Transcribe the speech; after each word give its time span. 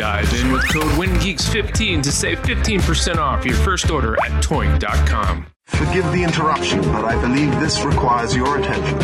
Dive 0.00 0.32
in 0.32 0.50
with 0.50 0.66
code 0.72 0.90
WINGEEKS15 0.92 2.02
to 2.04 2.10
save 2.10 2.40
15% 2.40 3.18
off 3.18 3.44
your 3.44 3.54
first 3.56 3.90
order 3.90 4.14
at 4.24 4.42
toynk.com. 4.42 5.44
Forgive 5.66 6.10
the 6.12 6.22
interruption, 6.24 6.80
but 6.80 7.04
I 7.04 7.20
believe 7.20 7.50
this 7.60 7.82
requires 7.84 8.34
your 8.34 8.56
attention. 8.58 8.96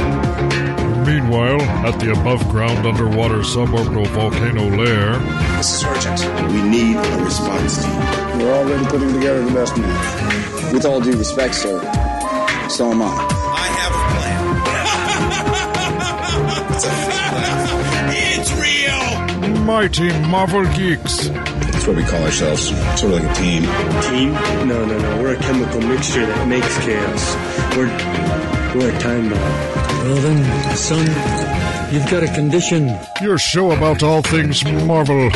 Meanwhile, 1.04 1.60
at 1.86 2.00
the 2.00 2.12
above 2.12 2.48
ground 2.48 2.86
underwater 2.86 3.40
suborbital 3.40 4.06
volcano 4.06 4.74
lair, 4.74 5.18
This 5.58 5.74
is 5.74 5.84
urgent. 5.84 6.18
We 6.50 6.62
need 6.62 6.96
a 6.96 7.22
response 7.22 7.84
team. 7.84 7.98
We're 8.38 8.54
already 8.54 8.86
putting 8.86 9.12
together 9.12 9.44
the 9.44 9.52
best 9.52 9.76
man. 9.76 10.72
With 10.72 10.86
all 10.86 11.02
due 11.02 11.18
respect, 11.18 11.56
sir, 11.56 11.78
so 12.70 12.90
am 12.92 13.02
I. 13.02 13.08
I 13.54 13.66
have 13.68 13.92
a 13.92 14.00
plan. 16.72 17.12
mighty 19.48 20.08
Marvel 20.28 20.64
Geeks. 20.74 21.28
That's 21.28 21.86
what 21.86 21.96
we 21.96 22.02
call 22.04 22.22
ourselves. 22.22 22.68
Sort 23.00 23.12
of 23.12 23.22
like 23.22 23.30
a 23.30 23.34
team. 23.34 23.62
Team? 24.10 24.32
No, 24.68 24.84
no, 24.84 24.98
no. 24.98 25.22
We're 25.22 25.34
a 25.34 25.40
chemical 25.40 25.80
mixture 25.80 26.26
that 26.26 26.48
makes 26.48 26.76
chaos. 26.84 27.34
We're 27.76 27.86
we're 28.74 28.94
a 28.94 28.98
time 29.00 29.30
bomb. 29.30 29.40
Well 30.04 30.16
then, 30.16 30.76
son, 30.76 31.06
you've 31.92 32.10
got 32.10 32.22
a 32.22 32.32
condition. 32.34 32.96
Your 33.22 33.38
show 33.38 33.70
about 33.72 34.02
all 34.02 34.22
things 34.22 34.64
Marvel 34.64 35.30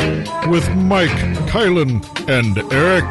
with 0.49 0.69
Mike, 0.75 1.09
Kylan, 1.49 2.03
and 2.29 2.57
Eric. 2.71 3.05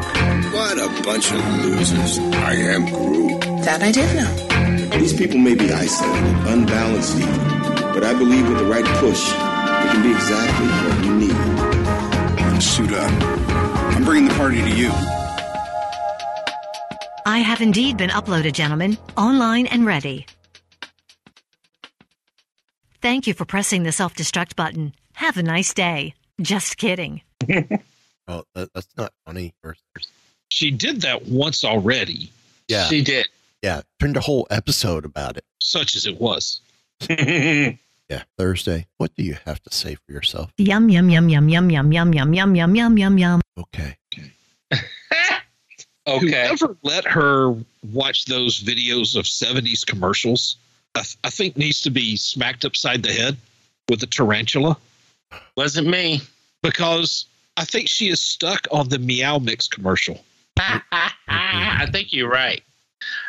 What 0.53 0.77
a 0.77 1.03
bunch 1.03 1.31
of 1.31 1.65
losers. 1.65 2.19
I 2.19 2.53
am 2.53 2.85
Groot. 2.85 3.41
That 3.65 3.83
I 3.83 3.91
did 3.91 4.15
know. 4.15 4.97
These 4.99 5.13
people 5.13 5.37
may 5.37 5.55
be 5.55 5.71
isolated, 5.71 6.47
unbalanced 6.47 7.17
even, 7.17 7.37
but 7.93 8.03
I 8.03 8.13
believe 8.13 8.47
with 8.47 8.57
the 8.59 8.65
right 8.65 8.85
push, 8.99 9.31
it 9.81 9.91
can 9.91 10.03
be 10.03 10.11
exactly 10.11 10.67
what 10.67 11.01
we 11.01 11.09
need. 11.27 12.61
Suit 12.61 12.91
up. 12.93 13.11
I'm 13.95 14.03
bringing 14.03 14.27
the 14.29 14.35
party 14.35 14.61
to 14.61 14.69
you. 14.69 14.89
I 17.25 17.39
have 17.39 17.61
indeed 17.61 17.97
been 17.97 18.09
uploaded, 18.09 18.53
gentlemen, 18.53 18.97
online 19.17 19.67
and 19.67 19.85
ready. 19.85 20.25
Thank 23.01 23.25
you 23.27 23.33
for 23.33 23.45
pressing 23.45 23.83
the 23.83 23.91
self 23.91 24.13
destruct 24.15 24.55
button. 24.55 24.93
Have 25.13 25.37
a 25.37 25.43
nice 25.43 25.73
day. 25.73 26.13
Just 26.41 26.77
kidding. 26.77 27.21
Oh, 28.27 28.43
that, 28.53 28.69
that's 28.73 28.87
not 28.95 29.11
funny. 29.25 29.53
Or- 29.63 29.75
She 30.47 30.71
did 30.71 31.01
that 31.01 31.25
once 31.25 31.65
already. 31.65 32.31
Yeah. 32.69 32.85
She 32.85 33.03
did. 33.03 33.27
Yeah, 33.61 33.81
turned 33.99 34.15
a 34.15 34.21
whole 34.21 34.47
episode 34.49 35.03
about 35.03 35.35
it. 35.35 35.43
Such 35.59 35.95
as 35.95 36.05
it 36.05 36.21
was. 36.21 36.61
Yeah, 38.11 38.23
Thursday. 38.37 38.87
What 38.97 39.15
do 39.15 39.23
you 39.23 39.37
have 39.45 39.63
to 39.63 39.73
say 39.73 39.95
for 39.95 40.11
yourself? 40.11 40.51
Yum, 40.57 40.89
yum, 40.89 41.09
yum, 41.09 41.29
yum, 41.29 41.47
yum, 41.47 41.69
yum, 41.69 41.93
yum, 41.93 42.13
yum, 42.13 42.33
yum, 42.33 42.55
yum, 42.55 42.75
yum, 42.75 42.97
yum, 42.97 43.17
yum. 43.17 43.41
Okay. 43.57 43.95
Okay. 46.07 46.25
Whoever 46.25 46.75
let 46.81 47.05
her 47.05 47.55
watch 47.93 48.25
those 48.25 48.59
videos 48.59 49.15
of 49.15 49.25
70s 49.25 49.85
commercials, 49.85 50.57
I, 50.95 51.03
th- 51.03 51.17
I 51.23 51.29
think 51.29 51.55
needs 51.55 51.79
to 51.83 51.89
be 51.89 52.17
smacked 52.17 52.65
upside 52.65 53.03
the 53.03 53.13
head 53.13 53.37
with 53.87 54.03
a 54.03 54.07
tarantula. 54.07 54.75
Wasn't 55.55 55.87
me. 55.87 56.21
Because 56.63 57.27
I 57.55 57.65
think 57.65 57.87
she 57.87 58.09
is 58.09 58.19
stuck 58.19 58.67
on 58.71 58.89
the 58.89 58.99
Meow 58.99 59.37
Mix 59.37 59.67
commercial. 59.67 60.19
I 60.57 61.87
think 61.91 62.11
you're 62.11 62.29
right. 62.29 62.63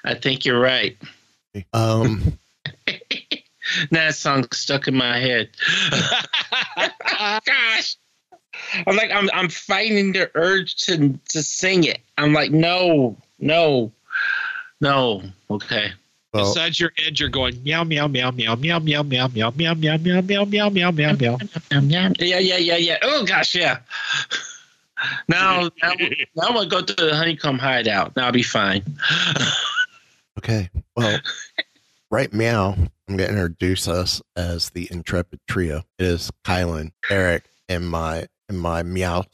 I 0.05 0.15
think 0.15 0.45
you're 0.45 0.61
right. 0.61 0.97
Um, 1.73 2.39
that 3.91 4.15
song's 4.15 4.57
stuck 4.57 4.89
in 4.89 4.95
my 4.95 5.19
head. 5.19 5.51
Gosh. 7.45 7.97
I'm 8.87 8.97
like 8.97 9.11
I'm 9.11 9.29
I'm 9.33 9.49
fighting 9.49 10.13
the 10.13 10.31
urge 10.35 10.77
to 10.85 11.19
to 11.31 11.43
sing 11.43 11.85
it. 11.85 12.01
I'm 12.19 12.33
like, 12.33 12.51
no, 12.51 13.17
no, 13.39 13.93
no. 14.81 15.23
Okay. 15.51 15.93
Inside 16.35 16.79
your 16.79 16.93
head, 16.97 17.21
you're 17.21 17.29
going 17.29 17.63
meow 17.63 17.85
meow 17.85 18.07
meow 18.07 18.31
meow 18.31 18.55
meow 18.55 18.79
meow 18.79 19.03
meow 19.03 19.29
meow 19.29 19.51
meow 19.51 19.75
meow 19.75 19.97
meow 19.97 20.21
meow 20.23 20.45
meow 20.45 20.71
meow 20.71 20.91
meow 20.91 21.13
meow. 21.13 21.39
Yeah, 22.19 22.39
yeah, 22.39 22.57
yeah, 22.57 22.77
yeah. 22.77 22.99
Oh 23.03 23.25
gosh, 23.27 23.55
yeah. 23.55 23.81
Now, 25.29 25.69
now, 25.83 25.93
now 26.37 26.47
I'm 26.47 26.55
gonna 26.55 26.69
go 26.69 26.81
to 26.81 26.95
the 26.95 27.15
honeycomb 27.15 27.59
hideout. 27.59 28.17
Now 28.17 28.27
I'll 28.27 28.33
be 28.33 28.43
fine. 28.43 28.83
Okay. 30.39 30.71
Well, 30.97 31.21
right 32.11 32.33
meow, 32.33 32.77
I'm 33.13 33.19
going 33.19 33.29
to 33.29 33.37
introduce 33.37 33.89
us 33.89 34.23
as 34.37 34.71
the 34.71 34.89
Intrepid 34.91 35.39
Trio. 35.47 35.83
It 35.99 36.07
is 36.07 36.31
Kylan, 36.47 36.93
Eric, 37.11 37.45
and 37.69 37.87
my 37.87 38.27
and 38.49 38.59
my 38.59 38.83
meow 38.83 39.25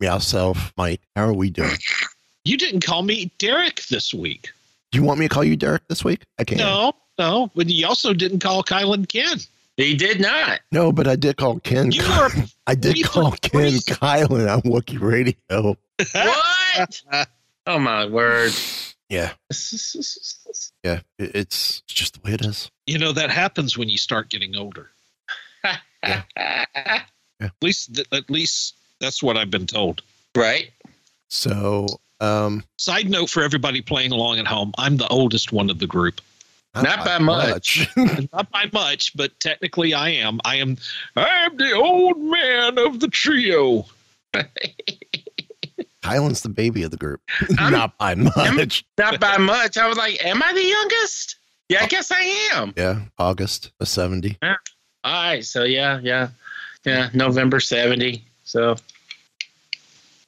meow 0.00 0.18
self, 0.18 0.74
Mike. 0.76 1.00
How 1.16 1.28
are 1.28 1.32
we 1.32 1.48
doing? 1.48 1.78
You 2.44 2.58
didn't 2.58 2.84
call 2.84 3.00
me 3.00 3.32
Derek 3.38 3.84
this 3.86 4.12
week. 4.12 4.50
Do 4.90 4.98
you 4.98 5.02
want 5.02 5.18
me 5.18 5.28
to 5.28 5.34
call 5.34 5.44
you 5.44 5.56
Derek 5.56 5.88
this 5.88 6.04
week? 6.04 6.24
I 6.38 6.44
can't. 6.44 6.60
No, 6.60 6.92
no. 7.18 7.50
But 7.54 7.70
you 7.70 7.86
also 7.86 8.12
didn't 8.12 8.40
call 8.40 8.62
Kylan 8.62 9.08
Ken. 9.08 9.38
He 9.78 9.96
did 9.96 10.20
not. 10.20 10.60
No, 10.70 10.92
but 10.92 11.08
I 11.08 11.16
did 11.16 11.38
call 11.38 11.58
Ken. 11.60 11.90
You 11.90 12.04
are. 12.04 12.28
I 12.66 12.74
did 12.74 12.98
you 12.98 13.06
call 13.06 13.30
were- 13.30 13.36
Ken 13.38 13.72
Kylan 13.72 14.52
on 14.52 14.60
Wookie 14.60 15.00
Radio. 15.00 15.78
What? 16.12 17.02
oh 17.66 17.78
my 17.78 18.04
word. 18.04 18.52
Yeah. 19.12 19.32
Yeah. 20.82 21.00
It's 21.16 21.80
just 21.82 22.14
the 22.14 22.20
way 22.24 22.34
it 22.34 22.44
is. 22.44 22.68
You 22.86 22.98
know 22.98 23.12
that 23.12 23.30
happens 23.30 23.78
when 23.78 23.88
you 23.88 23.96
start 23.98 24.30
getting 24.30 24.56
older. 24.56 24.90
Yeah. 26.04 26.24
At 27.40 27.52
least, 27.62 28.00
at 28.12 28.28
least 28.28 28.74
that's 28.98 29.22
what 29.22 29.36
I've 29.36 29.50
been 29.50 29.68
told. 29.68 30.02
Right. 30.36 30.70
So, 31.28 31.86
um, 32.20 32.64
Side 32.78 33.08
note 33.08 33.30
for 33.30 33.44
everybody 33.44 33.80
playing 33.80 34.10
along 34.10 34.40
at 34.40 34.48
home: 34.48 34.72
I'm 34.78 34.96
the 34.96 35.06
oldest 35.06 35.52
one 35.52 35.70
of 35.70 35.78
the 35.78 35.86
group. 35.86 36.20
Not 36.74 37.04
by 37.04 37.18
much. 37.18 37.86
Not 37.96 38.50
by 38.50 38.68
much, 38.72 39.16
but 39.16 39.38
technically 39.38 39.94
I 39.94 40.08
am. 40.08 40.40
I 40.44 40.56
am. 40.56 40.76
I'm 41.14 41.56
the 41.56 41.72
old 41.72 42.18
man 42.18 42.78
of 42.78 42.98
the 42.98 43.08
trio. 43.08 43.86
Kylan's 46.02 46.40
the 46.42 46.48
baby 46.48 46.82
of 46.82 46.90
the 46.90 46.96
group. 46.96 47.20
Not 47.50 47.96
by 47.98 48.14
much. 48.14 48.84
Not 48.98 49.20
by 49.20 49.36
much. 49.38 49.76
I 49.76 49.86
was 49.88 49.96
like, 49.96 50.24
am 50.24 50.42
I 50.42 50.52
the 50.52 50.62
youngest? 50.64 51.36
Yeah, 51.68 51.82
I 51.82 51.86
guess 51.86 52.10
I 52.10 52.20
am. 52.54 52.74
Yeah. 52.76 53.00
August 53.18 53.70
of 53.80 53.88
70. 53.88 54.36
Yeah. 54.42 54.56
All 55.04 55.12
right. 55.12 55.44
So 55.44 55.64
yeah, 55.64 56.00
yeah, 56.02 56.28
yeah. 56.84 57.08
November 57.14 57.60
seventy. 57.60 58.24
So 58.44 58.76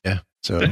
Yeah. 0.04 0.18
So, 0.42 0.60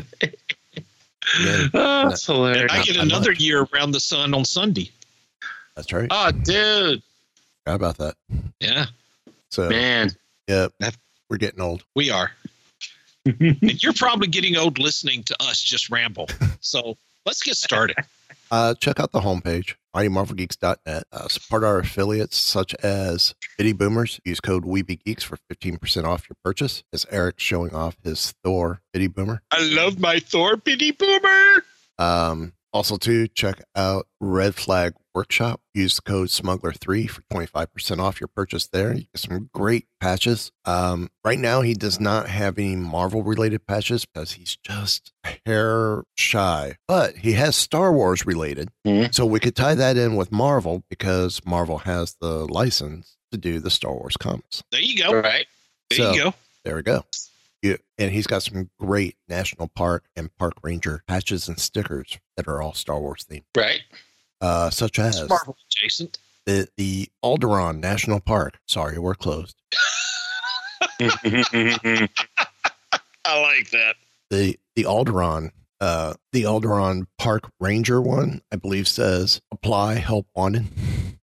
oh, 1.75 2.09
that's 2.09 2.27
hilarious. 2.27 2.71
I 2.73 2.83
get 2.83 2.97
another 2.97 3.33
year 3.33 3.67
around 3.73 3.93
the 3.93 4.01
sun 4.01 4.35
on 4.35 4.45
Sunday. 4.45 4.91
that's 5.77 5.93
right. 5.93 6.09
Oh, 6.11 6.31
dude, 6.33 7.03
Forgot 7.65 7.75
about 7.77 7.99
that. 7.99 8.15
Yeah, 8.61 8.87
So, 9.51 9.69
man. 9.69 10.11
yeah, 10.49 10.67
we're 11.31 11.37
getting 11.37 11.61
old. 11.61 11.85
we 11.95 12.11
are. 12.11 12.31
And 13.25 13.83
you're 13.83 13.93
probably 13.93 14.29
getting 14.29 14.57
old 14.57 14.79
listening 14.79 15.23
to 15.25 15.37
us 15.43 15.61
just 15.61 15.91
ramble. 15.91 16.29
So 16.61 16.97
let's 17.27 17.43
get 17.43 17.57
started. 17.57 17.97
Uh, 18.53 18.75
check 18.75 19.01
out 19.01 19.13
the 19.13 19.21
homepage. 19.21 19.77
MightyMarvelGeeks.net. 19.97 21.05
Uh, 21.11 21.29
support 21.29 21.65
our 21.65 21.79
affiliates 21.79 22.37
such 22.37 22.75
as 22.83 23.35
Bitty 23.57 23.73
Boomers. 23.73 24.21
Use 24.27 24.41
code 24.41 24.65
WeebyGeeks 24.65 25.23
for 25.23 25.39
15% 25.51 26.05
off 26.05 26.29
your 26.29 26.37
purchase. 26.45 26.85
As 26.93 27.07
Eric's 27.11 27.43
showing 27.43 27.75
off 27.75 27.97
his 28.05 28.35
Thor 28.45 28.83
Bitty 28.93 29.07
Boomer. 29.07 29.41
I 29.51 29.63
love 29.63 29.99
my 29.99 30.19
Thor 30.19 30.57
Bitty 30.59 30.91
Boomer. 30.91 31.65
Um, 31.99 32.53
also, 32.73 32.97
to 32.99 33.29
check 33.29 33.63
out 33.77 34.07
Red 34.21 34.55
Flag 34.55 34.95
Workshop. 35.15 35.61
Use 35.75 35.97
the 35.97 36.03
code 36.03 36.29
Smuggler3 36.29 37.09
for 37.11 37.21
25% 37.33 37.99
off 37.99 38.21
your 38.21 38.29
purchase 38.29 38.67
there. 38.69 38.95
You 38.95 39.01
get 39.15 39.19
some 39.19 39.51
great 39.53 39.87
patches. 40.01 40.53
Um, 40.65 41.11
right 41.25 41.39
now, 41.39 41.61
he 41.61 41.75
does 41.75 42.01
not 42.01 42.29
have 42.29 42.59
any 42.59 42.77
Marvel 42.77 43.23
related 43.23 43.67
patches 43.67 44.05
because 44.07 44.33
he's 44.33 44.57
just 44.57 45.13
hair 45.45 46.05
shy, 46.17 46.77
but 46.89 47.17
he 47.19 47.33
has 47.33 47.57
Star 47.57 47.93
Wars 47.93 48.25
related. 48.25 48.71
So 49.13 49.27
we 49.27 49.39
could 49.41 49.55
tie 49.57 49.75
that 49.75 49.97
in 49.97 50.17
with 50.17 50.33
Marvel 50.33 50.83
because 50.89 51.41
Marvel 51.45 51.79
has 51.79 52.17
the 52.21 52.47
license 52.47 53.17
to 53.33 53.39
do 53.39 53.61
the 53.61 53.71
Star 53.71 53.93
Wars 53.93 54.17
comics. 54.17 54.63
There 54.71 54.81
you 54.81 54.97
go. 54.97 55.13
Right. 55.13 55.47
There 55.91 55.99
So, 55.99 56.13
you 56.13 56.25
go. 56.25 56.35
There 56.65 56.77
we 56.77 56.83
go. 56.83 57.05
Yeah, 57.63 57.77
and 57.97 58.11
he's 58.11 58.27
got 58.27 58.43
some 58.43 58.71
great 58.81 59.17
national 59.29 59.69
park 59.69 60.05
and 60.17 60.35
park 60.37 60.55
ranger 60.63 61.03
patches 61.07 61.47
and 61.49 61.59
stickers 61.61 62.19
that 62.37 62.49
are 62.49 62.61
all 62.61 62.75
Star 62.75 62.99
Wars 63.01 63.25
themed, 63.31 63.45
Right. 63.57 63.83
uh, 64.41 64.69
such 64.71 64.99
as 64.99 65.21
It's 65.21 65.29
Marvel 65.29 65.57
adjacent. 65.71 66.19
the 66.45 66.69
the 66.77 67.09
Alderaan 67.25 67.79
National 67.79 68.19
Park. 68.21 68.59
Sorry, 68.67 68.99
we're 68.99 69.15
closed. 69.15 69.55
I 71.01 72.09
like 73.41 73.71
that. 73.71 73.95
The 74.31 74.59
the 74.75 74.85
Alderaan 74.85 75.51
uh 75.81 76.15
the 76.33 76.45
Alderaan 76.45 77.07
Park 77.19 77.51
Ranger 77.61 78.01
one, 78.01 78.41
I 78.53 78.57
believe 78.57 78.89
says 78.89 79.41
apply 79.53 79.95
help 79.97 80.27
wanted. 80.35 80.67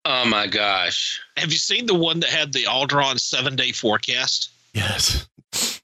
oh 0.04 0.24
my 0.24 0.46
gosh. 0.46 1.20
Have 1.36 1.52
you 1.52 1.58
seen 1.58 1.86
the 1.86 1.94
one 1.94 2.20
that 2.20 2.30
had 2.30 2.52
the 2.52 2.64
Alderaan 2.64 3.18
seven 3.20 3.56
day 3.56 3.72
forecast? 3.72 4.50
Yes. 4.72 5.26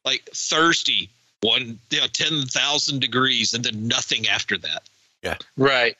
Like 0.06 0.28
Thursday, 0.32 1.10
one 1.42 1.78
you 1.90 2.00
know, 2.00 2.06
ten 2.12 2.42
thousand 2.46 3.00
degrees, 3.00 3.52
and 3.52 3.64
then 3.64 3.86
nothing 3.86 4.26
after 4.28 4.56
that. 4.58 4.82
Yeah. 5.22 5.36
Right. 5.56 5.96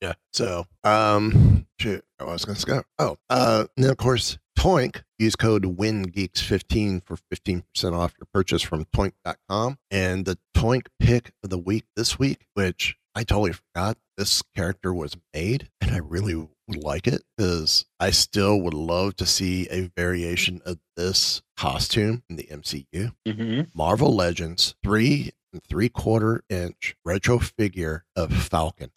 Yeah. 0.00 0.14
So, 0.32 0.66
um, 0.84 1.66
shoot, 1.80 2.04
I 2.20 2.24
was 2.24 2.44
going 2.44 2.56
to 2.56 2.66
go. 2.66 2.82
Oh, 2.98 3.18
uh, 3.28 3.66
and 3.76 3.84
then 3.84 3.90
of 3.90 3.98
course, 3.98 4.38
Toynk. 4.58 5.02
Use 5.18 5.34
code 5.34 5.64
WINGEEKS15 5.64 7.02
for 7.04 7.16
15% 7.34 7.92
off 7.92 8.14
your 8.20 8.28
purchase 8.32 8.62
from 8.62 8.84
Toynk.com. 8.86 9.78
And 9.90 10.24
the 10.24 10.38
Toynk 10.56 10.86
pick 11.00 11.32
of 11.42 11.50
the 11.50 11.58
week 11.58 11.86
this 11.96 12.20
week, 12.20 12.46
which 12.54 12.96
I 13.16 13.24
totally 13.24 13.52
forgot 13.52 13.98
this 14.18 14.42
character 14.56 14.92
was 14.92 15.16
made, 15.32 15.70
and 15.80 15.92
I 15.92 15.98
really 15.98 16.34
would 16.34 16.82
like 16.82 17.06
it 17.06 17.22
because 17.36 17.86
I 18.00 18.10
still 18.10 18.60
would 18.60 18.74
love 18.74 19.14
to 19.16 19.26
see 19.26 19.68
a 19.70 19.90
variation 19.96 20.60
of 20.66 20.78
this 20.96 21.40
costume 21.56 22.24
in 22.28 22.34
the 22.36 22.48
MCU. 22.50 23.12
Mm-hmm. 23.26 23.60
Marvel 23.72 24.14
Legends 24.14 24.74
three 24.82 25.30
and 25.52 25.62
three 25.62 25.88
quarter 25.88 26.42
inch 26.50 26.96
retro 27.04 27.38
figure 27.38 28.04
of 28.16 28.32
Falcon. 28.32 28.90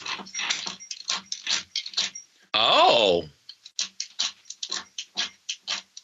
Oh. 2.54 3.26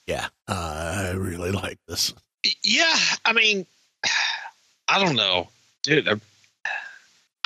Yeah, 0.06 0.28
I 0.48 1.14
really 1.18 1.52
like 1.52 1.80
this. 1.88 2.14
Yeah, 2.64 2.96
I 3.26 3.34
mean, 3.34 3.66
I 4.88 5.04
don't 5.04 5.16
know, 5.16 5.50
dude. 5.82 6.08
I'm, 6.08 6.22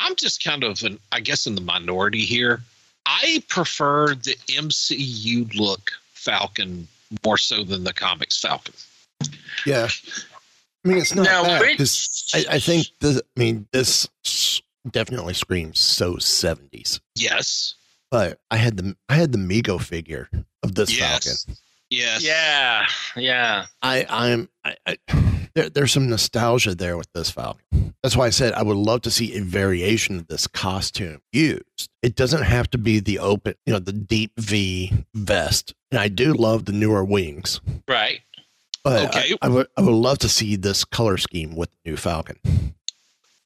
I'm 0.02 0.16
just 0.16 0.44
kind 0.44 0.64
of, 0.64 0.84
an, 0.84 1.00
I 1.12 1.20
guess, 1.20 1.48
in 1.48 1.56
the 1.56 1.62
minority 1.62 2.26
here. 2.26 2.62
I 3.06 3.44
prefer 3.48 4.16
the 4.16 4.36
MCU 4.50 5.54
look 5.56 5.92
Falcon 6.14 6.88
more 7.26 7.38
so 7.38 7.64
than 7.64 7.84
the 7.84 7.94
comics 7.94 8.38
Falcon. 8.40 8.74
Yeah, 9.66 9.88
I 10.84 10.88
mean 10.88 10.98
it's 10.98 11.14
not 11.14 11.24
Now, 11.26 11.44
bad 11.44 11.62
which- 11.62 11.78
'cause 11.78 12.30
I, 12.34 12.56
I 12.56 12.60
think 12.60 12.88
this. 13.00 13.18
I 13.18 13.40
mean 13.40 13.68
this 13.72 14.08
definitely 14.90 15.34
screams 15.36 15.80
so 15.80 16.18
seventies. 16.18 17.00
Yes. 17.16 17.76
But 18.10 18.40
I 18.50 18.58
had 18.58 18.78
the 18.78 18.96
I 19.10 19.16
had 19.16 19.32
the 19.32 19.38
Mego 19.38 19.80
figure 19.82 20.30
of 20.64 20.76
this 20.76 20.96
Yes. 20.98 21.44
Falcon. 21.46 21.58
Yes. 21.90 22.24
Yeah. 22.24 22.86
Yeah. 23.16 23.66
I 23.84 24.06
I'm 24.10 24.50
I, 24.66 24.76
I 24.88 24.98
there, 25.54 25.70
there's 25.70 25.92
some 25.92 26.10
nostalgia 26.10 26.76
there 26.76 26.98
with 26.98 27.12
this 27.14 27.30
Falcon. 27.32 27.94
That's 28.04 28.16
why 28.16 28.26
I 28.28 28.30
said 28.32 28.54
I 28.54 28.64
would 28.64 28.78
love 28.78 29.02
to 29.04 29.12
see 29.12 29.36
a 29.38 29.42
variation 29.42 30.18
of 30.18 30.28
this 30.28 30.48
costume 30.48 31.22
used. 31.32 31.90
It 32.02 32.16
doesn't 32.16 32.44
have 32.44 32.70
to 32.72 32.78
be 32.78 33.00
the 33.00 33.20
open, 33.20 33.56
you 33.66 33.74
know, 33.74 33.80
the 33.80 33.94
deep 33.94 34.32
V 34.38 34.92
vest. 35.14 35.74
And 35.92 36.00
I 36.00 36.08
do 36.08 36.34
love 36.34 36.66
the 36.66 36.72
newer 36.72 37.04
wings, 37.04 37.60
Right. 37.88 38.22
but 38.84 39.10
Okay. 39.10 39.36
I, 39.42 39.48
I 39.48 39.50
would 39.50 39.68
I 39.78 39.82
would 39.82 39.92
love 39.94 40.20
to 40.20 40.30
see 40.30 40.56
this 40.56 40.84
color 40.86 41.18
scheme 41.18 41.56
with 41.56 41.70
the 41.72 41.92
new 41.92 41.98
Falcon. 41.98 42.38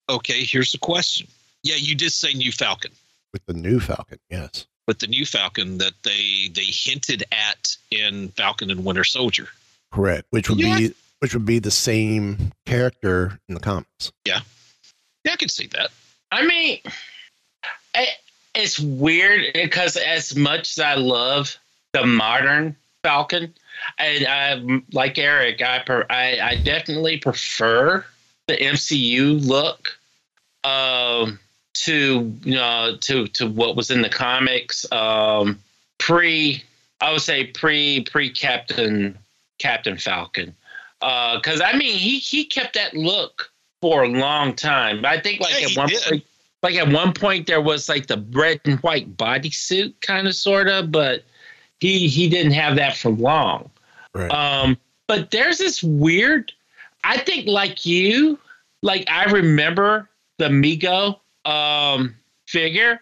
Okay, 0.10 0.44
here's 0.44 0.72
the 0.72 0.78
question. 0.78 1.28
Yeah, 1.64 1.76
you 1.78 1.96
did 1.96 2.12
say 2.12 2.34
new 2.34 2.52
Falcon. 2.52 2.92
With 3.34 3.46
the 3.48 3.54
new 3.54 3.80
Falcon, 3.80 4.20
yes. 4.30 4.68
With 4.88 5.00
the 5.00 5.08
new 5.08 5.26
Falcon 5.26 5.80
that 5.80 5.94
they 6.04 6.50
they 6.54 6.66
hinted 6.66 7.24
at 7.32 7.76
in 7.92 8.30
Falcon 8.30 8.70
and 8.70 8.86
Winter 8.86 9.04
Soldier. 9.04 9.48
Correct. 9.92 10.28
Which 10.30 10.48
would 10.50 10.60
be 10.60 10.94
which 11.20 11.34
would 11.34 11.46
be 11.46 11.60
the 11.60 11.72
same 11.72 12.52
character 12.66 13.40
in 13.48 13.56
the 13.56 13.62
comics. 13.62 14.12
Yeah. 14.26 14.42
Yeah, 15.24 15.34
I 15.34 15.36
can 15.38 15.50
see 15.50 15.68
that. 15.68 15.90
I 16.32 16.46
mean, 16.46 16.80
it, 17.96 18.10
it's 18.54 18.80
weird 18.80 19.54
because 19.54 19.98
as 19.98 20.36
much 20.36 20.78
as 20.78 20.80
I 20.80 20.96
love 20.96 21.58
the 21.94 22.06
modern 22.06 22.76
Falcon, 23.04 23.54
and 23.98 24.28
I 24.28 24.82
like 24.92 25.18
Eric, 25.18 25.62
I 25.62 25.80
per, 25.80 26.06
I, 26.10 26.40
I 26.40 26.56
definitely 26.58 27.18
prefer 27.18 28.06
the 28.48 28.58
MCU 28.58 29.46
look 29.46 29.98
um, 30.64 31.40
to 31.74 32.34
you 32.44 32.56
know 32.56 32.98
to 33.02 33.28
to 33.28 33.48
what 33.48 33.76
was 33.76 33.92
in 33.92 34.02
the 34.02 34.10
comics 34.10 34.92
um, 34.92 35.60
pre. 35.98 36.64
I 37.02 37.12
would 37.12 37.22
say 37.22 37.46
pre 37.46 38.04
pre 38.04 38.30
Captain 38.30 39.18
Captain 39.60 39.98
Falcon 39.98 40.56
because 41.36 41.62
I 41.62 41.74
mean 41.74 41.98
he 41.98 42.20
he 42.20 42.46
kept 42.46 42.74
that 42.74 42.96
look 42.96 43.52
for 43.82 44.04
a 44.04 44.10
long 44.10 44.56
time. 44.56 45.06
I 45.06 45.20
think 45.20 45.42
like 45.42 45.62
Yeah, 45.62 45.68
at 45.68 45.78
one 45.78 45.90
did. 45.90 46.02
point, 46.04 46.24
like 46.64 46.76
at 46.76 46.92
one 46.92 47.14
point 47.14 47.46
there 47.46 47.62
was 47.62 47.88
like 47.88 48.08
the 48.08 48.26
red 48.32 48.60
and 48.66 48.80
white 48.80 49.16
bodysuit 49.16 49.94
kind 50.02 50.28
of 50.28 50.36
sort 50.36 50.68
of, 50.68 50.92
but 50.92 51.24
he 51.80 52.08
he 52.08 52.28
didn't 52.28 52.54
have 52.54 52.76
that 52.78 52.98
for 52.98 53.12
long. 53.12 53.70
Right. 54.16 54.32
Um, 54.32 54.78
but 55.08 55.32
there's 55.32 55.60
this 55.60 55.84
weird. 55.84 56.52
I 57.04 57.18
think 57.18 57.46
like 57.48 57.86
you, 57.86 58.40
like 58.82 59.08
I 59.10 59.26
remember 59.26 60.10
the 60.40 60.48
Mego 60.48 61.20
um, 61.46 62.16
figure, 62.48 63.02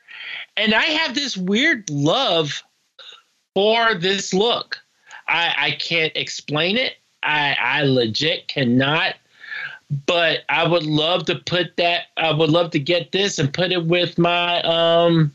and 0.58 0.74
I 0.74 0.84
have 0.84 1.16
this 1.16 1.38
weird 1.38 1.90
love 1.90 2.62
for 3.56 3.96
this 3.96 4.34
look. 4.34 4.80
I, 5.28 5.54
I 5.58 5.72
can't 5.72 6.12
explain 6.16 6.76
it. 6.76 6.96
I, 7.24 7.56
I 7.60 7.84
legit 7.84 8.48
cannot. 8.48 9.16
But 10.06 10.40
I 10.50 10.68
would 10.68 10.84
love 10.84 11.26
to 11.26 11.36
put 11.36 11.78
that. 11.78 12.06
I 12.18 12.32
would 12.32 12.50
love 12.50 12.72
to 12.72 12.80
get 12.80 13.12
this 13.12 13.38
and 13.38 13.54
put 13.54 13.72
it 13.72 13.86
with 13.86 14.18
my 14.18 14.62
um 14.64 15.32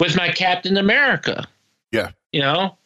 with 0.00 0.16
my 0.16 0.30
Captain 0.30 0.76
America. 0.76 1.46
Yeah. 1.92 2.10
You 2.32 2.40
know, 2.40 2.76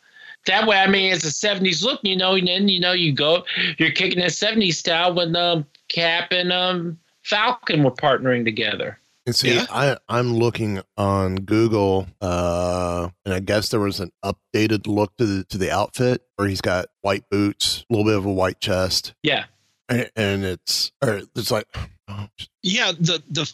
that 0.47 0.67
way. 0.67 0.77
I 0.77 0.89
mean, 0.89 1.13
it's 1.13 1.25
a 1.25 1.29
'70s 1.29 1.83
look. 1.83 2.01
You 2.03 2.17
know, 2.17 2.35
and 2.35 2.47
then 2.47 2.69
you 2.69 2.81
know 2.81 2.93
you 2.93 3.13
go, 3.13 3.45
you're 3.79 3.93
kicking 3.93 4.19
that 4.19 4.33
'70s 4.33 4.75
style 4.75 5.15
when 5.15 5.35
um 5.37 5.65
Cap 5.89 6.33
and 6.33 6.53
um 6.53 6.99
Falcon 7.23 7.83
were 7.83 7.93
partnering 7.93 8.45
together. 8.45 8.99
And 9.27 9.35
see, 9.35 9.55
Yeah. 9.55 9.67
I, 9.71 9.97
I'm 10.09 10.35
looking 10.35 10.81
on 10.97 11.35
Google, 11.37 12.07
uh, 12.21 13.09
and 13.25 13.35
I 13.35 13.41
guess 13.41 13.71
there 13.71 13.81
was 13.81 13.99
an 14.01 14.13
updated 14.25 14.87
look 14.87 15.17
to 15.17 15.27
the 15.27 15.45
to 15.47 15.59
the 15.59 15.71
outfit 15.73 16.23
where 16.37 16.47
he's 16.49 16.61
got 16.61 16.87
white 17.03 17.29
boots, 17.31 17.85
a 17.91 17.93
little 17.93 18.05
bit 18.09 18.17
of 18.17 18.25
a 18.25 18.33
white 18.33 18.61
chest, 18.61 19.15
Yeah. 19.25 19.47
and, 19.89 20.09
and 20.15 20.45
it's 20.45 20.93
or 21.03 21.23
it's 21.35 21.51
like, 21.51 21.67
oh, 22.09 22.29
Yeah, 22.63 22.93
the 22.93 23.21
the 23.29 23.53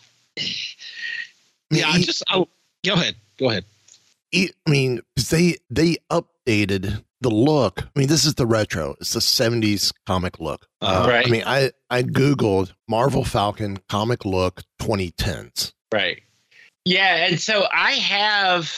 yeah. 1.70 1.88
I 1.88 1.98
he- 1.98 2.04
just 2.04 2.22
oh, 2.30 2.48
go 2.84 2.92
ahead, 2.94 3.16
go 3.38 3.48
ahead. 3.50 3.64
he- 4.30 4.52
I 4.66 4.70
mean, 4.70 5.00
they 5.30 5.56
they 5.70 5.96
updated 6.10 7.02
the 7.22 7.30
look. 7.30 7.82
I 7.82 7.98
mean, 7.98 8.08
this 8.08 8.24
is 8.24 8.34
the 8.34 8.46
retro. 8.46 8.96
It's 9.00 9.12
the 9.12 9.20
'70s 9.20 9.92
comic 10.06 10.40
look. 10.40 10.66
Uh, 10.80 11.06
Right. 11.08 11.26
I 11.26 11.30
mean, 11.30 11.42
I 11.46 11.72
I 11.90 12.02
googled 12.02 12.72
Marvel 12.88 13.24
Falcon 13.24 13.78
comic 13.88 14.24
look 14.24 14.62
2010s. 14.80 15.72
Right. 15.92 16.22
Yeah, 16.84 17.26
and 17.26 17.40
so 17.40 17.66
I 17.72 17.92
have 17.92 18.72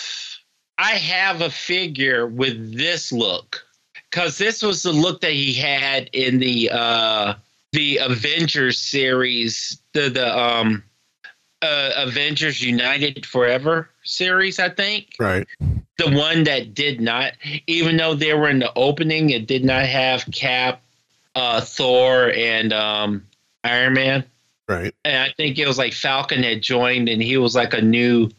I 0.79 0.93
have 0.93 1.41
a 1.41 1.51
figure 1.51 2.27
with 2.27 2.77
this 2.77 3.13
look 3.13 3.65
cuz 4.11 4.39
this 4.39 4.63
was 4.63 4.83
the 4.83 4.93
look 4.93 5.21
that 5.23 5.33
he 5.33 5.55
had 5.55 6.11
in 6.13 6.39
the 6.39 6.71
uh 6.71 7.35
the 7.73 7.97
Avengers 7.99 8.79
series, 8.79 9.79
the 9.95 10.11
the 10.11 10.39
um 10.39 10.85
uh 11.63 11.91
Avengers 11.97 12.61
United 12.61 13.25
Forever 13.25 13.89
series, 14.05 14.59
I 14.59 14.69
think. 14.69 15.15
Right. 15.19 15.47
The 15.99 16.11
one 16.11 16.45
that 16.45 16.75
did 16.75 17.01
not, 17.01 17.33
even 17.67 17.97
though 17.97 18.15
they 18.15 18.35
were 18.35 18.49
in 18.49 18.59
the 18.59 18.73
opening, 18.75 19.31
it 19.31 19.47
did 19.47 19.65
not 19.65 19.87
have 19.87 20.25
Cap, 20.33 20.83
uh, 21.35 21.61
Thor, 21.61 22.33
and 22.33 22.73
um, 22.73 23.27
Iron 23.63 23.95
Man. 23.95 24.25
Right. 24.69 24.95
And 25.05 25.17
I 25.17 25.33
think 25.37 25.59
it 25.59 25.67
was 25.67 25.79
like 25.79 25.93
Falcon 25.93 26.43
had 26.43 26.63
joined, 26.63 27.09
and 27.09 27.23
he 27.23 27.37
was 27.37 27.55
like 27.55 27.75
a 27.75 27.83
new 27.83 28.31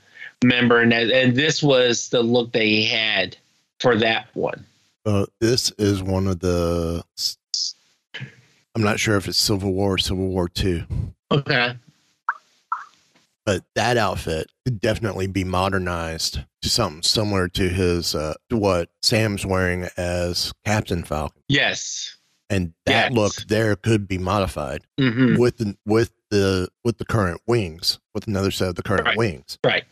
member, 0.44 0.80
and 0.82 0.92
that, 0.92 1.12
and 1.12 1.36
this 1.36 1.62
was 1.64 2.10
the 2.10 2.22
look 2.22 2.52
that 2.54 2.64
he 2.64 2.86
had 2.86 3.38
for 3.80 3.96
that 3.98 4.28
one. 4.34 4.66
Uh, 5.06 5.26
this 5.40 5.72
is 5.78 6.02
one 6.02 6.28
of 6.28 6.40
the. 6.40 7.04
I'm 8.76 8.82
not 8.82 9.00
sure 9.00 9.16
if 9.16 9.28
it's 9.28 9.38
Civil 9.38 9.72
War 9.72 9.94
or 9.94 9.98
Civil 9.98 10.28
War 10.28 10.50
Two, 10.50 10.84
Okay. 11.32 11.76
But 13.46 13.64
that 13.76 13.98
outfit 13.98 14.52
could 14.66 14.80
definitely 14.80 15.28
be 15.28 15.44
modernized 15.44 16.40
to 16.62 16.70
something 16.70 17.04
similar 17.04 17.48
to 17.50 17.70
his 17.70 18.16
uh, 18.16 18.34
to 18.50 18.58
what 18.58 18.90
Sam's 19.02 19.46
wearing 19.46 19.88
as 19.98 20.52
Captain 20.66 21.04
Falcon, 21.04 21.42
Yes. 21.48 22.18
and 22.50 22.74
that 22.86 23.12
Yes. 23.12 23.14
look 23.14 23.34
there 23.48 23.76
could 23.76 24.08
be 24.08 24.18
modified 24.18 24.82
Mhm. 25.00 25.38
with 25.38 25.58
the 25.58 25.78
with 25.86 26.12
the 26.32 26.70
with 26.84 26.98
the 26.98 27.06
current 27.06 27.42
wings, 27.48 28.00
with 28.14 28.28
another 28.28 28.52
set 28.52 28.70
of 28.70 28.76
the 28.76 28.84
current 28.84 29.06
Right. 29.06 29.18
wings. 29.18 29.58
Right. 29.64 29.84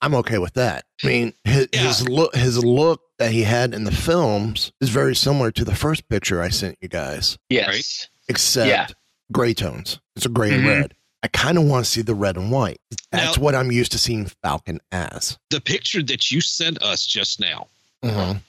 I'm 0.00 0.14
okay 0.16 0.38
with 0.38 0.54
that. 0.54 0.84
I 1.02 1.06
mean, 1.08 1.32
his, 1.44 1.66
his 1.72 2.08
look, 2.08 2.34
his 2.36 2.62
look 2.62 3.00
that 3.18 3.32
he 3.32 3.42
had 3.42 3.74
in 3.74 3.82
the 3.82 3.90
films 3.90 4.70
is 4.80 4.90
very 4.90 5.16
similar 5.16 5.50
to 5.50 5.64
the 5.64 5.74
first 5.74 6.08
picture 6.08 6.40
I 6.40 6.50
sent 6.50 6.78
you 6.80 6.86
guys, 6.88 7.36
Yes. 7.48 8.06
except 8.28 8.68
Yeah. 8.68 8.86
gray 9.32 9.54
tones. 9.54 9.98
It's 10.14 10.24
a 10.24 10.28
gray 10.28 10.52
and 10.54 10.62
Mhm. 10.62 10.68
red. 10.68 10.94
I 11.22 11.28
kind 11.28 11.58
of 11.58 11.64
want 11.64 11.84
to 11.84 11.90
see 11.90 12.02
the 12.02 12.14
red 12.14 12.36
and 12.36 12.50
white. 12.50 12.80
That's 13.10 13.36
Now- 13.36 13.42
what 13.42 13.54
I'm 13.54 13.72
used 13.72 13.92
to 13.92 13.98
seeing 13.98 14.26
Falcon 14.42 14.80
as. 14.92 15.36
The 15.50 15.60
picture 15.60 16.02
that 16.02 16.30
you 16.30 16.40
sent 16.40 16.80
us 16.82 17.04
just 17.06 17.40
now. 17.40 17.66
Mhm. 18.04 18.40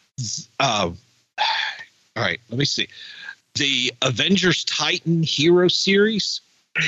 Uh, 0.59 0.91
all 0.91 0.95
right, 2.15 2.39
let 2.49 2.59
me 2.59 2.65
see. 2.65 2.87
The 3.55 3.91
Avengers 4.03 4.63
Titan 4.65 5.23
Hero 5.23 5.67
series. 5.67 6.41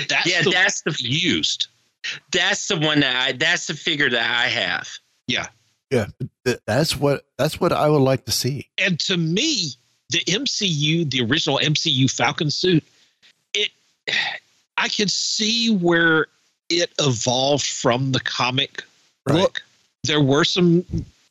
That's 0.07 0.27
Yeah, 0.27 0.43
the 0.43 0.51
that's 0.51 0.81
the 0.81 0.95
used. 0.99 1.67
That's 2.31 2.67
the 2.67 2.77
one 2.77 2.99
that 3.01 3.15
I. 3.15 3.31
That's 3.33 3.67
the 3.67 3.73
figure 3.73 4.09
that 4.09 4.43
I 4.45 4.47
have. 4.47 4.89
Yeah. 5.27 5.47
Yeah, 5.89 6.07
that's 6.65 6.95
what 6.95 7.25
that's 7.37 7.59
what 7.59 7.73
I 7.73 7.89
would 7.89 7.99
like 8.01 8.25
to 8.25 8.31
see. 8.31 8.69
And 8.77 8.99
to 9.01 9.17
me, 9.17 9.73
the 10.09 10.19
MCU, 10.27 11.03
the 11.09 11.21
original 11.21 11.59
MCU 11.61 12.07
Falcon 12.09 12.49
suit, 12.51 12.83
it 13.53 13.71
I 14.77 14.87
could 14.89 15.11
see 15.11 15.73
where 15.73 16.27
it 16.69 16.91
evolved 16.99 17.65
from 17.65 18.11
the 18.11 18.19
comic 18.19 18.83
look. 19.27 19.61
There 20.03 20.21
were 20.21 20.43
some, 20.45 20.83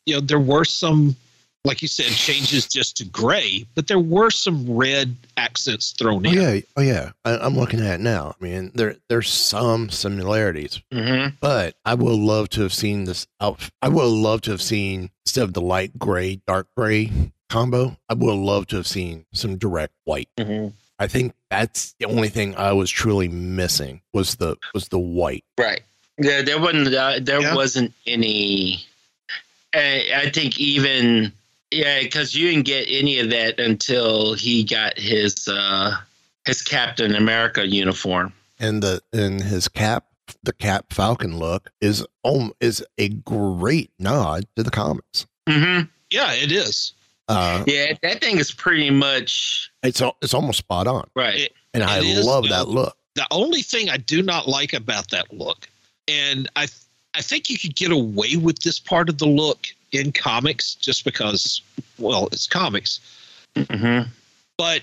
you 0.06 0.14
know, 0.14 0.20
there 0.20 0.38
were 0.38 0.64
some, 0.64 1.16
like 1.64 1.82
you 1.82 1.88
said, 1.88 2.06
changes 2.12 2.66
just 2.68 2.96
to 2.98 3.04
gray, 3.06 3.66
but 3.74 3.88
there 3.88 3.98
were 3.98 4.30
some 4.30 4.70
red 4.70 5.16
accents 5.36 5.92
thrown 5.92 6.26
Oh 6.26 6.30
in. 6.30 6.36
yeah, 6.36 6.60
oh 6.76 6.80
yeah. 6.82 7.10
I, 7.24 7.36
I'm 7.38 7.56
looking 7.56 7.80
at 7.80 7.94
it 7.94 8.00
now. 8.00 8.34
I 8.40 8.44
mean, 8.44 8.70
there 8.74 8.96
there's 9.08 9.28
some 9.30 9.90
similarities, 9.90 10.80
Mm-hmm. 10.92 11.36
but 11.40 11.74
I 11.84 11.94
would 11.94 12.18
love 12.18 12.48
to 12.50 12.62
have 12.62 12.72
seen 12.72 13.04
this. 13.04 13.26
I 13.40 13.88
would 13.88 14.04
love 14.06 14.42
to 14.42 14.52
have 14.52 14.62
seen 14.62 15.10
instead 15.26 15.44
of 15.44 15.54
the 15.54 15.60
light 15.60 15.98
gray, 15.98 16.40
dark 16.46 16.68
gray 16.76 17.10
combo. 17.48 17.96
I 18.08 18.14
would 18.14 18.32
love 18.34 18.68
to 18.68 18.76
have 18.76 18.86
seen 18.86 19.24
some 19.32 19.56
direct 19.58 19.94
white. 20.04 20.28
Mm-hmm. 20.38 20.68
I 20.98 21.06
think 21.08 21.34
that's 21.50 21.92
the 21.98 22.06
only 22.06 22.28
thing 22.28 22.54
I 22.56 22.72
was 22.72 22.90
truly 22.90 23.28
missing 23.28 24.00
was 24.12 24.36
the 24.36 24.56
was 24.74 24.88
the 24.88 24.98
white. 24.98 25.44
Right. 25.58 25.82
Yeah, 26.18 26.42
there 26.42 26.60
wasn't. 26.60 26.94
Uh, 26.94 27.18
there 27.20 27.40
Yeah. 27.40 27.54
wasn't 27.54 27.92
any. 28.06 28.84
I, 29.74 30.10
I 30.26 30.30
think 30.30 30.58
even 30.58 31.32
yeah, 31.70 32.00
because 32.02 32.34
you 32.34 32.50
didn't 32.50 32.66
get 32.66 32.86
any 32.88 33.18
of 33.20 33.30
that 33.30 33.60
until 33.60 34.34
he 34.34 34.64
got 34.64 34.98
his 34.98 35.46
uh 35.48 35.96
his 36.46 36.62
Captain 36.62 37.14
America 37.14 37.66
uniform. 37.66 38.32
and 38.58 38.82
the 38.82 39.00
and 39.12 39.40
his 39.42 39.68
cap 39.68 40.06
the 40.42 40.52
cap 40.52 40.86
falcon 40.92 41.38
look 41.38 41.70
is 41.80 42.04
um 42.24 42.52
is 42.60 42.84
a 42.98 43.08
great 43.08 43.90
nod 43.98 44.44
to 44.56 44.62
the 44.62 44.70
comics 44.70 45.26
Mm-hmm. 45.48 45.86
Yeah, 46.10 46.32
it 46.32 46.52
is. 46.52 46.92
Uh 47.30 47.64
Yeah, 47.66 47.94
that 48.02 48.20
thing 48.20 48.38
is 48.38 48.52
pretty 48.52 48.90
much 48.90 49.70
it's 49.82 50.02
it's 50.22 50.34
almost 50.34 50.58
spot 50.58 50.86
on 50.86 51.08
right. 51.16 51.36
It- 51.40 51.52
and 51.72 51.84
i 51.84 51.98
it 51.98 52.04
is, 52.04 52.26
love 52.26 52.44
though. 52.44 52.48
that 52.50 52.68
look 52.68 52.96
The 53.14 53.26
only 53.30 53.62
thing 53.62 53.88
I 53.90 53.96
do 53.96 54.22
not 54.22 54.48
like 54.48 54.72
about 54.72 55.08
that 55.10 55.32
look, 55.32 55.68
and 56.08 56.48
I 56.56 56.66
I 57.14 57.22
think 57.22 57.48
you 57.50 57.58
could 57.58 57.74
get 57.76 57.90
away 57.92 58.36
with 58.36 58.60
this 58.60 58.78
part 58.78 59.08
of 59.08 59.18
the 59.18 59.26
look 59.26 59.66
in 59.92 60.12
comics 60.12 60.74
just 60.76 61.04
because, 61.04 61.60
well, 61.98 62.28
it's 62.30 62.46
comics. 62.46 63.00
Mm-hmm. 63.56 64.08
but 64.56 64.82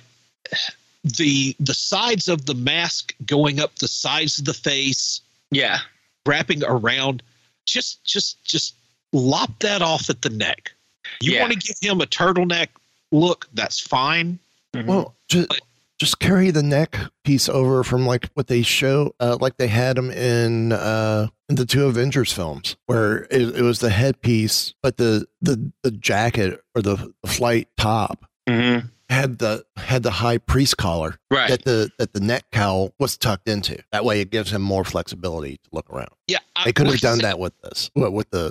the 1.03 1.55
the 1.59 1.73
sides 1.73 2.27
of 2.27 2.45
the 2.45 2.53
mask 2.53 3.13
going 3.25 3.59
up 3.61 3.75
the 3.79 3.87
sides 3.87 4.39
of 4.39 4.45
the 4.45 4.53
face 4.53 5.21
Yeah. 5.51 5.79
wrapping 6.25 6.63
around 6.65 7.23
just 7.65 8.03
just 8.03 8.43
just 8.43 8.73
lop 9.13 9.59
that 9.59 9.81
off 9.81 10.09
at 10.09 10.21
the 10.21 10.29
neck 10.29 10.71
you 11.21 11.33
Yeah. 11.33 11.41
want 11.41 11.53
to 11.53 11.59
give 11.59 11.75
him 11.81 12.01
a 12.01 12.05
turtleneck 12.05 12.67
look 13.11 13.47
that's 13.53 13.79
fine 13.79 14.39
well 14.85 15.15
just 15.29 15.61
just 15.99 16.19
carry 16.19 16.51
the 16.51 16.61
neck 16.61 16.95
piece 17.23 17.49
over 17.49 17.83
from 17.83 18.05
like 18.05 18.29
what 18.35 18.47
they 18.47 18.61
show 18.61 19.13
uh 19.19 19.37
like 19.39 19.57
they 19.57 19.67
had 19.67 19.97
him 19.97 20.11
in 20.11 20.71
uh 20.73 21.27
in 21.49 21.55
the 21.55 21.65
two 21.65 21.85
avengers 21.85 22.31
films 22.33 22.75
where 22.85 23.23
it, 23.31 23.55
it 23.57 23.61
was 23.61 23.79
the 23.79 23.89
headpiece 23.89 24.73
but 24.83 24.97
the 24.97 25.25
the 25.41 25.71
the 25.83 25.91
jacket 25.91 26.61
or 26.75 26.81
the, 26.81 27.13
the 27.23 27.29
flight 27.29 27.67
top 27.77 28.25
Mm-hmm. 28.47 28.87
had 29.09 29.39
the 29.39 29.65
had 29.77 30.03
the 30.03 30.11
high 30.11 30.37
priest 30.37 30.77
collar 30.77 31.17
Right. 31.31 31.49
that 31.49 31.63
the 31.65 31.89
that 31.97 32.13
the 32.13 32.19
neck 32.21 32.45
cowl 32.51 32.93
was 32.99 33.17
tucked 33.17 33.49
into. 33.49 33.77
That 33.91 34.05
way, 34.05 34.21
it 34.21 34.29
gives 34.31 34.51
him 34.51 34.61
more 34.61 34.85
flexibility 34.85 35.57
to 35.57 35.69
look 35.73 35.89
around. 35.89 36.11
yeah 36.27 36.37
I- 36.55 36.63
They 36.65 36.71
could 36.73 36.87
have 36.87 37.01
done 37.01 37.19
that 37.19 37.39
with 37.39 37.51
this. 37.61 37.89
What 37.93 38.13
with 38.13 38.29
the 38.29 38.49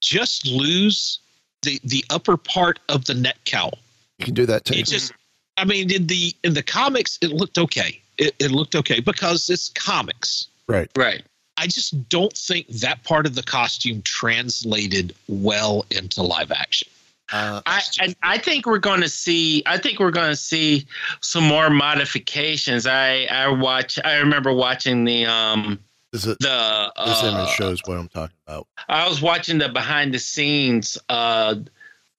just 0.00 0.46
lose 0.46 1.20
the 1.62 1.80
the 1.84 2.04
upper 2.10 2.36
part 2.36 2.78
of 2.88 3.04
the 3.04 3.14
neck 3.14 3.38
cowl 3.44 3.78
you 4.18 4.24
can 4.26 4.34
do 4.34 4.46
that 4.46 4.64
too. 4.64 4.74
it 4.74 4.86
just 4.86 5.12
i 5.56 5.64
mean 5.64 5.90
in 5.90 6.06
the 6.06 6.34
in 6.44 6.54
the 6.54 6.62
comics 6.62 7.18
it 7.22 7.30
looked 7.30 7.58
okay 7.58 8.00
it, 8.18 8.34
it 8.38 8.50
looked 8.50 8.74
okay 8.74 9.00
because 9.00 9.48
it's 9.48 9.70
comics 9.70 10.48
right. 10.68 10.90
Right. 10.96 11.22
I 11.56 11.66
just 11.66 12.08
don't 12.08 12.36
think 12.36 12.66
that 12.68 13.04
part 13.04 13.26
of 13.26 13.34
the 13.34 13.42
costume 13.42 14.02
translated 14.02 15.14
well 15.28 15.84
into 15.90 16.22
live 16.22 16.50
action. 16.50 16.88
Uh, 17.30 17.62
I 17.64 17.82
and 18.00 18.16
I 18.22 18.38
think 18.38 18.66
we're 18.66 18.78
going 18.78 19.00
to 19.00 19.08
see. 19.08 19.62
I 19.64 19.78
think 19.78 20.00
we're 20.00 20.10
going 20.10 20.30
to 20.30 20.36
see 20.36 20.86
some 21.20 21.44
more 21.44 21.70
modifications. 21.70 22.86
I 22.86 23.26
I 23.30 23.48
watch. 23.48 23.98
I 24.04 24.16
remember 24.16 24.52
watching 24.52 25.04
the 25.04 25.26
um 25.26 25.78
this 26.12 26.26
is, 26.26 26.36
the 26.40 26.92
this 27.06 27.22
uh, 27.22 27.26
image 27.26 27.50
shows 27.50 27.80
what 27.86 27.98
I'm 27.98 28.08
talking 28.08 28.36
about. 28.46 28.66
I 28.88 29.08
was 29.08 29.22
watching 29.22 29.58
the 29.58 29.68
behind 29.68 30.12
the 30.14 30.18
scenes. 30.18 30.98
Uh, 31.08 31.56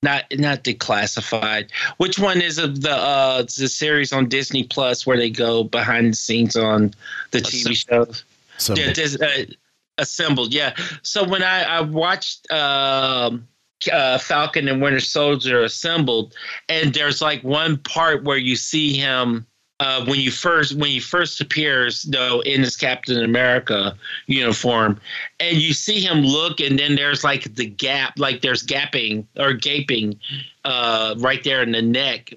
not 0.02 0.26
not 0.34 0.64
declassified. 0.64 1.70
Which 1.98 2.20
one 2.20 2.42
is 2.42 2.58
of 2.58 2.82
the 2.82 2.92
uh 2.92 3.44
the 3.44 3.70
series 3.70 4.12
on 4.12 4.28
Disney 4.28 4.64
Plus 4.66 5.08
where 5.08 5.18
they 5.18 5.30
go 5.30 5.64
behind 5.64 6.12
the 6.12 6.18
scenes 6.18 6.56
on 6.56 6.94
the 7.32 7.40
TV 7.40 7.76
shows? 7.76 8.26
So 8.58 8.76
Yeah, 8.76 8.92
dis- 8.94 9.20
uh, 9.20 9.46
assembled. 9.98 10.54
Yeah. 10.54 10.76
So 11.04 11.24
when 11.28 11.42
I 11.42 11.64
I 11.64 11.82
watched 11.82 12.52
um, 12.52 13.48
uh, 13.92 14.18
Falcon 14.18 14.68
and 14.68 14.82
Winter 14.82 15.00
Soldier 15.00 15.64
assembled, 15.64 16.34
and 16.70 16.94
there's 16.94 17.22
like 17.22 17.44
one 17.44 17.78
part 17.78 18.24
where 18.24 18.38
you 18.38 18.56
see 18.56 18.94
him. 18.94 19.46
Uh, 19.84 20.06
when 20.06 20.18
you 20.18 20.32
first 20.32 20.75
when 20.75 20.90
he 20.90 21.00
first 21.02 21.42
appears 21.42 22.04
though 22.04 22.40
in 22.46 22.62
his 22.62 22.78
Captain 22.78 23.22
America 23.22 23.94
uniform, 24.28 24.98
and 25.42 25.58
you 25.58 25.74
see 25.74 26.00
him 26.00 26.22
look, 26.22 26.62
and 26.62 26.80
then 26.80 26.96
there's 26.96 27.22
like 27.25 27.54
the 27.56 27.66
gap, 27.66 28.18
like 28.18 28.42
there's 28.42 28.66
gapping 28.66 29.25
or 29.38 29.52
gaping 29.52 30.18
uh, 30.63 31.16
right 31.18 31.44
there 31.44 31.62
in 31.62 31.74
the 31.74 31.82
neck, 31.82 32.34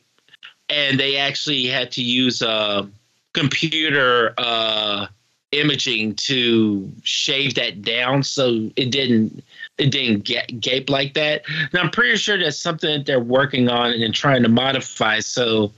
and 0.69 0.99
they 0.99 1.17
actually 1.17 1.67
had 1.67 1.93
to 1.93 2.03
use 2.03 2.43
uh, 2.43 2.85
computer 3.33 4.35
uh, 4.39 5.07
imaging 5.53 6.17
to 6.17 6.91
shave 7.05 7.55
that 7.55 7.81
down 7.81 8.25
so 8.25 8.69
it 8.75 8.91
didn't 8.91 9.45
it 9.79 9.93
didn't 9.93 10.25
ga- 10.25 10.59
gape 10.59 10.91
like 10.91 11.15
that. 11.15 11.43
And 11.47 11.81
I'm 11.81 11.91
pretty 11.91 12.17
sure 12.17 12.37
that's 12.37 12.59
something 12.59 12.91
that 12.91 13.07
they're 13.07 13.21
working 13.21 13.69
on 13.69 13.93
and 13.93 14.13
trying 14.13 14.43
to 14.43 14.49
modify. 14.49 15.21
So 15.21 15.71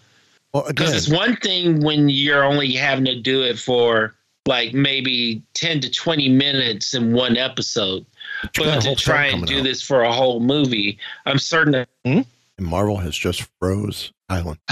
well, 0.52 0.64
because 0.68 0.88
again, 0.88 0.96
it's 0.96 1.08
one 1.08 1.36
thing 1.36 1.80
when 1.80 2.08
you're 2.08 2.44
only 2.44 2.72
having 2.72 3.04
to 3.06 3.20
do 3.20 3.42
it 3.42 3.58
for 3.58 4.14
like 4.46 4.72
maybe 4.72 5.42
10 5.54 5.80
to 5.80 5.90
20 5.90 6.28
minutes 6.30 6.94
in 6.94 7.12
one 7.12 7.36
episode. 7.36 8.06
you 8.42 8.64
But 8.64 8.80
to 8.80 8.94
try 8.94 9.26
and 9.26 9.46
do 9.46 9.58
out. 9.58 9.64
this 9.64 9.82
for 9.82 10.02
a 10.02 10.12
whole 10.12 10.40
movie, 10.40 10.98
I'm 11.26 11.38
certain 11.38 11.72
that 11.72 11.88
hmm? 12.04 12.20
and 12.56 12.66
Marvel 12.66 12.96
has 12.96 13.16
just 13.16 13.46
froze 13.60 14.12
Island. 14.28 14.58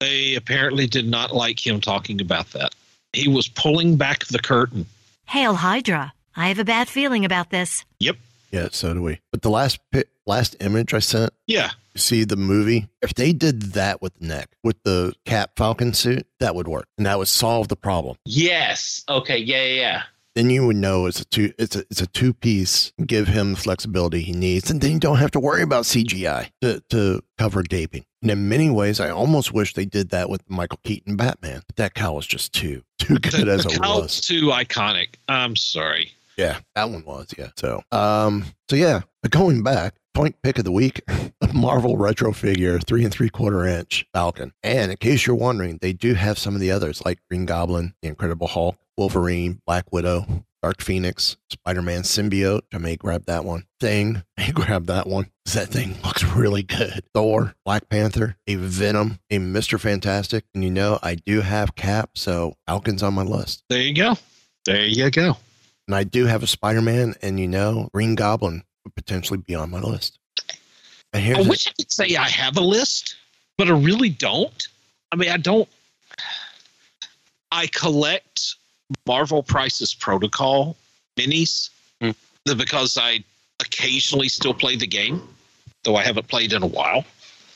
they 0.00 0.34
apparently 0.34 0.86
did 0.86 1.08
not 1.08 1.34
like 1.34 1.64
him 1.64 1.80
talking 1.80 2.20
about 2.20 2.50
that. 2.52 2.74
He 3.12 3.28
was 3.28 3.48
pulling 3.48 3.96
back 3.96 4.24
the 4.26 4.38
curtain. 4.38 4.86
Hail 5.26 5.54
Hydra. 5.54 6.12
I 6.36 6.48
have 6.48 6.58
a 6.58 6.64
bad 6.64 6.88
feeling 6.88 7.24
about 7.24 7.50
this. 7.50 7.84
Yep. 7.98 8.16
Yeah, 8.50 8.68
so 8.72 8.94
do 8.94 9.02
we. 9.02 9.20
But 9.30 9.42
the 9.42 9.50
last 9.50 9.78
pi- 9.92 10.04
last 10.30 10.56
image 10.60 10.94
I 10.94 10.98
sent, 11.00 11.32
Yeah. 11.46 11.70
see 11.96 12.24
the 12.24 12.36
movie. 12.36 12.88
If 13.02 13.14
they 13.14 13.32
did 13.32 13.72
that 13.74 14.00
with 14.00 14.14
the 14.14 14.26
neck, 14.26 14.48
with 14.64 14.82
the 14.84 15.12
Cap 15.24 15.52
Falcon 15.56 15.92
suit, 15.92 16.26
that 16.38 16.54
would 16.54 16.68
work, 16.68 16.86
and 16.96 17.06
that 17.06 17.18
would 17.18 17.28
solve 17.28 17.68
the 17.68 17.76
problem. 17.76 18.16
Yes. 18.24 19.02
Okay. 19.08 19.38
Yeah. 19.38 19.64
Yeah. 19.64 19.74
yeah. 19.80 20.02
Then 20.36 20.48
you 20.48 20.64
would 20.66 20.76
know 20.76 21.06
it's 21.06 21.20
a 21.20 21.24
two 21.24 21.52
it's 21.58 21.74
a 21.74 21.80
it's 21.90 22.00
a 22.00 22.06
two 22.06 22.32
piece. 22.32 22.92
Give 23.04 23.26
him 23.26 23.54
the 23.54 23.58
flexibility 23.60 24.20
he 24.22 24.30
needs, 24.32 24.70
and 24.70 24.80
then 24.80 24.92
you 24.92 25.00
don't 25.00 25.18
have 25.18 25.32
to 25.32 25.40
worry 25.40 25.60
about 25.62 25.84
CGI 25.86 26.50
to 26.62 26.80
to 26.90 27.20
cover 27.36 27.64
gaping. 27.64 28.04
And 28.22 28.30
in 28.30 28.48
many 28.48 28.70
ways, 28.70 29.00
I 29.00 29.10
almost 29.10 29.52
wish 29.52 29.74
they 29.74 29.86
did 29.86 30.10
that 30.10 30.30
with 30.30 30.48
Michael 30.48 30.78
Keaton 30.84 31.16
Batman. 31.16 31.62
But 31.66 31.76
that 31.76 31.94
cow 31.94 32.12
was 32.12 32.26
just 32.28 32.52
too 32.52 32.82
too 33.00 33.18
good 33.18 33.48
as 33.48 33.64
the 33.64 33.72
it 33.72 33.80
was. 33.80 34.20
too 34.20 34.50
iconic. 34.52 35.16
I'm 35.28 35.56
sorry. 35.56 36.12
Yeah, 36.36 36.60
that 36.76 36.88
one 36.90 37.04
was. 37.04 37.26
Yeah. 37.36 37.48
So, 37.56 37.82
um, 37.90 38.44
so 38.70 38.76
yeah, 38.76 39.00
but 39.22 39.30
going 39.30 39.62
back, 39.62 39.94
Toynk 40.14 40.34
pick 40.42 40.58
of 40.58 40.64
the 40.64 40.72
week, 40.72 41.02
a 41.08 41.52
Marvel 41.52 41.96
retro 41.96 42.32
figure, 42.32 42.78
three 42.78 43.04
and 43.04 43.12
three 43.12 43.28
quarter 43.28 43.64
inch 43.66 44.06
Falcon. 44.12 44.52
And 44.62 44.90
in 44.90 44.96
case 44.96 45.26
you're 45.26 45.36
wondering, 45.36 45.78
they 45.80 45.92
do 45.92 46.14
have 46.14 46.38
some 46.38 46.54
of 46.54 46.60
the 46.60 46.70
others 46.70 47.02
like 47.04 47.20
Green 47.28 47.46
Goblin, 47.46 47.94
The 48.02 48.08
Incredible 48.08 48.48
Hulk, 48.48 48.76
Wolverine, 48.96 49.60
Black 49.66 49.92
Widow, 49.92 50.44
Dark 50.62 50.82
Phoenix, 50.82 51.36
Spider 51.48 51.80
Man 51.82 52.02
Symbiote. 52.02 52.62
I 52.72 52.78
may 52.78 52.96
grab 52.96 53.26
that 53.26 53.44
one. 53.44 53.64
Thing, 53.78 54.22
I 54.36 54.42
may 54.46 54.52
grab 54.52 54.86
that 54.86 55.06
one. 55.06 55.30
That 55.54 55.68
thing 55.68 55.96
looks 56.04 56.22
really 56.22 56.62
good. 56.62 57.04
Thor, 57.14 57.54
Black 57.64 57.88
Panther, 57.88 58.36
a 58.46 58.56
Venom, 58.56 59.20
a 59.30 59.38
Mister 59.38 59.78
Fantastic, 59.78 60.44
and 60.54 60.64
you 60.64 60.70
know 60.70 60.98
I 61.02 61.14
do 61.14 61.40
have 61.40 61.76
Cap, 61.76 62.10
so 62.14 62.54
Falcon's 62.66 63.02
on 63.02 63.14
my 63.14 63.22
list. 63.22 63.64
There 63.68 63.80
you 63.80 63.94
go. 63.94 64.16
There 64.64 64.84
you 64.84 65.10
go. 65.10 65.36
And 65.86 65.96
I 65.96 66.04
do 66.04 66.26
have 66.26 66.42
a 66.42 66.46
Spider 66.46 66.82
Man, 66.82 67.14
and 67.22 67.40
you 67.40 67.48
know, 67.48 67.88
Green 67.92 68.14
Goblin 68.14 68.62
potentially 68.94 69.38
be 69.38 69.54
on 69.54 69.70
my 69.70 69.80
list. 69.80 70.18
And 71.12 71.22
here's 71.22 71.38
I 71.38 71.42
the- 71.42 71.48
wish 71.48 71.66
I 71.66 71.72
could 71.72 71.92
say 71.92 72.16
I 72.16 72.28
have 72.28 72.56
a 72.56 72.62
list, 72.62 73.16
but 73.58 73.68
I 73.68 73.72
really 73.72 74.08
don't. 74.08 74.68
I 75.12 75.16
mean, 75.16 75.30
I 75.30 75.36
don't. 75.36 75.68
I 77.52 77.66
collect 77.68 78.54
Marvel 79.06 79.42
Crisis 79.42 79.92
Protocol 79.92 80.76
minis 81.16 81.70
hmm. 82.00 82.10
because 82.56 82.96
I 82.96 83.24
occasionally 83.60 84.28
still 84.28 84.54
play 84.54 84.76
the 84.76 84.86
game, 84.86 85.22
though 85.84 85.96
I 85.96 86.02
haven't 86.02 86.28
played 86.28 86.52
in 86.52 86.62
a 86.62 86.66
while. 86.66 87.04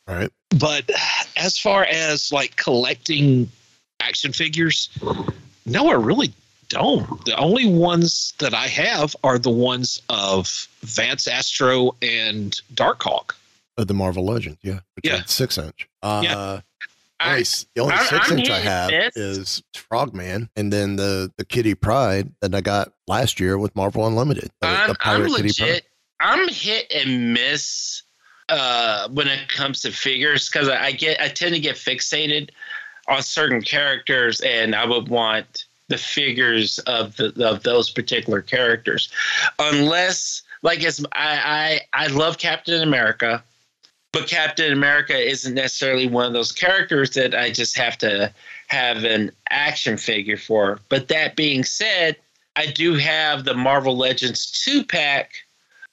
All 0.08 0.14
right. 0.14 0.30
But 0.58 0.90
as 1.36 1.58
far 1.58 1.84
as 1.84 2.32
like 2.32 2.56
collecting 2.56 3.50
action 4.00 4.32
figures, 4.32 4.90
no, 5.64 5.88
I 5.88 5.94
really 5.94 6.32
don't. 6.74 7.24
The 7.24 7.36
only 7.36 7.66
ones 7.66 8.34
that 8.38 8.52
I 8.54 8.66
have 8.68 9.16
are 9.24 9.38
the 9.38 9.50
ones 9.50 10.00
of 10.08 10.68
Vance 10.82 11.26
Astro 11.26 11.94
and 12.02 12.60
Darkhawk. 12.74 13.32
of 13.76 13.88
the 13.88 13.94
Marvel 13.94 14.24
Legends, 14.24 14.58
yeah, 14.62 14.80
which 14.94 15.04
Yeah. 15.06 15.22
six 15.26 15.58
inch. 15.58 15.88
Uh, 16.02 16.20
Yeah. 16.22 16.60
s- 17.20 17.66
the 17.74 17.80
only 17.82 17.94
I- 17.94 18.04
6 18.06 18.30
I'm 18.30 18.38
inch 18.38 18.50
I 18.50 18.60
have 18.60 18.90
this. 18.90 19.16
is 19.16 19.62
Frogman, 19.74 20.48
and 20.56 20.72
then 20.72 20.94
the 20.96 21.32
the 21.38 21.44
Kitty 21.44 21.74
Pryde 21.74 22.30
that 22.40 22.54
I 22.54 22.60
got 22.60 22.92
last 23.08 23.40
year 23.40 23.58
with 23.58 23.74
Marvel 23.74 24.06
Unlimited. 24.06 24.50
The, 24.60 24.68
I'm, 24.68 24.88
the 24.90 24.96
I'm 25.00 25.20
Kitty 25.22 25.32
Pryde. 25.32 25.42
legit. 25.44 25.84
I'm 26.20 26.48
hit 26.48 26.92
and 26.94 27.34
miss 27.34 28.02
uh, 28.48 29.08
when 29.08 29.26
it 29.26 29.48
comes 29.48 29.80
to 29.80 29.90
figures 29.90 30.48
because 30.48 30.68
I, 30.68 30.84
I 30.86 30.92
get 30.92 31.20
I 31.20 31.28
tend 31.28 31.54
to 31.54 31.60
get 31.60 31.74
fixated 31.76 32.50
on 33.08 33.22
certain 33.22 33.60
characters, 33.62 34.40
and 34.42 34.74
I 34.76 34.84
would 34.84 35.08
want 35.08 35.64
the 35.94 36.02
figures 36.02 36.78
of 36.80 37.16
the 37.16 37.32
of 37.46 37.62
those 37.62 37.90
particular 37.90 38.42
characters, 38.42 39.08
unless 39.58 40.42
like 40.62 40.82
as 40.84 41.04
I 41.12 41.80
I, 41.92 42.04
I 42.04 42.06
love 42.08 42.38
Captain 42.38 42.82
America. 42.82 43.42
But 44.12 44.28
Captain 44.28 44.72
America 44.72 45.16
isn't 45.16 45.54
necessarily 45.54 46.06
one 46.06 46.26
of 46.26 46.32
those 46.32 46.52
characters 46.52 47.10
that 47.10 47.34
I 47.34 47.50
just 47.50 47.76
have 47.76 47.98
to 47.98 48.32
have 48.68 49.02
an 49.02 49.32
action 49.50 49.96
figure 49.96 50.36
for. 50.36 50.78
But 50.88 51.08
that 51.08 51.34
being 51.34 51.64
said, 51.64 52.16
I 52.54 52.66
do 52.66 52.94
have 52.94 53.42
the 53.42 53.54
Marvel 53.54 53.96
Legends 53.96 54.52
two 54.52 54.84
pack 54.84 55.32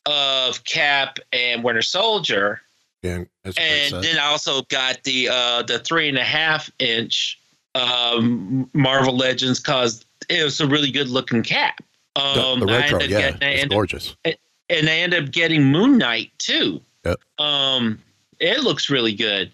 of 0.06 0.64
Cap 0.66 1.18
and 1.34 1.64
Winter 1.64 1.82
Soldier, 1.82 2.62
Yeah, 3.02 3.24
that's 3.44 3.58
what 3.58 3.64
I 3.64 3.68
and 3.68 4.04
then 4.04 4.20
I 4.20 4.28
also 4.28 4.62
got 4.64 5.04
the 5.04 5.30
uh, 5.30 5.64
the 5.64 5.80
three 5.80 6.08
and 6.08 6.18
a 6.20 6.24
half 6.24 6.70
inch 6.78 7.41
um, 7.76 8.70
Marvel 8.74 9.16
Legends 9.16 9.60
because 9.60 10.06
it 10.30 10.44
was 10.44 10.60
a 10.62 10.68
really 10.68 10.92
good 10.92 11.10
looking 11.10 11.44
Cap. 11.44 11.82
the, 12.16 12.22
Um, 12.22 12.60
the 12.60 12.66
retro, 12.66 13.00
I 13.00 13.04
ended 13.04 13.10
yeah, 13.10 13.20
getting- 13.32 13.48
it's 13.50 13.62
ended- 13.64 13.70
gorgeous. 13.76 14.16
and 14.26 14.90
I 14.90 14.92
end 14.98 15.14
up 15.14 15.32
getting 15.32 15.64
Moon 15.66 15.98
Knight 15.98 16.32
too. 16.38 16.82
Yep. 17.06 17.20
Um, 17.40 18.02
it 18.40 18.60
looks 18.62 18.90
really 18.90 19.14
good, 19.14 19.52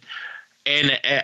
and 0.66 1.00
uh, 1.10 1.22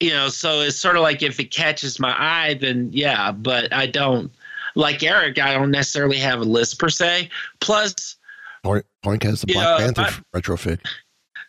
you 0.00 0.10
know, 0.10 0.28
so 0.28 0.60
it's 0.60 0.76
sort 0.76 0.96
of 0.96 1.02
like 1.02 1.22
if 1.22 1.38
it 1.40 1.50
catches 1.50 1.98
my 1.98 2.14
eye, 2.18 2.54
then 2.54 2.90
yeah. 2.92 3.32
But 3.32 3.72
I 3.72 3.86
don't 3.86 4.30
like 4.74 5.02
Eric. 5.02 5.38
I 5.38 5.52
don't 5.54 5.70
necessarily 5.70 6.18
have 6.18 6.40
a 6.40 6.44
list 6.44 6.78
per 6.78 6.88
se. 6.88 7.30
Plus, 7.60 8.16
Toynk 8.64 9.22
has 9.22 9.40
the 9.42 9.52
Black 9.52 9.78
Panther 9.78 10.02
I- 10.02 10.14
retro 10.34 10.56
fig. 10.56 10.80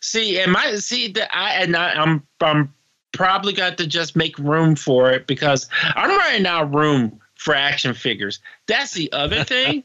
see, 0.00 0.38
and 0.40 0.52
my 0.52 0.76
see 0.76 1.08
that 1.12 1.28
I 1.36 1.54
and 1.62 1.76
I, 1.76 1.92
I'm 1.94 2.22
I'm 2.40 2.72
probably 3.18 3.52
got 3.52 3.76
to 3.76 3.84
just 3.86 4.14
make 4.14 4.38
room 4.38 4.76
for 4.76 5.10
it 5.10 5.26
because 5.26 5.68
I'm 5.96 6.08
running 6.08 6.46
out 6.46 6.72
room 6.72 7.18
for 7.34 7.52
action 7.52 7.92
figures. 7.92 8.38
That's 8.68 8.92
the 8.94 9.12
other 9.12 9.42
thing. 9.54 9.82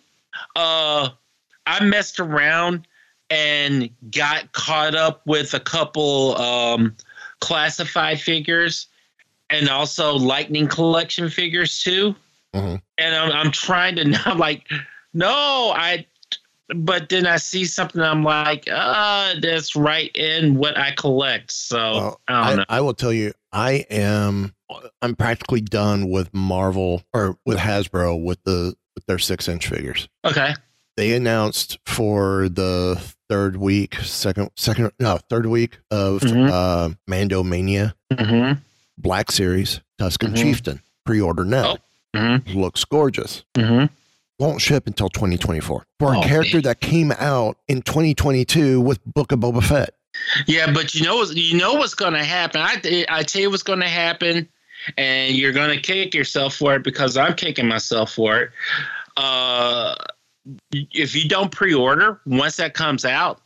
uh, 0.56 1.10
I 1.66 1.84
messed 1.84 2.20
around 2.20 2.88
and 3.32 3.90
got 4.12 4.52
caught 4.52 4.94
up 4.94 5.26
with 5.26 5.56
a 5.56 5.60
couple 5.60 6.38
um, 6.40 6.96
classified 7.40 8.22
figures 8.22 8.86
and 9.50 9.68
also 9.68 10.14
lightning 10.14 10.68
collection 10.68 11.28
figures 11.28 11.82
too. 11.82 12.16
Mhm. 12.54 12.80
And 13.00 13.16
I'm, 13.16 13.32
I'm 13.32 13.52
trying 13.52 13.96
to 13.96 14.04
not 14.10 14.38
like, 14.38 14.70
no, 15.16 15.74
I, 15.76 16.06
but 16.76 17.10
then 17.10 17.26
I 17.28 17.38
see 17.38 17.66
something 17.66 18.02
I'm 18.02 18.24
like, 18.24 18.68
uh, 18.72 19.36
that's 19.42 19.76
right 19.76 20.10
in 20.16 20.56
what 20.56 20.78
I 20.78 20.92
collect. 20.92 21.52
So 21.52 21.78
Well, 21.78 22.22
I 22.28 22.34
don't 22.34 22.54
I, 22.54 22.56
know. 22.56 22.66
I 22.70 22.82
will 22.82 22.94
tell 22.94 23.14
you, 23.14 23.34
I 23.52 23.86
am. 23.90 24.54
I'm 25.02 25.16
practically 25.16 25.62
done 25.62 26.10
with 26.10 26.34
Marvel 26.34 27.04
or 27.14 27.38
with 27.46 27.58
Hasbro 27.60 28.24
with 28.24 28.44
the 28.44 28.76
with 28.96 29.06
their 29.06 29.20
six 29.20 29.48
inch 29.48 29.68
figures. 29.68 30.08
Okay. 30.26 30.54
They 30.96 31.14
announced 31.16 31.80
for 31.88 32.50
the 32.50 33.02
third 33.28 33.58
week, 33.58 33.96
second, 33.96 34.52
second, 34.56 34.92
no, 35.00 35.18
third 35.30 35.48
week 35.48 35.80
of 35.92 36.22
Mhm. 36.22 36.50
uh, 36.52 36.90
Mando 37.08 37.42
Mania 37.44 37.96
Mm-hmm. 38.12 38.60
Black 39.00 39.32
Series 39.32 39.82
Tusken 40.00 40.30
Mhm. 40.34 40.38
Chieftain. 40.38 40.82
Pre-order 41.06 41.44
now. 41.46 41.78
Mm-hmm. 42.16 42.58
Looks 42.60 42.86
gorgeous. 42.86 43.44
Won't 44.44 44.60
ship 44.60 44.88
until 44.88 45.08
2024 45.08 45.86
for 46.00 46.14
a 46.14 46.20
Oh, 46.20 46.22
character 46.22 46.58
man. 46.58 46.64
that 46.64 46.82
came 46.82 47.14
out 47.14 47.58
in 47.70 47.82
2022 47.82 48.82
with 48.82 49.00
Book 49.06 49.32
of 49.32 49.40
Boba 49.40 49.64
Fett. 49.64 49.92
Yeah, 50.48 50.70
but 50.70 50.94
you 50.94 51.06
know, 51.06 51.24
you 51.24 51.58
know 51.58 51.76
what's 51.76 51.94
going 51.94 52.12
to 52.12 52.26
happen. 52.26 52.60
I 52.60 53.06
I 53.08 53.24
tell 53.24 53.42
you 53.42 53.50
what's 53.50 53.64
going 53.64 53.80
to 53.80 53.88
happen, 53.88 54.50
and 54.98 55.34
you're 55.38 55.54
going 55.54 55.70
to 55.74 55.82
kick 55.82 56.14
yourself 56.14 56.56
for 56.58 56.76
it 56.76 56.84
because 56.84 57.16
I'm 57.16 57.36
kicking 57.36 57.70
myself 57.70 58.12
for 58.14 58.42
it. 58.42 58.50
Uh, 59.16 59.96
if 60.72 61.16
you 61.16 61.30
don't 61.30 61.50
pre-order, 61.54 62.20
once 62.26 62.58
that 62.58 62.74
comes 62.74 63.06
out, 63.06 63.40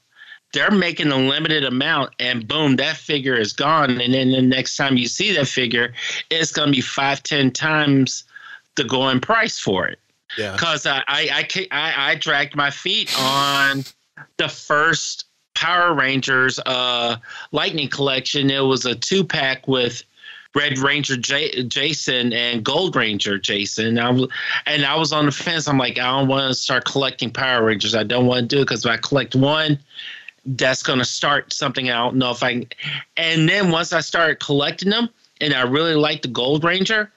they're 0.51 0.71
making 0.71 1.11
a 1.11 1.15
limited 1.17 1.63
amount, 1.63 2.15
and 2.19 2.47
boom, 2.47 2.75
that 2.77 2.97
figure 2.97 3.35
is 3.35 3.53
gone. 3.53 4.01
And 4.01 4.15
then 4.15 4.31
the 4.31 4.41
next 4.41 4.75
time 4.77 4.97
you 4.97 5.07
see 5.07 5.31
that 5.35 5.47
figure, 5.47 5.93
it's 6.31 6.51
going 6.51 6.69
to 6.69 6.75
be 6.75 6.81
five, 6.81 7.21
ten 7.21 7.51
times 7.51 8.23
the 8.77 8.83
going 8.83 9.19
price 9.19 9.59
for 9.59 9.85
it 9.87 9.99
Yeah. 10.37 10.53
because 10.53 10.85
I, 10.85 11.03
I, 11.07 11.47
I, 11.71 11.93
I, 12.11 12.15
dragged 12.15 12.55
my 12.55 12.69
feet 12.69 13.13
on 13.19 13.85
the 14.37 14.49
first 14.49 15.25
Power 15.55 15.93
Rangers 15.93 16.59
uh, 16.65 17.17
Lightning 17.51 17.89
Collection. 17.89 18.49
It 18.49 18.59
was 18.59 18.85
a 18.85 18.95
two 18.95 19.23
pack 19.23 19.67
with 19.67 20.03
Red 20.53 20.77
Ranger 20.79 21.17
J- 21.17 21.63
Jason 21.63 22.33
and 22.33 22.63
Gold 22.63 22.95
Ranger 22.95 23.37
Jason. 23.37 23.99
I 23.99 24.09
was, 24.09 24.29
and 24.65 24.85
I 24.85 24.95
was 24.95 25.13
on 25.13 25.25
the 25.25 25.31
fence. 25.31 25.67
I'm 25.67 25.77
like, 25.77 25.97
I 25.97 26.05
don't 26.05 26.27
want 26.27 26.47
to 26.47 26.53
start 26.53 26.85
collecting 26.85 27.31
Power 27.31 27.65
Rangers. 27.65 27.95
I 27.95 28.03
don't 28.03 28.25
want 28.25 28.49
to 28.49 28.55
do 28.55 28.61
it 28.61 28.65
because 28.65 28.85
if 28.85 28.91
I 28.91 28.97
collect 28.97 29.35
one, 29.35 29.79
that's 30.45 30.81
going 30.83 30.99
to 30.99 31.05
start 31.05 31.53
something. 31.53 31.89
I 31.89 31.95
don't 31.95 32.15
know 32.15 32.31
if 32.31 32.41
I 32.43 32.53
can. 32.53 32.67
And 33.17 33.47
then 33.47 33.71
once 33.71 33.93
I 33.93 33.99
started 33.99 34.39
collecting 34.39 34.89
them, 34.89 35.09
and 35.41 35.53
I 35.53 35.61
really 35.61 35.95
liked 35.95 36.23
the 36.23 36.29
Gold 36.29 36.63
Ranger, 36.63 37.11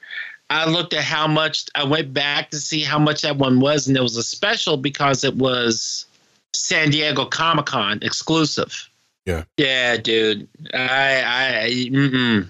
I 0.50 0.68
looked 0.68 0.92
at 0.94 1.04
how 1.04 1.26
much 1.28 1.66
I 1.74 1.84
went 1.84 2.12
back 2.12 2.50
to 2.50 2.58
see 2.58 2.82
how 2.82 2.98
much 2.98 3.22
that 3.22 3.36
one 3.36 3.60
was, 3.60 3.86
and 3.86 3.96
it 3.96 4.02
was 4.02 4.16
a 4.16 4.22
special 4.22 4.76
because 4.76 5.24
it 5.24 5.36
was 5.36 6.06
San 6.52 6.90
Diego 6.90 7.24
Comic 7.24 7.66
Con 7.66 8.00
exclusive. 8.02 8.88
Yeah. 9.24 9.44
Yeah, 9.56 9.96
dude. 9.96 10.48
I 10.74 11.22
I. 11.24 12.40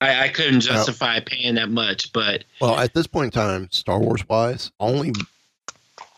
I, 0.00 0.26
I 0.26 0.28
couldn't 0.28 0.60
justify 0.60 1.18
paying 1.18 1.56
that 1.56 1.70
much, 1.70 2.12
but 2.12 2.44
Well, 2.60 2.78
at 2.78 2.94
this 2.94 3.08
point 3.08 3.24
in 3.24 3.30
time, 3.32 3.68
Star 3.72 3.98
Wars 3.98 4.26
wise, 4.28 4.70
only 4.78 5.12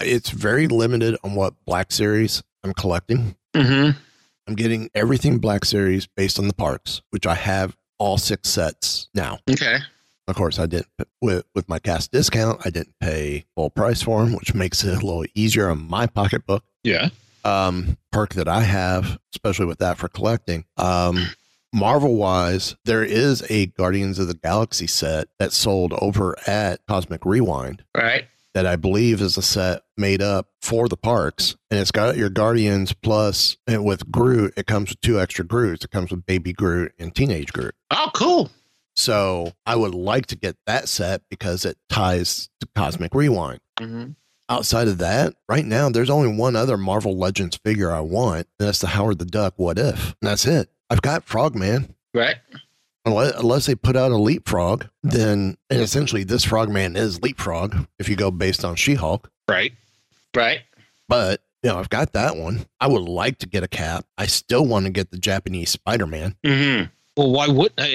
it's 0.00 0.28
very 0.28 0.68
limited 0.68 1.16
on 1.24 1.34
what 1.34 1.54
Black 1.64 1.90
Series 1.90 2.42
I'm 2.62 2.74
collecting. 2.74 3.36
Mm-hmm. 3.54 3.98
I'm 4.46 4.54
getting 4.54 4.90
everything 4.94 5.38
Black 5.38 5.64
Series 5.64 6.06
based 6.06 6.38
on 6.38 6.46
the 6.46 6.54
parks, 6.54 7.00
which 7.08 7.26
I 7.26 7.34
have 7.34 7.74
all 7.98 8.18
six 8.18 8.50
sets 8.50 9.08
now. 9.14 9.38
Okay. 9.50 9.78
Of 10.30 10.36
course, 10.36 10.58
I 10.58 10.66
didn't 10.66 10.86
with 11.20 11.44
with 11.54 11.68
my 11.68 11.78
cast 11.78 12.12
discount. 12.12 12.60
I 12.64 12.70
didn't 12.70 12.94
pay 13.00 13.44
full 13.54 13.68
price 13.70 14.00
for 14.02 14.22
them, 14.24 14.34
which 14.34 14.54
makes 14.54 14.82
it 14.84 14.90
a 15.02 15.04
little 15.06 15.24
easier 15.34 15.68
on 15.68 15.88
my 15.88 16.06
pocketbook. 16.06 16.64
Yeah. 16.84 17.10
Um, 17.44 17.96
perk 18.12 18.34
that 18.34 18.48
I 18.48 18.60
have, 18.62 19.18
especially 19.34 19.66
with 19.66 19.78
that 19.78 19.98
for 19.98 20.08
collecting. 20.08 20.64
Um, 20.76 21.26
Marvel 21.72 22.16
wise, 22.16 22.76
there 22.84 23.02
is 23.04 23.44
a 23.50 23.66
Guardians 23.66 24.18
of 24.18 24.28
the 24.28 24.34
Galaxy 24.34 24.86
set 24.86 25.28
that 25.38 25.52
sold 25.52 25.92
over 26.00 26.36
at 26.46 26.84
Cosmic 26.86 27.24
Rewind 27.24 27.84
Right. 27.96 28.26
that 28.54 28.66
I 28.66 28.74
believe 28.76 29.20
is 29.20 29.36
a 29.38 29.42
set 29.42 29.82
made 29.96 30.20
up 30.20 30.48
for 30.60 30.88
the 30.88 30.96
parks. 30.96 31.56
And 31.70 31.78
it's 31.80 31.92
got 31.92 32.16
your 32.16 32.28
Guardians 32.28 32.92
plus, 32.92 33.56
and 33.68 33.84
with 33.84 34.10
Groot, 34.10 34.52
it 34.56 34.66
comes 34.66 34.90
with 34.90 35.00
two 35.00 35.20
extra 35.20 35.44
Groots. 35.44 35.84
It 35.84 35.92
comes 35.92 36.10
with 36.10 36.26
Baby 36.26 36.52
Groot 36.52 36.92
and 36.98 37.14
Teenage 37.14 37.52
Groot. 37.52 37.74
Oh, 37.92 38.10
cool. 38.14 38.50
So 39.00 39.54
I 39.64 39.76
would 39.76 39.94
like 39.94 40.26
to 40.26 40.36
get 40.36 40.56
that 40.66 40.86
set 40.86 41.22
because 41.30 41.64
it 41.64 41.78
ties 41.88 42.50
to 42.60 42.68
Cosmic 42.76 43.14
Rewind. 43.14 43.60
Mm-hmm. 43.78 44.10
Outside 44.50 44.88
of 44.88 44.98
that, 44.98 45.34
right 45.48 45.64
now, 45.64 45.88
there's 45.88 46.10
only 46.10 46.36
one 46.36 46.54
other 46.54 46.76
Marvel 46.76 47.16
Legends 47.16 47.56
figure 47.56 47.90
I 47.90 48.00
want, 48.00 48.46
and 48.58 48.68
that's 48.68 48.80
the 48.80 48.88
Howard 48.88 49.18
the 49.18 49.24
Duck 49.24 49.54
What 49.56 49.78
If. 49.78 50.14
And 50.20 50.28
that's 50.28 50.44
it. 50.44 50.68
I've 50.90 51.00
got 51.00 51.24
Frogman. 51.24 51.94
Right. 52.12 52.36
Unless, 53.06 53.40
unless 53.40 53.64
they 53.64 53.74
put 53.74 53.96
out 53.96 54.12
a 54.12 54.18
Leapfrog, 54.18 54.84
then 55.02 55.56
and 55.70 55.80
essentially 55.80 56.22
this 56.22 56.44
Frogman 56.44 56.94
is 56.94 57.22
Leapfrog 57.22 57.86
if 57.98 58.06
you 58.06 58.16
go 58.16 58.30
based 58.30 58.66
on 58.66 58.76
She 58.76 58.96
Hulk. 58.96 59.30
Right. 59.48 59.72
Right. 60.36 60.60
But, 61.08 61.40
you 61.62 61.70
know, 61.70 61.78
I've 61.78 61.88
got 61.88 62.12
that 62.12 62.36
one. 62.36 62.66
I 62.82 62.86
would 62.86 63.08
like 63.08 63.38
to 63.38 63.48
get 63.48 63.62
a 63.62 63.68
cap. 63.68 64.04
I 64.18 64.26
still 64.26 64.66
want 64.66 64.84
to 64.84 64.92
get 64.92 65.10
the 65.10 65.18
Japanese 65.18 65.70
Spider 65.70 66.06
Man. 66.06 66.36
Mm-hmm. 66.44 66.90
Well, 67.16 67.32
why 67.32 67.48
would 67.48 67.72
uh, 67.78 67.86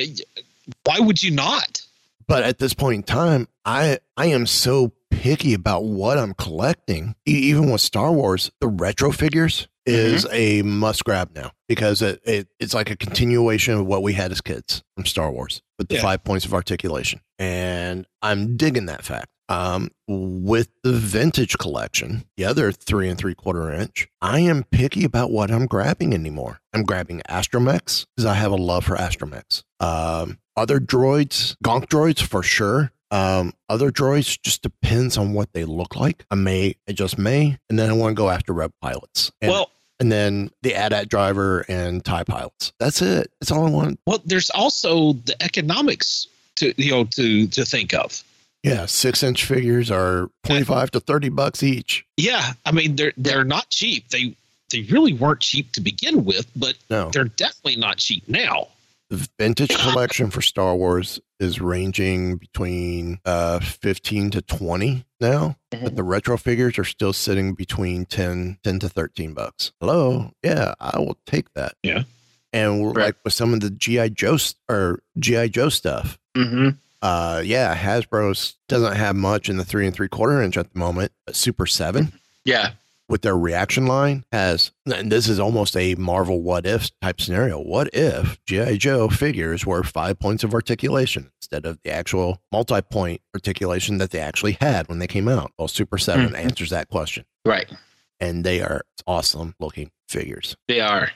why 0.84 1.00
would 1.00 1.22
you 1.24 1.32
not? 1.32 1.82
But 2.28 2.44
at 2.44 2.58
this 2.58 2.74
point 2.74 2.96
in 2.96 3.04
time, 3.04 3.48
I 3.66 4.00
I 4.18 4.28
am 4.28 4.46
so 4.48 4.94
picky 5.12 5.54
about 5.54 5.84
what 5.86 6.18
I'm 6.18 6.34
collecting. 6.34 7.16
E- 7.28 7.32
even 7.50 7.72
with 7.72 7.82
Star 7.82 8.12
Wars, 8.12 8.52
the 8.60 8.68
retro 8.68 9.12
figures 9.12 9.68
is 9.86 10.26
a 10.32 10.64
must 10.64 11.04
grab 11.06 11.30
now 11.36 11.52
because 11.68 12.02
it, 12.02 12.20
it 12.26 12.48
it's 12.60 12.74
like 12.74 12.90
a 12.90 12.96
continuation 12.96 13.76
of 13.76 13.86
what 13.86 14.02
we 14.02 14.14
had 14.14 14.32
as 14.32 14.42
kids 14.42 14.84
from 14.96 15.06
Star 15.06 15.32
Wars 15.32 15.62
with 15.78 15.88
the 15.90 15.96
Yeah. 15.96 16.02
five 16.02 16.24
points 16.24 16.46
of 16.46 16.54
articulation, 16.56 17.20
and 17.38 18.08
I'm 18.24 18.58
digging 18.58 18.88
that 18.88 19.04
fact. 19.06 19.28
Um, 19.48 19.92
with 20.08 20.70
the 20.84 20.92
vintage 20.94 21.60
collection, 21.60 22.26
the 22.36 22.46
other 22.46 22.72
three 22.72 23.08
and 23.08 23.16
three 23.20 23.36
quarter 23.36 23.72
inch, 23.72 24.08
I 24.20 24.40
am 24.40 24.64
picky 24.64 25.04
about 25.04 25.30
what 25.30 25.52
I'm 25.52 25.68
grabbing 25.68 26.16
anymore. 26.16 26.62
I'm 26.74 26.82
grabbing 26.82 27.22
Astromechs 27.30 28.08
because 28.16 28.26
I 28.26 28.34
have 28.34 28.52
a 28.52 28.56
love 28.56 28.86
for 28.86 28.96
Astromechs. 28.98 29.62
Um, 29.80 30.40
other 30.58 30.80
droids, 30.80 31.56
Gonk 31.64 31.88
droids 31.88 32.22
for 32.22 32.44
sure. 32.44 32.92
Um, 33.12 33.54
other 33.70 33.92
droids 33.92 34.40
just 34.42 34.62
depends 34.62 35.18
on 35.18 35.34
what 35.34 35.54
they 35.54 35.64
look 35.64 35.96
like. 35.96 36.26
I 36.32 36.36
may, 36.36 36.76
I 36.88 36.92
just 36.92 37.18
may, 37.18 37.58
and 37.70 37.78
then 37.80 37.90
I 37.90 37.94
want 37.94 38.12
to 38.12 38.16
go 38.16 38.30
after 38.30 38.52
Rev 38.54 38.72
pilots. 38.82 39.32
And, 39.42 39.52
Well- 39.52 39.70
and 40.00 40.12
then 40.12 40.50
the 40.62 40.76
AT-AT 40.76 41.08
driver 41.08 41.64
and 41.70 42.04
Tie 42.04 42.24
pilots. 42.26 42.74
That's 42.80 43.02
it. 43.02 43.32
That's 43.40 43.52
all 43.52 43.66
I 43.66 43.70
want. 43.70 44.00
Well, 44.06 44.22
there's 44.26 44.50
also 44.50 45.14
the 45.14 45.42
economics 45.42 46.28
to 46.56 46.74
you 46.82 46.92
know 46.92 47.06
to 47.06 47.48
to 47.48 47.64
think 47.66 47.94
of. 47.94 48.22
Yeah, 48.64 48.88
six 48.88 49.24
inch 49.24 49.46
figures 49.46 49.90
are 49.92 50.30
twenty 50.44 50.66
five 50.66 50.92
to 50.92 51.00
thirty 51.00 51.30
bucks 51.30 51.64
each. 51.64 52.06
Yeah, 52.18 52.54
I 52.66 52.72
mean 52.74 52.98
they're 52.98 53.14
they're 53.16 53.46
not 53.46 53.70
cheap. 53.70 54.10
They 54.10 54.36
they 54.72 54.82
really 54.92 55.14
weren't 55.14 55.40
cheap 55.40 55.72
to 55.74 55.82
begin 55.82 56.26
with, 56.26 56.48
but 56.58 56.76
No. 56.90 57.10
they're 57.12 57.26
definitely 57.26 57.78
not 57.78 57.98
cheap 57.98 58.28
now. 58.28 58.68
The 59.10 59.28
vintage 59.38 59.78
collection 59.78 60.32
for 60.32 60.42
Star 60.42 60.76
Wars 60.76 61.20
is 61.40 61.62
ranging 61.62 62.38
between 62.38 63.20
uh, 63.24 63.60
15 63.60 64.32
to 64.32 64.42
20 64.42 65.06
now, 65.22 65.58
but 65.70 65.96
the 65.96 66.04
retro 66.04 66.38
figures 66.38 66.80
are 66.80 66.84
still 66.86 67.14
sitting 67.14 67.54
between 67.54 68.06
10, 68.06 68.58
10 68.64 68.80
to 68.80 68.90
13 68.90 69.34
bucks. 69.34 69.72
Hello. 69.80 70.32
Yeah, 70.42 70.74
I 70.80 70.98
will 71.00 71.18
take 71.28 71.54
that. 71.54 71.74
Yeah. 71.84 72.04
And 72.52 72.82
we're 72.82 72.94
like 72.94 73.18
with 73.24 73.34
some 73.34 73.54
of 73.54 73.60
the 73.60 73.70
GI 73.70 74.12
Joe 74.12 74.38
or 74.70 75.02
GI 75.20 75.50
Joe 75.50 75.70
stuff. 75.70 76.18
Mm-hmm. 76.36 76.70
Uh, 77.02 77.42
yeah, 77.46 77.76
Hasbro's 77.76 78.56
doesn't 78.68 78.96
have 78.96 79.16
much 79.16 79.50
in 79.50 79.58
the 79.58 79.66
three 79.66 79.86
and 79.86 79.96
three 79.96 80.08
quarter 80.08 80.42
inch 80.42 80.58
at 80.58 80.74
the 80.74 80.80
moment. 80.80 81.12
But 81.26 81.36
Super 81.36 81.68
Seven 81.68 82.14
Yeah. 82.44 82.72
With 83.08 83.22
their 83.22 83.38
reaction 83.38 83.86
line 83.86 84.26
has, 84.32 84.72
and 84.92 85.12
this 85.12 85.28
is 85.28 85.40
almost 85.40 85.78
a 85.78 85.96
Marvel 85.96 86.42
what 86.42 86.66
if 86.66 86.90
type 87.02 87.22
scenario. 87.22 87.60
What 87.60 87.90
if 87.94 88.38
G.I. 88.46 88.78
Joe 88.78 89.10
figures 89.10 89.66
were 89.66 89.84
five 89.84 90.20
points 90.20 90.44
of 90.44 90.54
articulation 90.54 91.30
instead 91.40 91.66
of 91.66 91.78
the 91.84 91.92
actual 91.92 92.42
multi 92.52 92.82
point 92.82 93.22
articulation 93.36 93.98
that 94.00 94.12
they 94.12 94.20
actually 94.20 94.58
had 94.60 94.88
when 94.90 95.00
they 95.00 95.08
came 95.08 95.28
out? 95.28 95.52
Well, 95.58 95.68
Super 95.68 95.98
7 95.98 96.30
Mhm. 96.30 96.38
answers 96.38 96.72
that 96.72 96.90
question. 96.90 97.26
Right. 97.46 97.72
And 98.20 98.44
they 98.44 98.62
are 98.62 98.82
awesome 99.06 99.56
looking 99.60 99.92
figures. 100.10 100.56
They 100.68 100.80
are. 100.82 101.12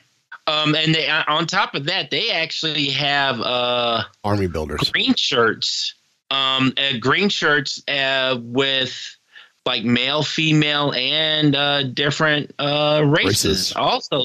Um, 0.48 0.76
and 0.76 0.94
they 0.96 1.08
on 1.10 1.46
top 1.48 1.76
of 1.76 1.86
that, 1.86 2.10
they 2.12 2.30
actually 2.32 2.90
have 2.90 3.40
uh 3.42 4.04
Army 4.24 4.48
builders. 4.48 4.90
green 4.92 5.14
shirts. 5.16 5.94
Um, 6.32 6.74
uh, 6.78 6.98
green 7.00 7.30
shirts 7.30 7.82
uh, 7.88 8.38
with 8.40 8.94
like 9.66 9.84
male, 9.84 10.24
female, 10.24 10.94
and 10.94 11.56
uh, 11.56 11.84
different 11.84 12.52
uh, 12.60 13.04
races, 13.06 13.46
Races. 13.46 13.76
also. 13.76 14.24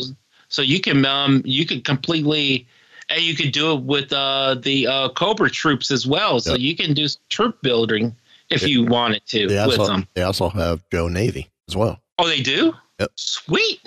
So 0.48 0.62
you 0.62 0.80
can 0.80 1.04
um 1.04 1.42
you 1.44 1.66
can 1.66 1.80
completely. 1.82 2.66
And 3.10 3.20
you 3.20 3.34
could 3.34 3.52
do 3.52 3.74
it 3.74 3.82
with 3.82 4.10
uh, 4.14 4.54
the 4.54 4.86
uh, 4.86 5.08
Cobra 5.10 5.50
troops 5.50 5.90
as 5.90 6.06
well. 6.06 6.40
So 6.40 6.52
Yep. 6.52 6.60
you 6.60 6.74
can 6.74 6.94
do 6.94 7.06
troop 7.28 7.60
building 7.60 8.16
if 8.48 8.62
Yeah. 8.62 8.68
you 8.68 8.84
wanted 8.86 9.26
to 9.26 9.46
They 9.46 9.66
with 9.66 9.78
also, 9.78 9.92
them. 9.92 10.08
they 10.14 10.22
also 10.22 10.48
have 10.48 10.82
Joe 10.90 11.08
Navy 11.08 11.50
as 11.68 11.76
well. 11.76 12.00
Oh, 12.18 12.26
they 12.26 12.40
do. 12.40 12.72
Yep. 12.98 13.10
Sweet. 13.16 13.80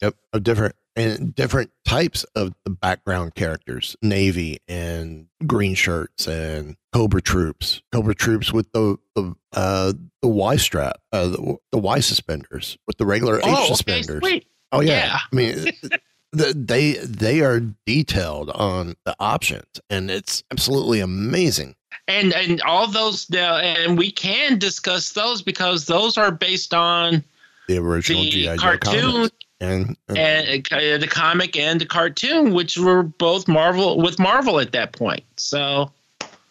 Yep, 0.00 0.14
of 0.32 0.44
different 0.44 0.76
and 0.96 1.34
different 1.34 1.70
types 1.86 2.24
of 2.36 2.52
the 2.64 2.70
background 2.70 3.34
characters, 3.34 3.96
navy 4.02 4.58
and 4.68 5.26
green 5.46 5.74
shirts 5.74 6.26
and 6.26 6.76
Cobra 6.92 7.22
troops, 7.22 7.82
Cobra 7.92 8.14
troops 8.14 8.52
with 8.52 8.70
the 8.72 8.98
the 9.14 9.34
uh 9.54 9.92
the 10.20 10.28
Y 10.28 10.56
strap, 10.56 10.96
uh 11.12 11.28
the, 11.28 11.56
the 11.72 11.78
Y 11.78 12.00
suspenders 12.00 12.76
with 12.86 12.98
the 12.98 13.06
regular 13.06 13.38
H 13.38 13.44
Oh, 13.46 13.56
okay, 13.64 13.66
suspenders. 13.68 14.20
sweet. 14.20 14.46
Oh 14.72 14.80
yeah, 14.80 15.06
Yeah. 15.06 15.18
I 15.32 15.34
mean. 15.36 15.54
the- 15.90 16.54
They 16.54 16.92
they 16.94 17.40
are 17.42 17.60
detailed 17.84 18.48
on 18.50 18.94
the 19.04 19.14
options, 19.20 19.66
and 19.90 20.10
it's 20.10 20.42
absolutely 20.50 21.00
amazing. 21.00 21.74
and 22.08 22.32
and 22.32 22.60
all 22.62 22.86
those 22.86 23.28
now 23.28 23.56
and 23.58 23.98
we 23.98 24.10
can 24.10 24.58
discuss 24.58 25.12
those 25.12 25.42
because 25.42 25.84
those 25.84 26.16
are 26.16 26.30
based 26.30 26.72
on 26.72 27.22
The 27.68 27.76
original 27.76 28.22
The 28.22 28.30
GI 28.30 28.44
Joe 28.46 28.56
cartoon 28.56 29.12
comics, 29.12 29.36
and, 29.62 29.96
and 30.08 30.18
and 30.18 30.72
uh, 30.72 30.98
the 30.98 31.08
comic 31.08 31.56
and 31.56 31.80
the 31.80 31.86
cartoon 31.86 32.52
which 32.52 32.76
were 32.76 33.02
both 33.02 33.48
marvel 33.48 33.96
with 33.98 34.18
marvel 34.18 34.60
at 34.60 34.72
that 34.72 34.92
point 34.92 35.24
so 35.36 35.90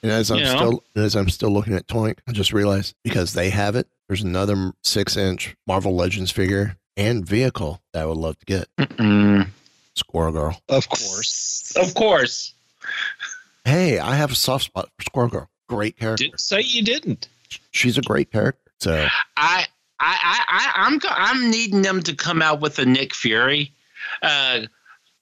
And 0.02 0.12
as 0.12 0.32
I'm 0.32 0.40
know? 0.40 0.56
still 0.56 0.84
as 0.96 1.16
I'm 1.16 1.30
still 1.30 1.52
looking 1.52 1.74
at 1.76 1.88
Toynk, 1.88 2.18
I 2.28 2.32
just 2.32 2.54
realized 2.54 2.96
because 3.04 3.34
they 3.34 3.50
have 3.52 3.76
it, 3.76 3.88
there's 4.08 4.24
another 4.24 4.74
six 4.84 5.16
inch 5.18 5.56
Marvel 5.68 5.96
Legends 5.96 6.32
figure 6.32 6.78
and 6.98 7.26
vehicle 7.26 7.82
that 7.94 8.02
I 8.02 8.06
would 8.06 8.18
love 8.18 8.38
to 8.40 8.46
get. 8.46 8.68
Squirrel 9.96 10.32
Girl. 10.32 10.62
Of 10.70 10.88
course. 10.90 11.74
of 11.76 11.94
course 11.94 12.54
Hey, 13.66 14.00
I 14.00 14.16
have 14.16 14.32
a 14.32 14.36
soft 14.36 14.66
spot 14.66 14.90
for 14.98 15.04
Squirrel 15.04 15.30
Girl. 15.30 15.50
Great 15.70 15.98
character. 15.98 16.24
Didn't 16.26 16.40
say 16.42 16.62
you 16.62 16.84
didn't. 16.84 17.28
She's 17.72 17.98
a 17.98 18.02
great 18.02 18.32
character. 18.32 18.72
So 18.80 19.06
i 19.38 19.66
i 20.02 20.18
i, 20.22 20.44
I 20.48 20.88
i'm 20.88 21.00
i'm 21.10 21.52
needing 21.52 21.82
them 21.82 22.02
to 22.04 22.16
come 22.16 22.42
out 22.42 22.60
with 22.62 22.80
a 22.80 22.86
nick 22.86 23.14
fury 23.14 23.74
uh 24.22 24.62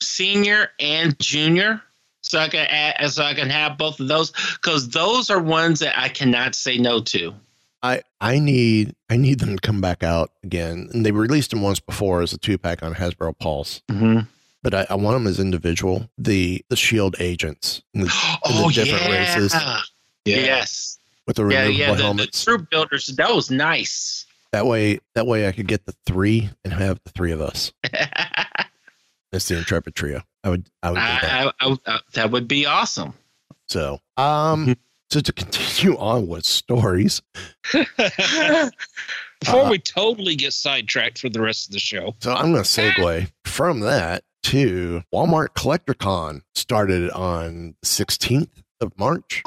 senior 0.02 0.70
and 0.80 1.18
junior 1.20 1.82
so 2.22 2.40
i 2.40 2.48
can 2.48 2.66
add, 2.70 3.12
so 3.12 3.24
i 3.24 3.34
can 3.34 3.50
have 3.50 3.78
both 3.78 4.00
of 4.00 4.08
those 4.08 4.32
because 4.54 4.90
those 4.90 5.30
are 5.30 5.42
ones 5.42 5.80
that 5.80 5.98
i 6.00 6.10
cannot 6.10 6.56
say 6.56 6.78
no 6.78 7.02
to 7.02 7.34
I 7.82 8.02
I 8.20 8.40
need 8.40 8.96
I 9.10 9.18
need 9.18 9.40
them 9.40 9.56
to 9.56 9.62
come 9.62 9.82
back 9.82 10.04
out 10.04 10.32
again. 10.44 10.90
And 10.94 11.06
they 11.06 11.12
released 11.12 11.52
them 11.52 11.62
once 11.62 11.80
before 11.80 12.22
as 12.22 12.34
a 12.34 12.38
two 12.38 12.58
pack 12.58 12.84
on 12.84 12.96
Hasbro 12.96 13.38
Pulse. 13.40 13.82
mm-hmm. 13.90 14.22
But 14.62 14.74
I, 14.74 14.88
I 14.90 14.96
want 14.96 15.16
them 15.16 15.28
as 15.28 15.40
individual. 15.40 16.10
The 16.18 16.64
the 16.70 16.76
Shield 16.76 17.16
agents 17.20 17.82
and 17.94 18.04
the, 18.04 18.40
and 18.46 18.58
the 18.58 18.64
oh 18.64 18.70
different 18.70 19.04
yeah 19.04 19.36
races 19.36 19.56
yes 20.26 21.00
with 21.26 21.38
the 21.38 21.48
yeah 21.48 21.62
removable 21.62 21.80
yeah 21.80 21.92
the, 21.92 21.96
the 21.96 22.04
helmets. 22.04 22.44
troop 22.44 22.70
builders 22.70 23.08
that 23.08 23.34
was 23.34 23.50
nice 23.50 24.26
That 24.52 24.66
way, 24.66 25.00
that 25.16 25.28
way 25.28 25.48
I 25.48 25.52
could 25.52 25.68
get 25.68 25.86
the 25.86 25.96
three 26.06 26.50
and 26.64 26.74
have 26.74 27.00
the 27.04 27.12
three 27.12 27.32
of 27.32 27.42
us. 27.42 27.72
It's 29.32 29.48
the 29.48 29.58
Intrepid 29.60 29.94
Trio. 29.94 30.24
I 30.44 30.50
would, 30.50 30.68
I 30.82 30.90
would 30.90 30.96
do 30.96 31.02
that. 31.02 31.54
I, 31.60 31.68
I, 31.68 31.78
I, 31.86 32.00
that 32.14 32.32
would 32.32 32.48
be 32.48 32.66
awesome 32.66 33.14
So, 33.68 34.00
um, 34.18 34.76
so 35.12 35.20
to 35.20 35.32
continue 35.32 35.96
on 36.00 36.28
with 36.28 36.46
stories, 36.46 37.22
Before 37.72 39.66
Uh, 39.66 39.70
we 39.70 39.78
totally 39.80 40.36
get 40.36 40.54
sidetracked 40.54 41.20
for 41.20 41.30
the 41.30 41.42
rest 41.42 41.68
of 41.70 41.74
the 41.74 41.80
show. 41.80 42.16
So 42.22 42.34
I'm 42.34 42.52
going 42.52 42.64
to 42.64 42.70
segue 42.70 43.32
from 43.46 43.82
that 43.82 44.24
to 44.44 45.04
Walmart 45.14 45.50
CollectorCon 45.50 46.42
started 46.56 47.12
on 47.12 47.76
16th 47.86 48.50
of 48.82 48.98
March. 48.98 49.44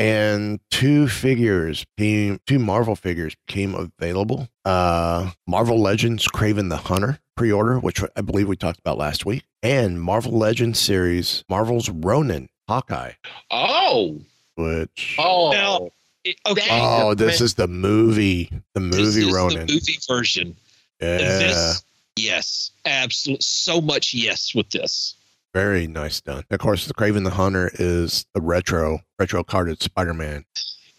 And 0.00 0.60
two 0.70 1.08
figures 1.08 1.84
came, 1.98 2.40
two 2.46 2.58
Marvel 2.58 2.96
figures 2.96 3.36
became 3.46 3.74
available. 3.74 4.48
Uh, 4.64 5.32
Marvel 5.46 5.78
Legends 5.78 6.26
Kraven 6.26 6.70
the 6.70 6.78
Hunter 6.78 7.18
pre-order, 7.36 7.78
which 7.78 8.02
I 8.16 8.22
believe 8.22 8.48
we 8.48 8.56
talked 8.56 8.78
about 8.78 8.96
last 8.96 9.26
week, 9.26 9.44
and 9.62 10.00
Marvel 10.00 10.32
Legends 10.32 10.78
series 10.78 11.44
Marvel's 11.50 11.90
Ronin 11.90 12.48
Hawkeye, 12.66 13.12
Oh, 13.50 14.18
which 14.54 15.16
oh, 15.18 15.50
Now, 15.52 15.90
it- 16.24 16.38
okay. 16.48 16.68
oh, 16.70 17.12
this 17.12 17.42
is 17.42 17.52
the 17.54 17.68
movie, 17.68 18.48
the 18.72 18.80
this 18.80 18.98
movie 19.14 19.28
is 19.28 19.34
Ronin. 19.34 19.66
the 19.66 19.72
movie 19.74 19.98
version. 20.08 20.56
Yeah, 21.02 21.18
This, 21.18 21.84
yes, 22.16 22.70
absolutely. 22.86 23.42
So 23.42 23.82
much 23.82 24.14
yes 24.14 24.54
with 24.54 24.70
this. 24.70 25.14
Very 25.54 25.86
nice 25.86 26.20
done. 26.20 26.44
Of 26.50 26.58
course, 26.60 26.86
the 26.86 26.94
Kraven 26.94 27.24
the 27.24 27.30
Hunter 27.30 27.70
is 27.74 28.24
a 28.34 28.40
retro 28.40 29.00
retro 29.18 29.42
carded 29.42 29.82
Spider-Man. 29.82 30.44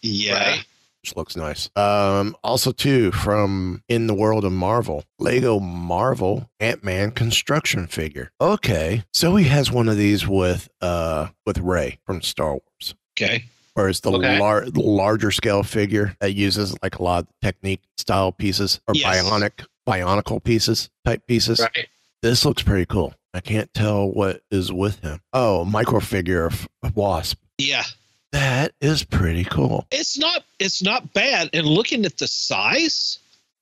Yeah. 0.02 0.58
which 1.02 1.16
looks 1.16 1.36
nice. 1.36 1.70
Um, 1.74 2.36
also 2.44 2.70
too 2.70 3.10
from 3.12 3.82
in 3.88 4.06
the 4.06 4.14
world 4.14 4.44
of 4.44 4.52
Marvel, 4.52 5.04
Lego 5.18 5.58
Marvel 5.58 6.48
Ant 6.60 6.84
Man 6.84 7.10
construction 7.12 7.86
figure. 7.86 8.30
Okay, 8.40 9.02
so 9.12 9.34
he 9.36 9.44
has 9.48 9.72
one 9.72 9.88
of 9.88 9.96
these 9.96 10.26
with 10.28 10.68
uh 10.80 11.28
with 11.46 11.58
Rey 11.58 11.98
from 12.06 12.20
Star 12.22 12.50
Wars. 12.52 12.94
Okay. 13.16 13.44
Whereas 13.74 14.00
the, 14.00 14.12
Okay. 14.12 14.38
lar- 14.38 14.68
the 14.68 14.80
larger 14.82 15.30
scale 15.30 15.62
figure 15.62 16.14
that 16.20 16.34
uses 16.34 16.76
like 16.82 16.96
a 16.98 17.02
lot 17.02 17.24
of 17.24 17.28
Technic 17.40 17.80
style 17.96 18.30
pieces 18.30 18.80
or 18.86 18.94
Yes. 18.94 19.24
bionic 19.24 19.64
bionicle 19.88 20.44
pieces 20.44 20.90
type 21.06 21.26
pieces. 21.26 21.58
right. 21.58 21.88
This 22.20 22.44
looks 22.44 22.62
pretty 22.62 22.84
cool. 22.86 23.14
I 23.34 23.40
can't 23.40 23.72
tell 23.74 24.08
what 24.10 24.42
is 24.50 24.72
with 24.72 25.00
him. 25.00 25.20
Oh, 25.32 25.64
micro 25.64 26.00
figure 26.00 26.44
of 26.46 26.68
Wasp. 26.94 27.38
Yeah. 27.58 27.84
That 28.32 28.72
is 28.80 29.04
pretty 29.04 29.44
cool. 29.44 29.86
It's 29.90 30.18
not 30.18 30.44
it's 30.58 30.82
not 30.82 31.12
bad. 31.12 31.50
And 31.52 31.66
looking 31.66 32.04
at 32.04 32.18
the 32.18 32.26
size, 32.26 33.18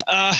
uh 0.07 0.35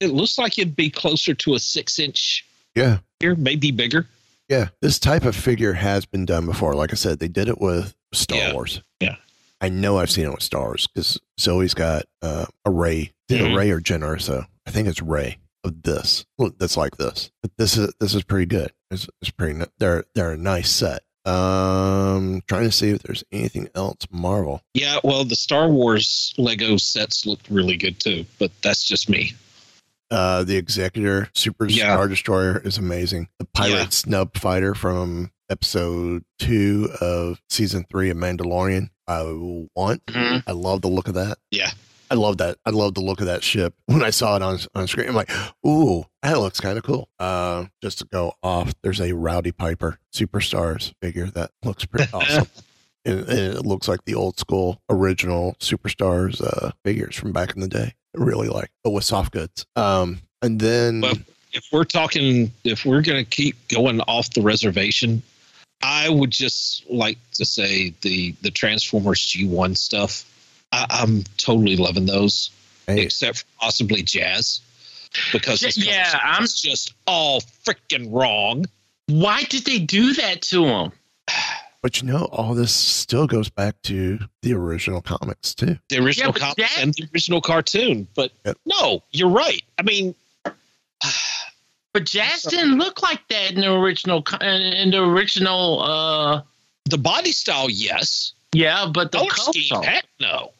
it 0.00 0.08
looks 0.08 0.38
like 0.38 0.58
it'd 0.58 0.76
be 0.76 0.90
closer 0.90 1.34
to 1.34 1.54
a 1.54 1.58
six 1.58 1.98
inch 1.98 2.44
Yeah. 2.74 2.98
here, 3.20 3.34
maybe 3.34 3.70
bigger. 3.70 4.06
Yeah, 4.48 4.68
this 4.80 4.98
type 5.00 5.24
of 5.24 5.34
figure 5.34 5.72
has 5.72 6.04
been 6.04 6.24
done 6.24 6.46
before. 6.46 6.74
Like 6.74 6.92
I 6.92 6.96
said, 6.96 7.18
they 7.18 7.26
did 7.28 7.48
it 7.48 7.60
with 7.60 7.94
Star 8.12 8.38
Yeah. 8.38 8.52
Wars. 8.52 8.80
Yeah. 9.00 9.16
I 9.60 9.68
know 9.70 9.98
I've 9.98 10.10
seen 10.10 10.26
it 10.26 10.30
with 10.32 10.42
Star 10.42 10.62
Wars 10.66 10.86
because 10.86 11.18
Zoe's 11.40 11.74
got 11.74 12.04
uh, 12.22 12.46
a 12.64 12.70
Rey. 12.70 13.12
Did 13.26 13.40
Mhm. 13.40 13.52
a 13.52 13.56
Rey 13.56 13.70
or 13.70 13.80
Jyn 13.80 14.00
Erso? 14.02 14.46
I 14.66 14.70
think 14.70 14.86
it's 14.86 15.02
Rey 15.02 15.38
of 15.66 15.82
this. 15.82 16.24
That's 16.58 16.76
like 16.76 16.96
this. 16.96 17.30
This 17.58 17.76
is 17.76 17.92
this 18.00 18.14
is 18.14 18.22
pretty 18.24 18.46
good. 18.46 18.72
It's, 18.90 19.08
it's 19.20 19.30
pretty. 19.30 19.60
They're 19.78 20.04
they're 20.14 20.32
a 20.32 20.36
nice 20.38 20.70
set. 20.70 21.02
Um, 21.24 22.40
trying 22.46 22.64
to 22.64 22.72
see 22.72 22.90
if 22.90 23.02
there's 23.02 23.24
anything 23.32 23.68
else 23.74 24.06
Marvel. 24.10 24.62
Yeah, 24.74 24.98
well 25.02 25.24
the 25.24 25.34
Star 25.36 25.68
Wars 25.68 26.32
Lego 26.38 26.76
sets 26.76 27.26
looked 27.26 27.50
really 27.50 27.76
good 27.76 27.98
too, 28.00 28.24
but 28.38 28.50
that's 28.62 28.84
just 28.84 29.08
me. 29.08 29.32
Uh, 30.08 30.44
the 30.44 30.56
Executor 30.56 31.28
Super 31.34 31.66
Yeah. 31.66 31.94
Star 31.94 32.06
Destroyer 32.08 32.58
is 32.64 32.78
amazing. 32.78 33.28
The 33.40 33.44
Pirate 33.46 33.72
Yeah. 33.72 33.88
Snub 33.88 34.36
Fighter 34.36 34.74
from 34.76 35.32
episode 35.50 36.24
two 36.38 36.88
of 37.00 37.40
season 37.50 37.84
three 37.90 38.10
of 38.10 38.16
Mandalorian. 38.16 38.90
I 39.08 39.22
want. 39.74 40.06
Mhm. 40.06 40.44
I 40.46 40.52
love 40.52 40.82
the 40.82 40.88
look 40.88 41.08
of 41.08 41.14
that. 41.14 41.38
Yeah. 41.50 41.70
I 42.10 42.14
love 42.14 42.38
that. 42.38 42.58
I 42.64 42.70
love 42.70 42.94
the 42.94 43.00
look 43.00 43.20
of 43.20 43.26
that 43.26 43.42
ship. 43.42 43.74
When 43.86 44.02
I 44.02 44.10
saw 44.10 44.36
it 44.36 44.42
on 44.42 44.58
on 44.74 44.86
screen, 44.86 45.08
I'm 45.08 45.14
like, 45.14 45.30
"Ooh, 45.66 46.04
that 46.22 46.38
looks 46.38 46.60
kind 46.60 46.76
of 46.76 46.84
cool." 46.84 47.08
Uh, 47.18 47.66
just 47.82 47.98
to 48.00 48.04
go 48.04 48.34
off, 48.42 48.74
there's 48.82 49.00
a 49.00 49.12
Roddy 49.12 49.52
Piper 49.52 49.98
Superstars 50.12 50.92
figure 51.00 51.26
that 51.28 51.50
looks 51.64 51.84
pretty 51.84 52.12
awesome. 52.12 52.46
And, 53.06 53.20
and 53.20 53.54
it 53.54 53.64
looks 53.64 53.86
like 53.86 54.04
the 54.04 54.16
old 54.16 54.36
school 54.40 54.82
original 54.90 55.54
Superstars 55.60 56.42
uh, 56.42 56.72
figures 56.84 57.14
from 57.14 57.30
back 57.32 57.54
in 57.54 57.60
the 57.60 57.68
day. 57.68 57.94
I 58.18 58.20
really 58.20 58.48
like, 58.48 58.72
but 58.82 58.90
with 58.90 59.04
soft 59.04 59.30
goods. 59.30 59.64
Um, 59.76 60.22
and 60.42 60.58
then 60.58 61.02
Well, 61.02 61.14
if 61.52 61.68
we're 61.70 61.84
talking, 61.84 62.50
if 62.64 62.84
we're 62.84 63.02
going 63.02 63.24
to 63.24 63.30
keep 63.30 63.68
going 63.68 64.00
off 64.00 64.30
the 64.30 64.42
reservation, 64.42 65.22
I 65.82 66.08
would 66.08 66.32
just 66.32 66.84
like 66.90 67.18
to 67.34 67.44
say 67.44 67.94
the 68.00 68.34
the 68.42 68.50
Transformers 68.50 69.24
G1 69.24 69.76
stuff. 69.76 70.24
I, 70.76 70.86
I'm 71.02 71.24
totally 71.38 71.76
loving 71.76 72.06
those, 72.06 72.50
hey, 72.86 73.02
except 73.02 73.38
for 73.38 73.44
possibly 73.60 74.02
Jazz, 74.02 74.60
because 75.32 75.60
his 75.62 75.76
Yeah, 75.78 76.18
I'm- 76.22 76.42
just 76.42 76.92
all 77.06 77.40
freaking 77.64 78.08
wrong. 78.12 78.66
Why 79.06 79.44
did 79.44 79.64
they 79.64 79.78
do 79.78 80.14
that 80.14 80.42
to 80.42 80.64
him? 80.66 80.92
but 81.82 82.00
you 82.02 82.08
know, 82.08 82.24
all 82.32 82.54
this 82.54 82.72
still 82.72 83.26
goes 83.26 83.48
back 83.48 83.80
to 83.82 84.18
the 84.42 84.52
original 84.54 85.00
comics 85.00 85.54
too. 85.54 85.78
The 85.88 85.98
original 85.98 86.32
but 86.32 86.40
comics 86.42 86.74
that- 86.74 86.82
and 86.82 86.92
the 86.94 87.08
original 87.14 87.40
cartoon, 87.40 88.06
but 88.14 88.32
Yep. 88.44 88.58
no, 88.66 89.02
you're 89.12 89.30
right. 89.30 89.62
I 89.78 89.82
mean, 89.82 90.14
But 91.92 92.04
Jazz 92.04 92.42
didn't 92.42 92.76
look 92.78 93.02
like 93.02 93.26
that 93.28 93.52
in 93.52 93.62
the 93.62 93.72
original. 93.72 94.22
In 94.42 94.48
in 94.60 94.90
the 94.90 95.02
original, 95.02 95.80
uh, 95.82 96.42
the 96.84 96.98
body 96.98 97.32
style, 97.32 97.70
yes. 97.70 98.32
yeah, 98.52 98.84
but 98.92 99.12
the 99.12 99.18
Color 99.18 99.30
color 99.30 99.52
scheme, 99.54 99.82
heck 99.82 100.04
no. 100.20 100.52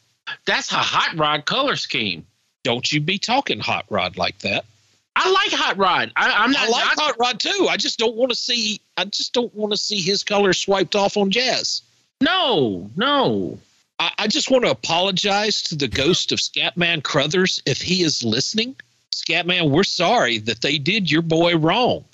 That's 0.45 0.71
a 0.71 0.75
hot 0.75 1.15
rod 1.17 1.45
color 1.45 1.75
scheme. 1.75 2.25
Don't 2.63 2.91
you 2.91 2.99
be 2.99 3.17
talking 3.17 3.59
hot 3.59 3.85
rod 3.89 4.17
like 4.17 4.39
that. 4.39 4.65
I 5.15 5.31
like 5.31 5.51
hot 5.51 5.77
rod. 5.77 6.11
I, 6.15 6.29
I'm 6.29 6.51
not. 6.51 6.67
I 6.67 6.69
like 6.69 6.85
knocking- 6.85 7.03
Hot 7.03 7.15
Rod 7.19 7.39
too. 7.39 7.67
I 7.69 7.75
just 7.77 7.97
don't 7.97 8.15
want 8.15 8.29
to 8.31 8.35
see. 8.35 8.79
I 8.97 9.05
just 9.05 9.33
don't 9.33 9.53
want 9.55 9.71
to 9.71 9.77
see 9.77 9.99
his 9.99 10.23
color 10.23 10.53
swiped 10.53 10.95
off 10.95 11.17
on 11.17 11.31
Jazz. 11.31 11.81
No, 12.21 12.89
no. 12.95 13.57
I, 13.99 14.11
I 14.19 14.27
just 14.27 14.51
want 14.51 14.63
to 14.65 14.69
apologize 14.71 15.61
to 15.63 15.75
the 15.75 15.87
ghost 15.87 16.31
of 16.31 16.39
Scatman 16.39 17.01
Crothers 17.03 17.63
if 17.65 17.81
he 17.81 18.03
is 18.03 18.23
listening. 18.23 18.75
Scatman, 19.11 19.71
we're 19.71 19.83
sorry 19.83 20.37
that 20.39 20.61
they 20.61 20.77
did 20.77 21.09
your 21.09 21.23
boy 21.23 21.57
wrong. 21.57 22.05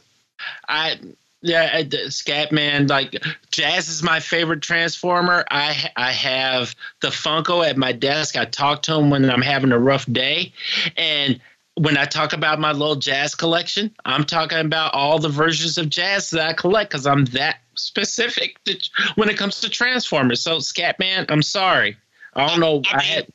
I 0.69 0.97
yeah, 1.43 1.69
uh, 1.73 1.83
Scatman. 2.07 2.89
Like 2.89 3.21
Jazz 3.51 3.89
is 3.89 4.01
my 4.01 4.19
favorite 4.21 4.61
Transformer. 4.61 5.43
I 5.51 5.91
I 5.97 6.11
have 6.11 6.73
the 7.01 7.09
Funko 7.09 7.67
at 7.67 7.77
my 7.77 7.91
desk. 7.91 8.37
I 8.37 8.45
talk 8.45 8.81
to 8.83 8.95
him 8.95 9.09
when 9.09 9.29
I'm 9.29 9.41
having 9.41 9.73
a 9.73 9.77
rough 9.77 10.05
day, 10.11 10.53
and 10.95 11.39
when 11.75 11.97
I 11.97 12.05
talk 12.05 12.31
about 12.31 12.59
my 12.59 12.71
little 12.71 12.95
Jazz 12.95 13.35
collection, 13.35 13.93
I'm 14.05 14.23
talking 14.23 14.59
about 14.59 14.93
all 14.93 15.19
the 15.19 15.29
versions 15.29 15.77
of 15.77 15.89
Jazz 15.89 16.29
that 16.29 16.47
I 16.47 16.53
collect 16.53 16.91
because 16.91 17.05
I'm 17.05 17.25
that 17.25 17.57
specific 17.75 18.63
to, 18.63 18.77
when 19.15 19.29
it 19.29 19.37
comes 19.37 19.59
to 19.61 19.69
Transformers. 19.69 20.41
So 20.41 20.57
Scatman, 20.57 21.25
I'm 21.29 21.41
sorry. 21.41 21.97
I 22.35 22.47
don't 22.47 22.61
know. 22.61 22.81
I 22.91 22.95
I, 22.95 22.97
mean, 22.99 23.05
had 23.05 23.27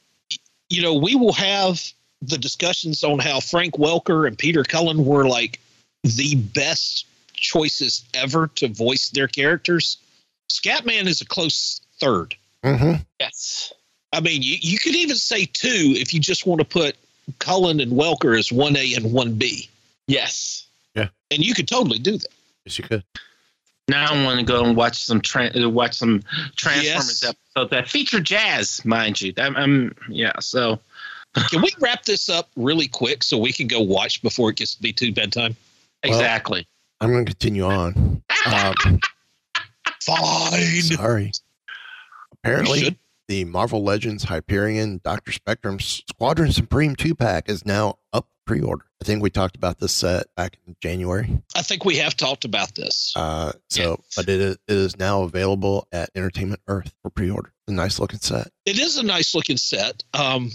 You 0.71 0.83
know, 0.83 0.95
we 0.95 1.15
will 1.15 1.35
have 1.35 1.83
the 2.23 2.39
discussions 2.39 3.05
on 3.05 3.19
how 3.19 3.41
Frank 3.41 3.75
Welker 3.75 4.27
and 4.27 4.39
Peter 4.39 4.65
Cullen 4.65 5.05
were 5.05 5.27
like 5.29 5.61
the 6.05 6.37
best 6.37 7.07
choices 7.41 8.05
ever 8.15 8.49
to 8.57 8.69
voice 8.69 9.11
their 9.11 9.29
characters. 9.29 9.99
Scatman 10.51 11.07
is 11.07 11.21
a 11.21 11.27
close 11.27 11.81
third. 12.01 12.35
Mm-hmm. 12.65 13.03
yes. 13.21 13.73
I 14.13 14.21
mean, 14.21 14.43
you, 14.43 14.57
you 14.61 14.79
could 14.79 14.97
even 14.97 15.17
say 15.17 15.45
two 15.45 15.95
if 15.97 16.15
you 16.15 16.21
just 16.21 16.47
want 16.47 16.61
to 16.61 16.65
put 16.65 16.97
Cullen 17.39 17.81
and 17.81 17.93
Welker 17.93 18.39
as 18.39 18.49
1A 18.49 18.97
and 18.97 19.07
1B. 19.07 19.69
Yes. 20.07 20.67
Yeah. 20.95 21.09
And 21.31 21.45
you 21.45 21.55
could 21.55 21.69
totally 21.69 21.99
do 21.99 22.13
that. 22.17 22.33
Yes, 22.65 22.79
you 22.79 22.85
could. 22.85 23.05
Now 23.87 24.13
I 24.13 24.25
want 24.25 24.41
to 24.41 24.45
go 24.47 24.65
and 24.65 24.77
watch 24.77 25.03
some 25.03 25.21
tra- 25.21 25.51
uh, 25.55 25.69
watch 25.69 25.95
some 25.95 26.23
Transformers 26.57 27.23
Yes. 27.23 27.35
episode 27.55 27.71
that 27.71 27.89
feature 27.89 28.21
jazz, 28.21 28.85
mind 28.85 29.21
you. 29.21 29.33
I'm, 29.39 29.57
I'm 29.57 29.95
yeah. 30.09 30.39
So 30.41 30.81
Can 31.51 31.63
we 31.63 31.71
wrap 31.81 32.05
this 32.05 32.29
up 32.29 32.49
really 32.57 32.89
quick 32.89 33.23
so 33.23 33.39
we 33.39 33.53
can 33.53 33.67
go 33.67 33.81
watch 33.81 34.23
before 34.23 34.51
it 34.51 34.57
gets 34.57 34.75
to 34.75 34.83
be 34.83 34.93
too 34.93 35.13
bedtime? 35.13 35.57
exactly. 36.03 36.67
I'm 37.01 37.13
going 37.13 37.25
to 37.25 37.31
continue 37.33 37.65
on. 37.65 38.23
Um, 38.47 38.75
Fine. 40.03 40.83
sorry. 40.83 41.33
Apparently, 42.33 42.99
the 43.29 43.45
Marvel 43.45 43.83
Legends 43.83 44.25
Hyperion 44.25 45.01
Doctor 45.05 45.33
Spectrum 45.33 45.79
Squadron 45.81 46.51
Supreme 46.53 46.97
two 46.97 47.15
pack 47.15 47.49
is 47.49 47.67
now 47.67 47.99
up 48.13 48.27
pre 48.47 48.61
order. 48.61 48.85
I 49.01 49.05
think 49.05 49.23
we 49.23 49.31
talked 49.31 49.55
about 49.55 49.79
this 49.79 49.93
set 49.93 50.27
back 50.35 50.57
in 50.67 50.75
January. 50.81 51.39
I 51.55 51.63
think 51.63 51.85
we 51.85 51.97
have 51.99 52.17
talked 52.17 52.45
about 52.45 52.75
this. 52.75 53.13
Uh, 53.15 53.53
so, 53.69 54.01
but 54.17 54.29
it 54.29 54.41
is, 54.41 54.55
it 54.67 54.77
is 54.77 54.99
now 54.99 55.23
available 55.23 55.87
at 55.93 56.11
Entertainment 56.15 56.61
Earth 56.69 56.93
for 57.03 57.11
pre 57.11 57.31
order. 57.31 57.53
A 57.69 57.73
nice 57.73 58.01
looking 58.01 58.21
set. 58.21 58.49
It 58.65 58.79
is 58.79 58.97
a 58.97 59.03
nice 59.03 59.35
looking 59.35 59.57
set. 59.59 60.03
Um, 60.15 60.51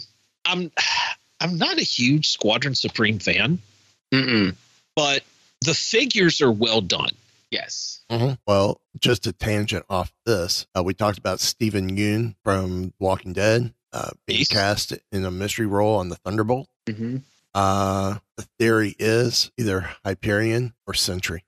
I'm 0.45 0.71
I'm 1.39 1.57
not 1.57 1.77
a 1.77 1.83
huge 1.83 2.29
Squadron 2.29 2.73
Supreme 2.73 3.19
fan, 3.19 3.59
Mm-mm. 4.13 4.55
but 4.95 5.21
the 5.63 5.73
figures 5.73 6.41
are 6.41 6.51
well 6.51 6.81
done. 6.81 7.11
Yes. 7.51 8.01
Well, 8.47 8.79
just 8.99 9.25
a 9.27 9.33
tangent 9.33 9.85
off 9.89 10.11
this, 10.25 10.67
uh, 10.77 10.83
we 10.83 10.93
talked 10.93 11.17
about 11.17 11.39
Steven 11.39 11.95
Yeun 11.95 12.35
from 12.43 12.93
Walking 12.99 13.33
Dead 13.33 13.73
uh, 13.91 14.11
being 14.27 14.39
Yes. 14.39 14.47
cast 14.49 14.93
in 15.11 15.25
a 15.25 15.31
mystery 15.31 15.65
role 15.65 15.97
on 15.97 16.09
the 16.09 16.15
Thunderbolt. 16.17 16.67
Mm-hmm. 16.87 17.17
Uh, 17.55 18.17
the 18.37 18.47
theory 18.59 18.95
is 18.99 19.51
either 19.57 19.89
Hyperion 20.03 20.73
or 20.87 20.93
Sentry. 20.95 21.43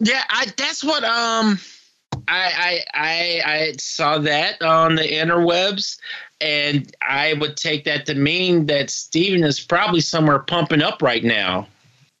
Yeah, 0.00 0.22
I 0.28 0.46
that's 0.56 0.82
what 0.84 1.02
um 1.04 1.58
I 2.28 2.52
I 2.56 2.84
I 2.94 3.52
I 3.52 3.72
saw 3.78 4.18
that 4.18 4.60
on 4.62 4.96
the 4.96 5.02
interwebs 5.04 5.98
and 6.40 6.92
I 7.00 7.34
would 7.34 7.56
take 7.56 7.84
that 7.84 8.06
to 8.06 8.14
mean 8.14 8.66
that 8.66 8.90
Steven 8.90 9.44
is 9.44 9.60
probably 9.60 10.00
somewhere 10.00 10.40
pumping 10.40 10.82
up 10.82 11.00
right 11.02 11.24
now. 11.24 11.68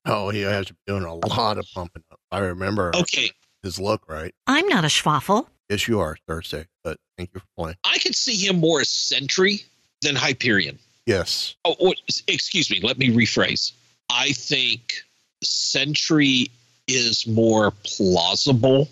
Oh, 0.06 0.30
he 0.30 0.40
has 0.42 0.66
been 0.66 0.76
doing 0.86 1.04
a 1.04 1.14
lot 1.14 1.58
of 1.58 1.66
pumping 1.74 2.02
up. 2.12 2.20
I 2.30 2.38
remember 2.38 2.92
Okay. 2.94 3.30
his 3.62 3.78
look, 3.80 4.08
right? 4.08 4.34
I'm 4.46 4.66
not 4.68 4.84
a 4.84 4.88
schwaffle. 4.88 5.46
Yes, 5.68 5.88
you 5.88 5.98
are, 6.00 6.16
Thursday, 6.28 6.66
but 6.84 6.98
thank 7.18 7.30
you 7.34 7.40
for 7.40 7.46
playing. 7.56 7.76
I 7.84 7.98
could 7.98 8.14
see 8.14 8.36
him 8.36 8.60
more 8.60 8.80
as 8.80 8.88
Sentry 8.88 9.64
than 10.02 10.14
Hyperion. 10.14 10.78
Yes. 11.06 11.56
Oh, 11.64 11.74
what, 11.80 11.96
excuse 12.28 12.70
me. 12.70 12.80
Let 12.80 12.98
me 12.98 13.08
rephrase. 13.10 13.72
I 14.10 14.30
think 14.32 14.94
Sentry 15.42 16.48
is 16.88 17.26
more 17.26 17.72
plausible 17.84 18.88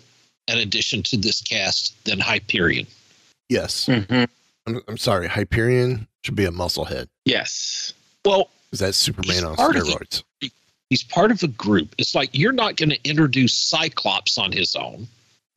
in 0.47 0.57
addition 0.57 1.01
to 1.03 1.17
this 1.17 1.41
cast 1.41 1.95
than 2.05 2.19
Hyperion. 2.19 2.87
Yes. 3.49 3.85
Mm-hmm. 3.85 4.25
I'm, 4.67 4.81
I'm 4.87 4.97
sorry. 4.97 5.27
Hyperion 5.27 6.07
should 6.23 6.35
be 6.35 6.45
a 6.45 6.51
musclehead. 6.51 7.07
Yes. 7.25 7.93
Well, 8.25 8.49
Is 8.71 8.79
that 8.79 8.95
Superman 8.95 9.45
on 9.45 9.55
part 9.55 9.73
the- 9.75 9.79
steroids? 9.81 10.23
He's 10.89 11.03
part 11.03 11.31
of 11.31 11.43
a 11.43 11.47
group. 11.47 11.95
It's 11.97 12.15
like 12.15 12.29
you're 12.33 12.51
not 12.51 12.77
going 12.77 12.89
to 12.89 13.09
introduce 13.09 13.53
Cyclops 13.53 14.37
on 14.37 14.51
his 14.51 14.75
own. 14.75 15.07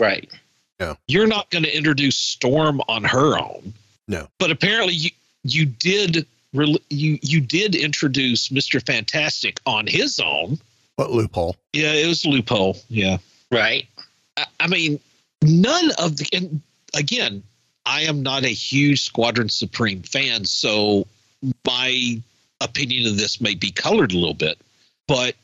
Right. 0.00 0.30
You're 1.08 1.26
not 1.26 1.50
going 1.50 1.64
to 1.64 1.76
introduce 1.76 2.16
Storm 2.16 2.80
on 2.88 3.04
her 3.04 3.38
own. 3.38 3.74
No. 4.06 4.28
But 4.38 4.50
apparently 4.50 4.94
you 4.94 5.10
you 5.44 5.66
did 5.66 6.26
you 6.52 7.18
you 7.22 7.40
did 7.40 7.74
introduce 7.74 8.48
Mr. 8.48 8.84
Fantastic 8.84 9.60
on 9.66 9.86
his 9.86 10.18
own. 10.18 10.58
What 10.96 11.10
loophole? 11.12 11.56
Yeah, 11.72 11.92
it 11.92 12.06
was 12.06 12.24
a 12.24 12.28
loophole. 12.28 12.78
Yeah. 12.88 13.18
Right. 13.50 13.86
I, 14.36 14.46
I 14.60 14.66
mean, 14.68 15.00
none 15.42 15.90
of 15.98 16.16
the 16.16 16.28
and 16.32 16.60
again, 16.94 17.42
I 17.86 18.02
am 18.02 18.22
not 18.22 18.44
a 18.44 18.48
huge 18.48 19.02
Squadron 19.02 19.48
Supreme 19.48 20.02
fan, 20.02 20.44
so 20.44 21.06
my 21.66 22.20
opinion 22.60 23.06
of 23.06 23.16
this 23.16 23.40
may 23.40 23.54
be 23.54 23.70
colored 23.70 24.12
a 24.12 24.18
little 24.18 24.34
bit, 24.34 24.58
but 25.08 25.34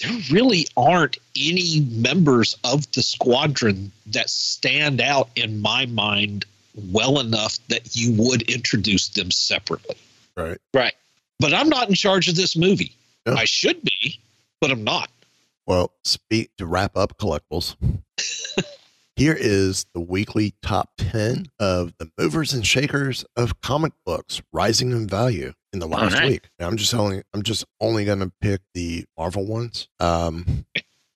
there 0.00 0.16
really 0.30 0.66
aren't 0.76 1.18
any 1.36 1.80
members 1.90 2.56
of 2.64 2.90
the 2.92 3.02
squadron 3.02 3.92
that 4.06 4.30
stand 4.30 5.00
out 5.00 5.28
in 5.36 5.60
my 5.60 5.84
mind 5.86 6.46
well 6.92 7.18
enough 7.18 7.58
that 7.68 7.94
you 7.94 8.12
would 8.12 8.42
introduce 8.42 9.08
them 9.08 9.30
separately. 9.30 9.96
Right. 10.36 10.58
Right. 10.72 10.94
But 11.40 11.52
I'm 11.52 11.68
not 11.68 11.88
in 11.88 11.94
charge 11.94 12.28
of 12.28 12.36
this 12.36 12.56
movie. 12.56 12.92
I 13.26 13.44
should 13.44 13.82
be, 13.82 14.18
but 14.60 14.70
I'm 14.70 14.84
not. 14.84 15.10
Well, 15.66 15.92
speak 16.02 16.56
to 16.56 16.64
wrap 16.64 16.96
up 16.96 17.18
collectibles. 17.18 17.76
Here 19.18 19.36
is 19.36 19.84
the 19.94 20.00
weekly 20.00 20.54
top 20.62 20.90
10 20.98 21.46
of 21.58 21.92
the 21.98 22.08
movers 22.16 22.52
and 22.52 22.64
shakers 22.64 23.24
of 23.34 23.60
comic 23.60 23.92
books 24.06 24.40
rising 24.52 24.92
in 24.92 25.08
value 25.08 25.54
in 25.72 25.80
the 25.80 25.88
last 25.88 26.12
nice. 26.12 26.30
week. 26.30 26.48
I'm 26.60 26.76
just 26.76 26.94
only 26.94 27.24
I'm 27.34 27.42
just 27.42 27.64
only 27.80 28.04
going 28.04 28.20
to 28.20 28.30
pick 28.40 28.60
the 28.74 29.06
Marvel 29.18 29.44
ones. 29.44 29.88
Um 29.98 30.66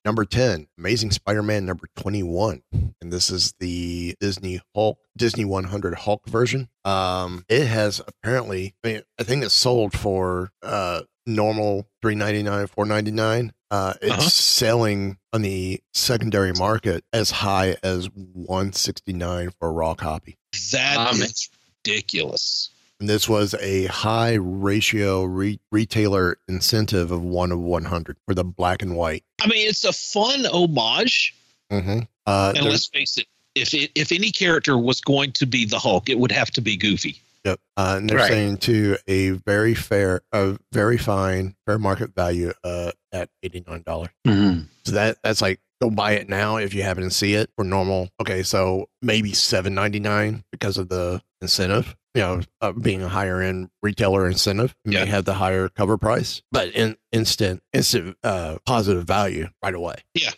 number 0.03 0.25
10, 0.25 0.67
Amazing 0.77 1.11
Spider-Man 1.11 1.65
number 1.65 1.87
21. 1.95 2.61
And 2.73 3.13
this 3.13 3.29
is 3.29 3.53
the 3.61 4.17
Disney 4.19 4.59
Hulk 4.75 4.97
Disney 5.15 5.45
100 5.45 5.95
Hulk 5.95 6.25
version. 6.27 6.67
Um 6.83 7.45
it 7.47 7.67
has 7.67 8.01
apparently 8.05 8.75
I 8.83 8.87
mean 8.89 9.01
I 9.17 9.23
think 9.23 9.45
it's 9.45 9.53
sold 9.53 9.97
for 9.97 10.51
uh 10.61 11.03
normal 11.25 11.87
399 12.01 12.67
499 12.67 13.53
uh 13.71 13.93
it's 14.01 14.11
Uh-huh. 14.11 14.21
selling 14.29 15.17
on 15.31 15.41
the 15.41 15.81
secondary 15.93 16.51
market 16.53 17.03
as 17.13 17.31
high 17.31 17.77
as 17.83 18.09
169 18.13 19.51
for 19.59 19.69
a 19.69 19.71
raw 19.71 19.93
copy 19.93 20.37
That 20.71 21.13
is 21.15 21.21
Um, 21.21 21.57
ridiculous. 21.85 22.69
and 22.99 23.09
this 23.09 23.27
was 23.27 23.53
a 23.55 23.85
high 23.85 24.33
ratio 24.33 25.23
re- 25.23 25.59
retailer 25.71 26.37
incentive 26.47 27.11
of 27.11 27.21
1 27.23 27.51
of 27.51 27.59
100 27.59 28.17
for 28.25 28.33
the 28.35 28.43
black 28.43 28.81
and 28.81 28.95
white 28.95 29.23
I 29.41 29.47
mean, 29.47 29.67
it's 29.67 29.83
a 29.83 29.93
fun 29.93 30.45
homage. 30.45 31.33
mm-hmm. 31.71 31.99
uh 32.25 32.53
And 32.55 32.65
let's 32.65 32.87
face 32.87 33.17
it, 33.17 33.27
if 33.55 33.73
it, 33.73 33.91
if 33.95 34.11
any 34.11 34.31
character 34.31 34.77
was 34.77 35.01
going 35.01 35.31
to 35.33 35.45
be 35.45 35.65
the 35.65 35.77
Hulk, 35.79 36.09
it 36.09 36.17
would 36.17 36.31
have 36.31 36.49
to 36.51 36.61
be 36.61 36.75
Goofy. 36.77 37.21
Yep. 37.45 37.59
Uh, 37.77 37.95
and 37.97 38.09
they're 38.09 38.17
Right. 38.17 38.29
saying 38.29 38.57
to 38.57 38.97
a 39.07 39.31
very 39.31 39.75
fair, 39.75 40.21
a 40.31 40.57
very 40.71 40.97
fine 40.97 41.55
fair 41.65 41.77
market 41.79 42.15
value 42.15 42.53
uh, 42.63 42.91
at 43.11 43.29
eighty 43.41 43.63
nine 43.67 43.83
dollars. 43.85 44.09
Mm-hmm. 44.25 44.65
So 44.85 44.91
that 44.93 45.17
that's 45.23 45.41
like 45.41 45.59
go 45.81 45.89
buy 45.89 46.13
it 46.13 46.29
now 46.29 46.57
if 46.57 46.73
you 46.73 46.83
happen 46.83 47.03
to 47.03 47.11
see 47.11 47.33
it 47.33 47.49
for 47.55 47.63
normal. 47.65 48.09
Okay, 48.21 48.43
so 48.43 48.87
maybe 49.01 49.33
seven 49.33 49.73
ninety 49.73 49.99
nine 49.99 50.43
because 50.51 50.77
of 50.77 50.89
the 50.89 51.21
incentive. 51.41 51.95
You 52.15 52.21
know, 52.21 52.41
uh, 52.61 52.71
being 52.73 53.01
a 53.01 53.09
higher 53.09 53.41
end 53.41 53.69
retailer 53.81 54.27
incentive, 54.27 54.75
you 54.85 54.91
Yeah. 54.93 55.05
may 55.05 55.09
have 55.09 55.25
the 55.25 55.33
higher 55.33 55.67
cover 55.67 55.97
price, 55.97 56.43
but 56.51 56.69
in 56.69 56.95
instant 57.11 57.63
instant 57.73 58.17
uh, 58.23 58.57
positive 58.67 59.05
value 59.05 59.49
right 59.63 59.73
away. 59.73 59.95
Yeah. 60.13 60.29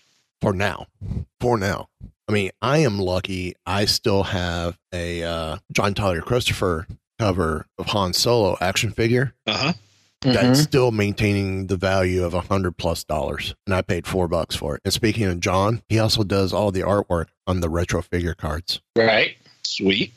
For 0.42 0.54
now, 0.54 0.88
for 1.42 1.58
now. 1.58 1.90
I 2.28 2.32
mean, 2.32 2.52
I 2.62 2.80
am 2.80 3.00
lucky. 3.00 3.56
I 3.66 3.86
still 3.86 4.24
have 4.24 4.78
a 4.94 5.24
uh, 5.24 5.58
John 5.72 5.94
Tyler 5.94 6.22
Christopher 6.22 6.88
cover 7.20 7.68
of 7.78 7.86
Han 7.88 8.14
Solo 8.14 8.58
action 8.60 8.92
figure 8.92 9.34
Uh 9.46 9.58
huh. 9.58 9.74
that's 10.22 10.60
still 10.60 10.92
maintaining 10.92 11.68
the 11.68 11.78
value 11.78 12.24
of 12.24 12.34
a 12.34 12.42
hundred 12.42 12.78
plus 12.78 13.04
dollars, 13.04 13.54
and 13.68 13.76
I 13.76 13.82
paid 13.84 14.08
four 14.08 14.28
bucks 14.28 14.56
for 14.56 14.76
it. 14.76 14.82
And 14.84 14.94
speaking 14.94 15.26
of 15.26 15.40
John, 15.40 15.84
he 15.88 16.00
also 16.00 16.24
does 16.24 16.52
all 16.52 16.72
the 16.72 16.82
artwork 16.82 17.28
on 17.46 17.60
the 17.62 17.70
retro 17.70 18.02
figure 18.02 18.34
cards. 18.34 18.82
Right. 18.98 19.38
Sweet. 19.64 20.12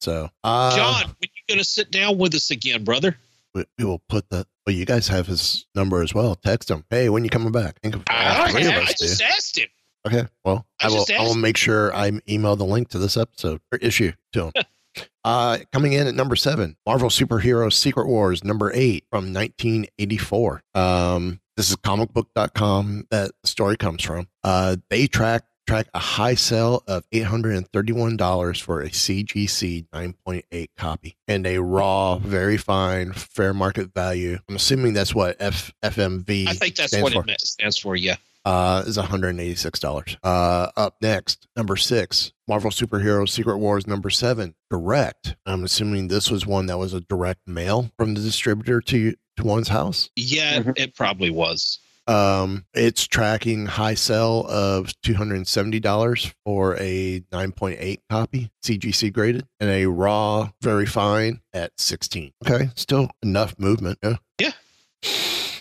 So, 0.00 0.28
uh, 0.44 0.76
John, 0.76 1.04
when 1.06 1.14
you 1.34 1.42
going 1.48 1.58
to 1.58 1.64
sit 1.64 1.90
down 1.90 2.18
with 2.18 2.34
us 2.34 2.50
again, 2.50 2.84
brother? 2.84 3.16
we, 3.54 3.64
we 3.78 3.84
will 3.86 4.02
put 4.10 4.28
the. 4.28 4.46
Well, 4.66 4.74
you 4.76 4.84
guys 4.84 5.08
have 5.08 5.26
his 5.26 5.64
number 5.74 6.02
as 6.02 6.12
well. 6.12 6.34
Text 6.34 6.70
him. 6.70 6.84
Hey, 6.90 7.08
when 7.08 7.24
you 7.24 7.30
coming 7.30 7.52
back? 7.52 7.78
I 7.82 7.88
think 7.90 7.96
all 7.96 8.02
I, 8.08 8.50
three 8.50 8.66
of 8.66 8.72
I 8.74 8.84
just 8.98 9.22
asked 9.22 9.56
him. 9.56 9.68
Okay. 10.06 10.26
Well, 10.44 10.66
I 10.80 10.86
I, 10.86 10.88
will. 10.88 11.06
I 11.18 11.22
will 11.22 11.34
make 11.34 11.56
sure 11.56 11.94
I 11.94 12.12
email 12.28 12.56
the 12.56 12.64
link 12.64 12.88
to 12.90 12.98
this 12.98 13.16
episode 13.16 13.60
or 13.72 13.78
issue 13.78 14.12
to 14.32 14.46
him. 14.46 14.52
uh, 15.24 15.58
coming 15.72 15.92
in 15.92 16.06
at 16.06 16.14
number 16.14 16.36
seven, 16.36 16.76
Marvel 16.86 17.08
Superhero 17.08 17.72
Secret 17.72 18.06
Wars 18.06 18.44
number 18.44 18.70
eight 18.74 19.04
from 19.10 19.32
1984. 19.32 20.62
Um, 20.74 21.40
this 21.56 21.70
is 21.70 21.76
comicbook.com 21.76 23.06
that 23.10 23.32
the 23.42 23.48
story 23.48 23.76
comes 23.76 24.02
from. 24.02 24.28
Uh, 24.44 24.76
they 24.90 25.06
track 25.06 25.44
track 25.66 25.88
a 25.94 25.98
high 25.98 26.34
sale 26.34 26.82
of 26.86 27.08
$831 27.10 28.62
for 28.62 28.82
a 28.82 28.88
CGC 28.88 29.88
9.8 29.88 30.68
copy 30.76 31.16
and 31.26 31.46
a 31.46 31.58
raw, 31.58 32.18
very 32.18 32.56
fine, 32.56 33.12
fair 33.12 33.52
market 33.52 33.92
value. 33.92 34.38
I'm 34.48 34.56
assuming 34.56 34.92
that's 34.92 35.14
what 35.14 35.36
F, 35.40 35.72
FMV 35.82 36.46
I 36.46 36.52
think 36.52 36.76
that's 36.76 36.96
what 36.96 37.12
for 37.12 37.24
it 37.26 37.40
stands 37.40 37.78
for. 37.78 37.96
Yeah. 37.96 38.16
Uh, 38.46 38.84
is 38.86 38.96
$186. 38.96 40.16
Uh, 40.22 40.70
up 40.76 40.94
next, 41.02 41.46
number 41.56 41.76
six, 41.76 42.32
Marvel 42.48 42.70
Superhero 42.70 43.28
Secret 43.28 43.58
Wars 43.58 43.86
number 43.86 44.08
seven, 44.08 44.54
direct. 44.70 45.36
I'm 45.44 45.64
assuming 45.64 46.08
this 46.08 46.30
was 46.30 46.46
one 46.46 46.66
that 46.66 46.78
was 46.78 46.94
a 46.94 47.00
direct 47.00 47.40
mail 47.46 47.90
from 47.98 48.14
the 48.14 48.20
distributor 48.20 48.80
to, 48.80 49.14
to 49.36 49.42
one's 49.44 49.68
house. 49.68 50.08
Yeah, 50.16 50.60
Mm-hmm. 50.60 50.70
it 50.76 50.94
probably 50.94 51.30
was. 51.30 51.80
Um, 52.08 52.64
it's 52.72 53.04
tracking 53.08 53.66
high 53.66 53.94
sell 53.94 54.46
of 54.48 54.92
$270 55.04 56.32
for 56.44 56.76
a 56.78 57.20
9.8 57.32 57.98
copy, 58.08 58.50
CGC 58.64 59.12
graded, 59.12 59.44
and 59.58 59.70
a 59.70 59.86
raw, 59.86 60.50
very 60.62 60.86
fine 60.86 61.40
at 61.52 61.72
16. 61.78 62.32
Okay, 62.48 62.70
still 62.76 63.10
enough 63.24 63.58
movement. 63.58 63.98
Yeah. 64.04 64.16
Yeah. 64.40 64.52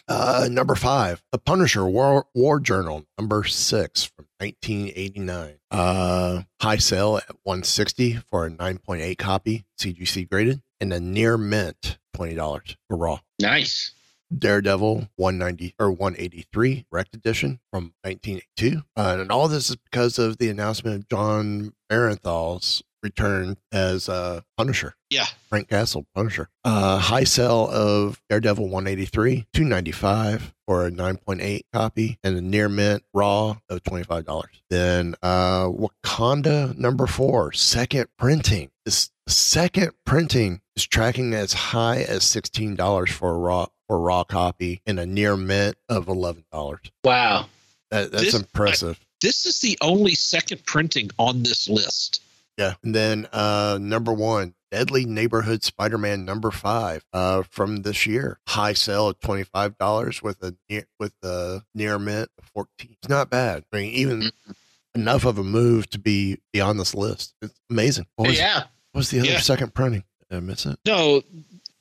Uh, 0.07 0.47
number 0.51 0.75
five, 0.75 1.23
The 1.31 1.39
Punisher 1.39 1.85
War, 1.85 2.27
War 2.35 2.59
Journal, 2.59 3.05
number 3.17 3.43
six 3.43 4.03
from 4.03 4.27
1989. 4.39 5.57
Uh, 5.71 6.43
high 6.61 6.77
sale 6.77 7.17
at 7.17 7.35
160 7.43 8.19
for 8.29 8.45
a 8.45 8.51
9.8 8.51 9.17
copy, 9.17 9.65
CGC 9.79 10.29
graded, 10.29 10.61
and 10.79 10.93
a 10.93 10.99
near 10.99 11.37
mint 11.37 11.97
$20 12.15 12.75
for 12.87 12.97
raw. 12.97 13.19
Nice. 13.41 13.91
Daredevil 14.37 15.09
190 15.15 15.75
or 15.79 15.91
183 15.91 16.85
Wrecked 16.91 17.15
Edition 17.15 17.59
from 17.71 17.93
1982. 18.03 18.83
Uh, 18.95 19.17
and 19.19 19.31
all 19.31 19.47
this 19.47 19.69
is 19.69 19.75
because 19.75 20.19
of 20.19 20.37
the 20.37 20.49
announcement 20.49 20.95
of 20.95 21.09
Jon 21.09 21.73
Bernthal's 21.89 22.83
return 23.05 23.57
as 23.71 24.09
uh, 24.09 24.41
Punisher. 24.57 24.95
Yeah. 25.09 25.25
Frank 25.47 25.69
Castle, 25.69 26.05
Punisher. 26.15 26.49
Uh, 26.63 26.97
high 26.97 27.23
sell 27.23 27.69
of 27.71 28.21
Daredevil 28.29 28.65
183, 28.67 29.45
295 29.53 30.53
for 30.67 30.85
a 30.87 30.91
9.8 30.91 31.61
copy, 31.71 32.17
and 32.23 32.35
a 32.35 32.41
near 32.41 32.67
mint 32.67 33.03
raw 33.13 33.57
of 33.69 33.83
$25. 33.83 34.43
Then 34.69 35.15
uh, 35.21 35.65
Wakanda 35.67 36.77
number 36.77 37.07
four, 37.07 37.53
second 37.53 38.07
printing. 38.17 38.71
This 38.83 39.11
second 39.27 39.91
printing 40.05 40.61
is 40.75 40.85
tracking 40.85 41.33
as 41.33 41.53
high 41.53 42.01
as 42.01 42.23
sixteen 42.23 42.75
dollars 42.75 43.09
for 43.11 43.31
a 43.31 43.37
raw 43.37 43.65
for 43.87 43.95
a 43.97 43.99
raw 43.99 44.23
copy 44.23 44.81
and 44.85 44.99
a 44.99 45.05
near 45.05 45.35
mint 45.37 45.75
of 45.89 46.07
eleven 46.07 46.43
dollars. 46.51 46.81
Wow, 47.03 47.47
that, 47.91 48.11
that's 48.11 48.25
This- 48.25 48.35
impressive. 48.35 48.99
This 49.21 49.45
is 49.47 49.59
the 49.61 49.75
only 49.81 50.13
second 50.13 50.63
printing 50.65 51.09
on 51.17 51.41
this 51.41 51.67
list. 51.67 52.21
Yeah. 52.57 52.75
And 52.83 52.95
then 52.95 53.27
uh 53.33 53.77
number 53.81 54.13
one, 54.13 54.55
Deadly 54.71 55.05
Neighborhood 55.05 55.63
Spider-Man 55.63 56.25
number 56.25 56.51
five 56.51 57.03
uh 57.13 57.43
from 57.49 57.77
this 57.83 58.05
year. 58.05 58.39
High 58.47 58.73
sale 58.73 59.09
of 59.09 59.19
twenty 59.19 59.43
five 59.43 59.77
dollars 59.77 60.21
with 60.23 60.41
a 60.43 60.55
near 60.69 60.85
with 60.99 61.13
a 61.23 61.63
near 61.73 61.99
mint 61.99 62.29
of 62.37 62.45
fourteen. 62.53 62.95
It's 63.01 63.09
not 63.09 63.29
bad. 63.29 63.63
I 63.73 63.77
mean 63.77 63.91
even 63.93 64.31
enough 64.95 65.25
of 65.25 65.37
a 65.37 65.43
move 65.43 65.89
to 65.89 65.99
be 65.99 66.39
be 66.53 66.61
on 66.61 66.77
this 66.77 66.95
list. 66.95 67.33
It's 67.41 67.59
amazing. 67.69 68.05
What 68.15 68.29
was, 68.29 68.37
yeah. 68.37 68.59
what 68.91 68.99
was 68.99 69.09
the 69.09 69.19
other 69.19 69.29
Yeah. 69.29 69.39
second 69.39 69.73
printing? 69.73 70.03
Did 70.29 70.37
I 70.37 70.39
miss 70.39 70.65
it? 70.65 70.79
No, 70.85 71.21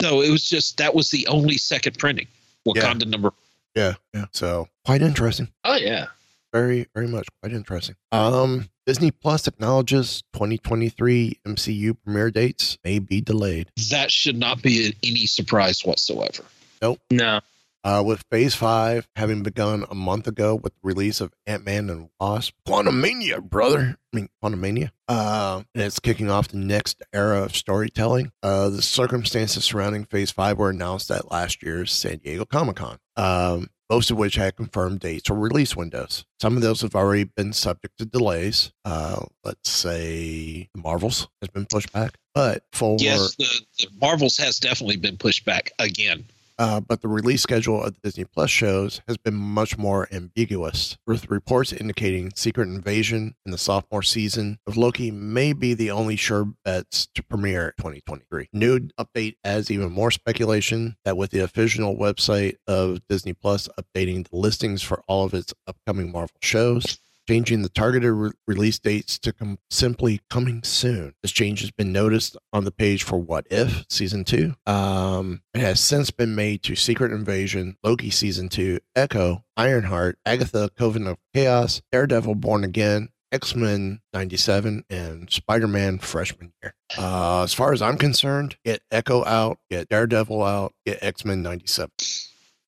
no, 0.03 0.21
it 0.21 0.31
was 0.31 0.49
just 0.49 0.79
that 0.79 0.95
was 0.95 1.11
the 1.11 1.27
only 1.29 1.57
second 1.57 1.99
printing. 1.99 2.27
Wakanda 2.67 3.07
number. 3.07 3.33
Yeah, 3.77 3.95
yeah. 4.13 4.27
So 4.33 4.69
quite 4.85 5.03
interesting. 5.03 5.49
Oh 5.65 5.77
yeah. 5.77 6.07
Very, 6.55 6.87
very 6.95 7.09
much 7.09 7.27
quite 7.43 7.53
interesting. 7.53 7.97
Um 8.13 8.71
Disney 8.87 9.11
Plus 9.11 9.49
acknowledges 9.49 10.23
2023 10.35 11.41
MCU 11.47 11.97
premiere 12.05 12.31
dates 12.31 12.79
may 12.85 12.99
be 12.99 13.21
delayed. 13.21 13.71
That 13.91 14.11
should 14.11 14.37
not 14.37 14.63
be 14.63 14.95
any 15.03 15.27
surprise 15.27 15.85
whatsoever. 15.85 16.45
Nope. 16.83 17.01
No. 17.11 17.41
Uh, 17.83 18.03
with 18.05 18.25
Phase 18.31 18.55
5 18.55 19.07
having 19.15 19.43
begun 19.43 19.85
a 19.91 19.95
month 19.95 20.27
ago 20.27 20.55
with 20.55 20.73
the 20.73 20.81
release 20.83 21.21
of 21.21 21.35
Ant 21.47 21.67
Man 21.67 21.91
and 21.91 22.09
Wasp, 22.19 22.55
Quantumania, 22.67 23.43
brother. 23.43 23.99
I 24.13 24.17
mean, 24.17 24.29
Quantumania. 24.43 24.91
Uh, 25.07 25.63
and 25.75 25.85
it's 25.85 26.01
kicking 26.01 26.31
off 26.31 26.49
the 26.49 26.57
next 26.57 27.03
era 27.13 27.43
of 27.43 27.55
storytelling. 27.55 28.33
Uh, 28.43 28.71
the 28.71 28.81
circumstances 28.81 29.65
surrounding 29.67 30.07
Phase 30.07 30.31
5 30.31 30.57
were 30.59 30.71
announced 30.71 31.11
at 31.11 31.31
last 31.31 31.63
year's 31.63 31.93
San 31.93 32.19
Diego 32.19 32.47
Comic 32.47 32.77
Con. 32.77 32.99
Um, 33.17 33.69
most 33.91 34.11
of 34.11 34.17
which 34.17 34.37
had 34.37 34.57
confirmed 34.57 35.01
dates 35.01 35.31
or 35.31 35.35
release 35.35 35.77
windows. 35.77 36.25
Some 36.41 36.57
of 36.57 36.63
those 36.63 36.81
have 36.83 36.95
already 36.95 37.25
been 37.25 37.53
subject 37.53 37.99
to 37.99 38.05
delays. 38.05 38.73
Uh, 38.85 39.25
let's 39.45 39.71
say 39.71 40.69
Marvels 40.77 41.29
has 41.41 41.49
been 41.51 41.67
pushed 41.67 41.93
back, 41.93 42.17
but 42.35 42.65
for 42.73 42.97
Yes, 42.99 43.35
the, 43.37 43.61
the 43.79 43.89
Marvels 44.01 44.37
has 44.39 44.59
definitely 44.59 44.97
been 44.97 45.17
pushed 45.17 45.45
back 45.45 45.73
again. 45.79 46.25
Uh, 46.59 46.81
but 46.81 47.01
the 47.01 47.09
release 47.09 47.43
schedule 47.43 47.83
of 47.83 47.95
the 47.95 48.01
Disney 48.03 48.25
Plus 48.25 48.51
shows 48.51 49.01
has 49.09 49.17
been 49.17 49.35
much 49.35 49.77
more 49.77 50.09
ambiguous, 50.13 50.97
with 51.07 51.31
reports 51.31 51.73
indicating 51.73 52.33
Secret 52.35 52.69
Invasion 52.69 53.35
and 53.45 53.53
the 53.53 53.59
sophomore 53.59 54.03
season 54.03 54.59
of 54.67 54.77
Loki 54.77 55.11
may 55.11 55.53
be 55.53 55.75
the 55.75 55.91
only 55.91 56.17
sure 56.17 56.49
bets 56.65 57.09
to 57.15 57.23
premiere 57.23 57.69
in 57.69 57.75
2023. 57.79 58.49
New 58.53 58.81
update 58.99 59.37
adds 59.45 59.71
even 59.71 59.91
more 59.91 60.11
speculation 60.11 60.97
that 61.05 61.17
with 61.17 61.31
the 61.31 61.41
official 61.41 61.97
website 61.97 62.57
of 62.67 63.01
Disney 63.09 63.33
Plus 63.33 63.69
updating 63.79 64.29
the 64.29 64.37
listings 64.37 64.83
for 64.83 65.03
all 65.09 65.25
of 65.25 65.35
its 65.35 65.53
upcoming 65.67 66.13
Marvel 66.13 66.37
shows, 66.41 66.99
changing 67.29 67.63
the 67.63 67.69
targeted 67.69 68.13
re- 68.13 68.31
release 68.47 68.79
dates 68.79 69.19
to 69.21 69.33
com- 69.33 69.59
simply 69.71 70.21
coming 70.31 70.63
soon. 70.63 71.15
This 71.23 71.33
change 71.33 71.61
has 71.61 71.71
been 71.71 71.93
noticed 71.93 72.37
on 72.53 72.65
the 72.65 72.71
page 72.71 73.03
for 73.03 73.19
What 73.19 73.47
If 73.51 73.85
season 73.89 74.25
two. 74.25 74.55
Um, 74.67 75.43
it 75.53 75.61
has 75.61 75.81
since 75.81 76.11
been 76.11 76.35
made 76.35 76.63
to 76.65 76.75
Secret 76.77 77.13
Invasion, 77.13 77.77
Loki 77.83 78.11
season 78.11 78.49
two, 78.49 78.81
Echo, 78.95 79.45
Ironheart, 79.57 80.19
Agatha, 80.25 80.71
Coven 80.77 81.07
of 81.07 81.19
Chaos, 81.33 81.83
Daredevil 81.93 82.37
Born 82.37 82.65
Again. 82.65 83.09
X 83.33 83.57
Men 83.57 84.01
97 84.13 84.85
and 84.89 85.29
Spider 85.29 85.67
Man 85.67 85.99
freshman 85.99 86.53
year. 86.63 86.73
Uh, 86.97 87.43
as 87.43 87.53
far 87.53 87.73
as 87.73 87.83
I'm 87.83 87.99
concerned, 87.99 88.57
get 88.65 88.83
Echo 88.93 89.25
out, 89.25 89.59
get 89.69 89.89
Daredevil 89.89 90.41
out, 90.41 90.73
get 90.87 91.03
X 91.03 91.25
Men 91.25 91.43
97 91.43 91.91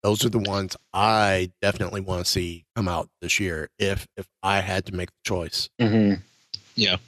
those 0.07 0.25
are 0.25 0.29
the 0.29 0.39
ones 0.39 0.77
I 0.95 1.51
definitely 1.61 2.01
want 2.01 2.25
to 2.25 2.31
see 2.31 2.65
come 2.77 2.87
out 2.87 3.09
this 3.21 3.41
year 3.41 3.69
if 3.77 4.07
if 4.17 4.29
I 4.41 4.61
had 4.61 4.87
to 4.87 4.95
make 4.95 5.09
the 5.09 5.25
choice. 5.25 5.69
Mm-hmm. 5.81 6.21
Yeah. 6.77 6.99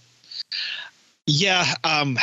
Yeah. 1.24 1.64
Um, 1.84 2.18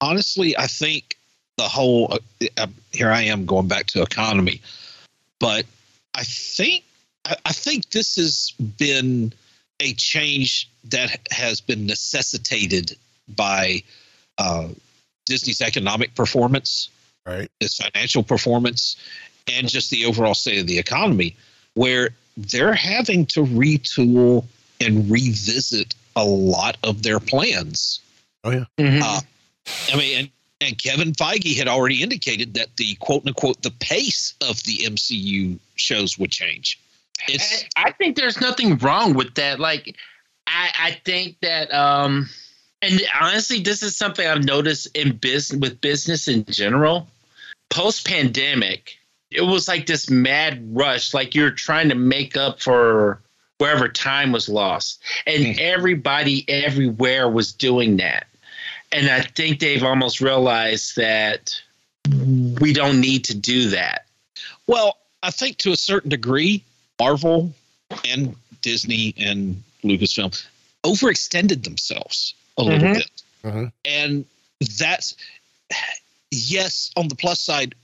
honestly, 0.00 0.58
I 0.58 0.66
think 0.66 1.16
the 1.58 1.68
whole, 1.68 2.12
uh, 2.12 2.46
uh, 2.56 2.66
here 2.90 3.10
I 3.10 3.22
am 3.22 3.46
going 3.46 3.68
back 3.68 3.86
to 3.88 4.02
economy, 4.02 4.60
but 5.38 5.64
I 6.16 6.24
think, 6.24 6.82
I, 7.24 7.36
I 7.46 7.52
think 7.52 7.90
this 7.90 8.16
has 8.16 8.52
been 8.78 9.32
a 9.78 9.92
change 9.94 10.68
that 10.88 11.20
has 11.30 11.60
been 11.60 11.86
necessitated 11.86 12.96
by 13.28 13.84
uh, 14.38 14.68
Disney's 15.26 15.60
economic 15.60 16.16
performance, 16.16 16.88
right? 17.24 17.48
Its 17.60 17.76
financial 17.76 18.24
performance, 18.24 18.96
and 19.48 19.68
just 19.68 19.90
the 19.90 20.04
overall 20.06 20.34
state 20.34 20.60
of 20.60 20.66
the 20.66 20.78
economy, 20.78 21.36
where 21.74 22.10
they're 22.36 22.74
having 22.74 23.26
to 23.26 23.40
retool 23.40 24.44
and 24.80 25.10
revisit 25.10 25.94
a 26.16 26.24
lot 26.24 26.76
of 26.82 27.02
their 27.02 27.20
plans. 27.20 28.00
Oh 28.44 28.50
yeah. 28.50 28.64
Uh, 28.78 29.20
I 29.92 29.96
mean, 29.96 30.18
and, 30.18 30.30
and 30.60 30.78
Kevin 30.78 31.12
Feige 31.12 31.56
had 31.56 31.68
already 31.68 32.02
indicated 32.02 32.54
that 32.54 32.76
the 32.76 32.94
quote 32.96 33.26
unquote 33.26 33.62
the 33.62 33.70
pace 33.70 34.34
of 34.40 34.62
the 34.64 34.78
MCU 34.78 35.58
shows 35.76 36.18
would 36.18 36.30
change. 36.30 36.80
It's 37.28 37.64
I 37.76 37.92
think 37.92 38.16
there's 38.16 38.40
nothing 38.40 38.78
wrong 38.78 39.14
with 39.14 39.34
that. 39.34 39.60
Like, 39.60 39.96
I, 40.46 40.70
I 40.78 40.90
think 41.04 41.38
that, 41.40 41.72
um, 41.72 42.28
and 42.82 43.00
honestly, 43.20 43.60
this 43.60 43.82
is 43.82 43.96
something 43.96 44.26
I've 44.26 44.44
noticed 44.44 44.88
in 44.96 45.16
business 45.16 45.60
with 45.60 45.80
business 45.80 46.28
in 46.28 46.44
general. 46.46 47.08
Post 47.68 48.06
pandemic, 48.06 48.98
it 49.30 49.42
was 49.42 49.68
like 49.68 49.86
this 49.86 50.10
mad 50.10 50.60
rush, 50.76 51.14
like 51.14 51.34
you're 51.34 51.50
trying 51.50 51.88
to 51.88 51.94
make 51.94 52.36
up 52.36 52.60
for 52.60 53.20
wherever 53.58 53.88
time 53.88 54.32
was 54.32 54.48
lost, 54.48 55.00
and 55.26 55.58
everybody 55.60 56.44
everywhere 56.48 57.28
was 57.28 57.52
doing 57.52 57.98
that. 57.98 58.26
And 58.92 59.08
I 59.08 59.20
think 59.20 59.60
they've 59.60 59.84
almost 59.84 60.20
realized 60.20 60.96
that 60.96 61.60
we 62.60 62.72
don't 62.72 63.00
need 63.00 63.24
to 63.24 63.34
do 63.34 63.68
that. 63.68 64.06
Well, 64.66 64.96
I 65.22 65.30
think 65.30 65.58
to 65.58 65.72
a 65.72 65.76
certain 65.76 66.10
degree, 66.10 66.64
Marvel 66.98 67.54
and 68.04 68.34
Disney 68.62 69.14
and 69.18 69.62
Lucasfilm 69.84 70.44
overextended 70.82 71.62
themselves 71.62 72.34
a 72.56 72.62
little 72.62 72.88
Mhm. 72.88 72.94
bit. 72.94 73.72
And 73.84 74.24
that's, 74.78 75.14
yes, 76.30 76.90
on 76.96 77.08
the 77.08 77.14
plus 77.14 77.40
side, 77.40 77.74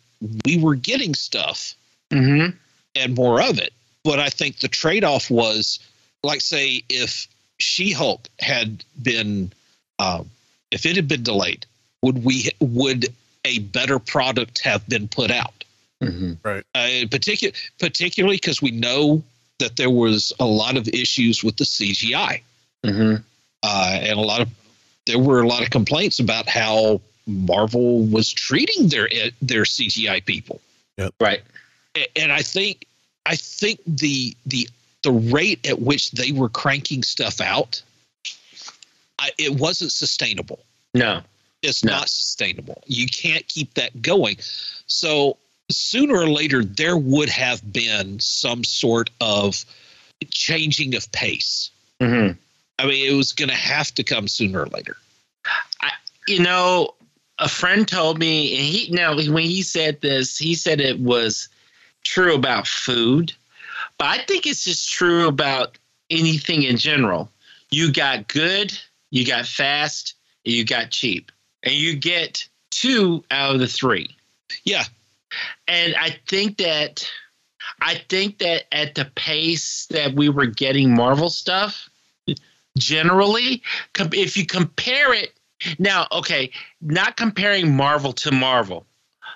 we 0.44 0.58
were 0.58 0.74
getting 0.74 1.14
stuff 1.14 1.74
Mm-hmm. 2.12 2.56
and 2.94 3.14
more 3.16 3.42
of 3.42 3.58
it. 3.58 3.72
But 4.04 4.20
I 4.20 4.28
think 4.28 4.60
the 4.60 4.68
trade 4.68 5.02
off 5.02 5.28
was, 5.28 5.80
like, 6.22 6.40
say, 6.40 6.82
if 6.88 7.26
She 7.58 7.90
Hulk 7.90 8.28
had 8.38 8.84
been, 9.02 9.52
um, 9.98 10.30
if 10.70 10.86
it 10.86 10.94
had 10.94 11.08
been 11.08 11.24
delayed, 11.24 11.66
would 12.02 12.22
we, 12.24 12.50
would 12.60 13.06
a 13.44 13.58
better 13.58 13.98
product 13.98 14.60
have 14.62 14.88
been 14.88 15.08
put 15.08 15.32
out? 15.32 15.64
Mm-hmm. 16.00 16.34
Right. 16.44 16.62
Uh, 16.76 17.06
particu- 17.08 17.54
particularly 17.80 18.36
because 18.36 18.62
we 18.62 18.70
know 18.70 19.24
that 19.58 19.76
there 19.76 19.90
was 19.90 20.32
a 20.38 20.44
lot 20.46 20.76
of 20.76 20.86
issues 20.88 21.42
with 21.42 21.56
the 21.56 21.64
CGI, 21.64 22.40
Mm-hmm. 22.84 23.16
uh, 23.64 23.98
and 24.00 24.18
a 24.18 24.22
lot 24.22 24.42
of 24.42 24.48
there 25.06 25.18
were 25.18 25.40
a 25.40 25.48
lot 25.48 25.62
of 25.64 25.70
complaints 25.70 26.20
about 26.20 26.48
how 26.48 27.00
Marvel 27.26 28.04
was 28.04 28.32
treating 28.32 28.88
their 28.88 29.08
their 29.42 29.62
CGI 29.62 30.24
people. 30.24 30.60
Yep. 30.98 31.14
Right. 31.20 31.42
And 32.14 32.32
I 32.32 32.42
think 32.42 32.86
I 33.24 33.36
think 33.36 33.80
the 33.86 34.36
the 34.46 34.68
the 35.02 35.12
rate 35.12 35.66
at 35.68 35.80
which 35.80 36.12
they 36.12 36.32
were 36.32 36.48
cranking 36.48 37.02
stuff 37.02 37.40
out, 37.40 37.82
I, 39.18 39.30
it 39.38 39.58
wasn't 39.58 39.92
sustainable. 39.92 40.60
No. 40.94 41.20
It's 41.62 41.84
not 41.84 42.08
sustainable. 42.08 42.82
You 42.86 43.06
can't 43.06 43.46
keep 43.48 43.74
that 43.74 44.02
going. 44.02 44.36
So 44.86 45.36
sooner 45.70 46.16
or 46.16 46.28
later, 46.28 46.64
there 46.64 46.96
would 46.96 47.28
have 47.28 47.72
been 47.72 48.20
some 48.20 48.62
sort 48.64 49.10
of 49.20 49.64
changing 50.30 50.94
of 50.94 51.10
pace. 51.12 51.70
Mm-hmm. 52.00 52.38
I 52.78 52.86
mean, 52.86 53.12
it 53.12 53.16
was 53.16 53.32
going 53.32 53.48
to 53.48 53.54
have 53.54 53.94
to 53.94 54.04
come 54.04 54.28
sooner 54.28 54.62
or 54.62 54.66
later. 54.66 54.96
you 56.28 56.40
know, 56.40 56.94
a 57.38 57.48
friend 57.48 57.86
told 57.86 58.18
me, 58.18 58.56
and 58.56 58.64
he 58.64 58.90
now 58.90 59.14
when 59.14 59.44
he 59.44 59.62
said 59.62 60.00
this, 60.00 60.38
he 60.38 60.54
said 60.54 60.80
it 60.80 61.00
was 61.00 61.48
true 62.04 62.34
about 62.34 62.66
food, 62.66 63.32
but 63.98 64.06
I 64.06 64.18
think 64.24 64.46
it's 64.46 64.64
just 64.64 64.90
true 64.90 65.28
about 65.28 65.78
anything 66.10 66.62
in 66.62 66.76
general. 66.76 67.30
You 67.70 67.92
got 67.92 68.28
good, 68.28 68.78
you 69.10 69.26
got 69.26 69.46
fast, 69.46 70.14
and 70.44 70.54
you 70.54 70.64
got 70.64 70.90
cheap, 70.90 71.30
and 71.62 71.74
you 71.74 71.96
get 71.96 72.48
two 72.70 73.24
out 73.30 73.54
of 73.54 73.60
the 73.60 73.66
three. 73.66 74.08
Yeah, 74.64 74.84
and 75.68 75.94
I 75.96 76.16
think 76.28 76.58
that 76.58 77.06
I 77.82 77.96
think 78.08 78.38
that 78.38 78.64
at 78.72 78.94
the 78.94 79.04
pace 79.14 79.86
that 79.90 80.14
we 80.14 80.28
were 80.28 80.46
getting 80.46 80.94
Marvel 80.94 81.28
stuff, 81.28 81.90
generally, 82.78 83.62
if 83.98 84.36
you 84.36 84.46
compare 84.46 85.12
it 85.12 85.35
now, 85.78 86.06
okay, 86.12 86.50
not 86.80 87.16
comparing 87.16 87.74
Marvel 87.76 88.12
to 88.14 88.32
Marvel, 88.32 88.86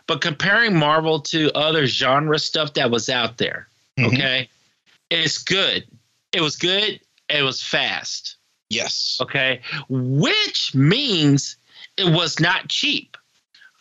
but 0.07 0.21
comparing 0.21 0.77
Marvel 0.77 1.21
to 1.21 1.51
other 1.57 1.87
genre 1.87 2.39
stuff 2.39 2.75
that 2.75 2.91
was 2.91 3.09
out 3.09 3.39
there. 3.39 3.69
Mhm. 3.99 4.07
Okay, 4.09 4.49
it's 5.11 5.39
good. 5.39 5.87
It 6.33 6.41
was 6.41 6.57
good. 6.57 7.01
It 7.29 7.43
was 7.43 7.63
fast. 7.63 8.37
Yes. 8.69 9.19
Okay, 9.21 9.61
which 9.89 10.75
means 10.75 11.57
it 11.97 12.09
was 12.13 12.39
not 12.39 12.69
cheap. 12.69 13.17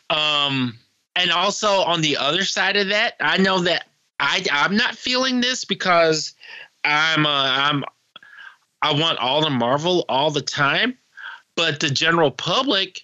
Um, 0.09 0.79
and 1.15 1.31
also 1.31 1.81
on 1.81 2.01
the 2.01 2.17
other 2.17 2.43
side 2.43 2.75
of 2.77 2.87
that, 2.89 3.15
I 3.19 3.37
know 3.37 3.59
that 3.61 3.87
I 4.19 4.43
I'm 4.51 4.75
not 4.75 4.95
feeling 4.95 5.41
this 5.41 5.65
because 5.65 6.33
I'm 6.83 7.25
uh, 7.25 7.29
I'm 7.29 7.83
I 8.81 8.93
want 8.93 9.19
all 9.19 9.41
the 9.41 9.49
Marvel 9.49 10.05
all 10.09 10.31
the 10.31 10.41
time, 10.41 10.97
but 11.60 11.82
the 11.82 11.89
general 11.89 12.32
public 12.32 13.01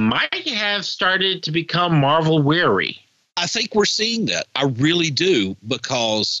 might 0.00 0.48
have 0.48 0.86
started 0.86 1.42
to 1.42 1.50
become 1.50 2.00
Marvel 2.00 2.40
weary. 2.42 2.98
I 3.36 3.46
think 3.46 3.74
we're 3.74 3.84
seeing 3.84 4.24
that. 4.26 4.46
I 4.56 4.64
really 4.64 5.10
do 5.10 5.54
because 5.68 6.40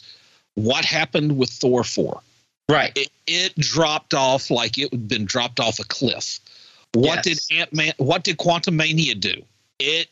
what 0.54 0.86
happened 0.86 1.36
with 1.36 1.50
Thor 1.50 1.84
4? 1.84 2.18
Right. 2.70 2.92
It, 2.96 3.10
it 3.26 3.54
dropped 3.56 4.14
off 4.14 4.50
like 4.50 4.78
it 4.78 4.90
had 4.90 5.06
been 5.06 5.26
dropped 5.26 5.60
off 5.60 5.78
a 5.78 5.84
cliff. 5.84 6.40
What 6.94 7.26
Yes. 7.26 7.46
did 7.46 7.58
Ant 7.58 7.74
Man 7.74 7.92
what 7.98 8.24
did 8.24 8.38
Quantumania 8.38 9.20
do? 9.20 9.34
It 9.78 10.08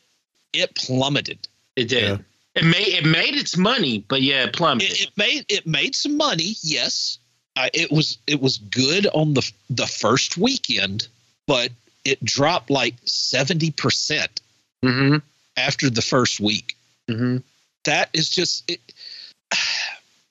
it 0.53 0.75
plummeted. 0.75 1.47
It 1.75 1.89
did. 1.89 2.23
It 2.53 2.63
made 2.63 2.87
it 2.87 3.05
made 3.05 3.35
its 3.35 3.57
money, 3.57 4.05
but 4.07 4.21
yeah, 4.21 4.43
it 4.43 4.53
plummeted. 4.53 4.91
It, 4.91 5.01
it 5.01 5.17
made 5.17 5.45
it 5.49 5.65
made 5.65 5.95
some 5.95 6.15
money, 6.15 6.55
yes. 6.61 7.17
Uh, 7.55 7.69
it 7.73 7.91
was 7.91 8.19
it 8.27 8.39
was 8.39 8.59
good 8.59 9.07
on 9.07 9.33
the 9.33 9.51
the 9.69 9.87
first 9.87 10.37
weekend, 10.37 11.07
but 11.49 11.71
it 12.05 12.23
dropped 12.23 12.69
like 12.69 12.93
seventy 13.05 13.71
percent 13.71 14.39
mm-hmm. 14.85 15.17
after 15.57 15.89
the 15.89 16.03
first 16.03 16.39
week. 16.39 16.77
Mm-hmm. 17.09 17.37
That 17.85 18.09
is 18.13 18.29
just. 18.29 18.69
It, 18.69 18.79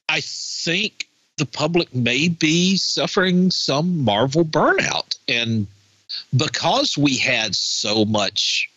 I 0.08 0.20
think 0.22 1.08
the 1.36 1.44
public 1.44 1.92
may 1.92 2.28
be 2.28 2.76
suffering 2.76 3.50
some 3.50 4.04
Marvel 4.04 4.44
burnout, 4.44 5.18
and 5.26 5.66
because 6.36 6.96
we 6.96 7.16
had 7.16 7.56
so 7.56 8.04
much 8.04 8.70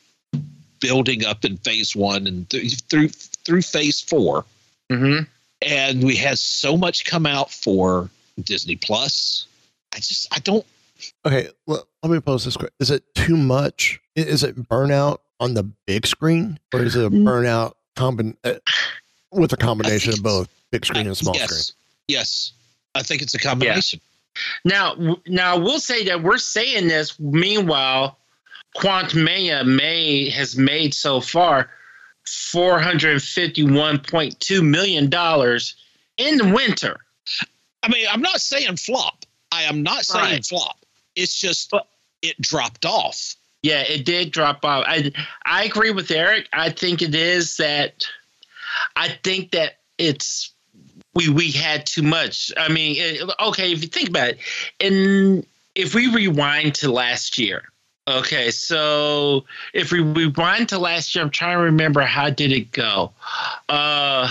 building 0.80 1.24
up 1.24 1.46
in 1.46 1.58
Phase 1.58 1.96
One 1.96 2.26
and 2.26 2.50
th- 2.50 2.82
through 2.90 3.10
through 3.10 3.62
Phase 3.62 4.02
4 4.02 4.44
Mm-hmm. 4.92 5.24
and 5.62 6.04
we 6.04 6.18
had 6.18 6.38
so 6.38 6.76
much 6.76 7.06
come 7.06 7.26
out 7.26 7.50
for 7.50 8.10
Disney 8.44 8.76
Plus. 8.76 9.48
I 9.94 9.98
just 9.98 10.28
I 10.36 10.40
don't 10.40 10.66
Okay, 11.26 11.50
well, 11.68 11.88
let 12.04 12.12
me 12.12 12.20
pose 12.20 12.46
this 12.46 12.56
question: 12.58 12.74
Is 12.80 12.92
it 12.92 13.04
too 13.16 13.38
much? 13.38 14.00
Is 14.16 14.44
it 14.44 14.56
burnout 14.70 15.18
on 15.40 15.54
the 15.54 15.64
big 15.64 16.06
screen, 16.08 16.60
or 16.74 16.82
is 16.82 16.96
it 16.96 17.06
a 17.06 17.10
burnout 17.10 17.74
combin 17.96 18.38
uh, 18.44 18.54
with 19.32 19.54
a 19.54 19.58
combination 19.58 20.14
of 20.14 20.24
both 20.24 20.50
big 20.72 20.86
screen 20.86 21.08
and 21.08 21.18
small 21.18 21.36
yes 21.36 21.50
screen? 21.52 21.76
yes 22.08 22.54
I 22.96 23.04
think 23.04 23.22
it's 23.22 23.34
a 23.34 23.40
combination. 23.40 24.00
Now, 24.66 24.96
w- 24.96 25.18
now 25.28 25.58
we'll 25.58 25.80
say 25.80 26.04
that 26.06 26.24
we're 26.24 26.38
saying 26.38 26.88
this. 26.88 27.20
Meanwhile, 27.20 28.18
Quantumania 28.78 29.66
May 29.66 30.30
has 30.30 30.56
made 30.58 30.94
so 30.94 31.20
far 31.22 31.70
four 32.26 32.80
hundred 32.80 33.22
fifty-one 33.22 34.00
point 34.00 34.40
two 34.40 34.62
million 34.62 35.10
dollars 35.10 35.76
in 36.18 36.38
the 36.38 36.54
winter. 36.54 36.98
I 37.84 37.90
mean, 37.90 38.06
I'm 38.12 38.22
not 38.22 38.42
saying 38.42 38.78
flop. 38.78 39.26
I 39.52 39.64
am 39.64 39.84
not 39.84 40.06
saying 40.06 40.24
Right. 40.26 40.46
flop. 40.46 40.78
It's 41.16 41.40
just 41.40 41.74
it 42.22 42.40
dropped 42.42 42.86
off. 42.86 43.36
Yeah, 43.64 43.82
it 43.82 44.06
did 44.06 44.32
drop 44.32 44.66
off. 44.66 44.86
I 44.88 45.12
I 45.46 45.66
agree 45.66 45.92
with 45.92 46.10
Eric. 46.12 46.48
I 46.54 46.70
think 46.70 47.02
it 47.02 47.14
is 47.16 47.58
that. 47.58 48.06
I 48.96 49.10
think 49.24 49.52
that 49.52 49.80
it's 49.98 50.52
we 51.14 51.30
we 51.30 51.52
had 51.52 51.86
too 51.86 52.02
much. 52.02 52.52
I 52.58 52.70
mean, 52.70 52.96
it, 52.98 53.30
okay, 53.40 53.72
if 53.72 53.82
you 53.82 53.88
think 53.88 54.10
about 54.10 54.30
it, 54.30 54.40
and 54.80 55.46
if 55.76 55.94
we 55.94 56.08
rewind 56.08 56.76
to 56.76 56.92
last 56.92 57.38
year, 57.38 57.64
okay, 58.08 58.52
so 58.52 59.46
if 59.74 59.92
we 59.92 60.00
rewind 60.00 60.70
to 60.70 60.80
last 60.80 61.14
year, 61.14 61.24
I'm 61.24 61.30
trying 61.30 61.58
to 61.58 61.64
remember 61.64 62.02
how 62.02 62.30
did 62.30 62.52
it 62.52 62.72
go. 62.72 63.12
Uh, 63.70 64.30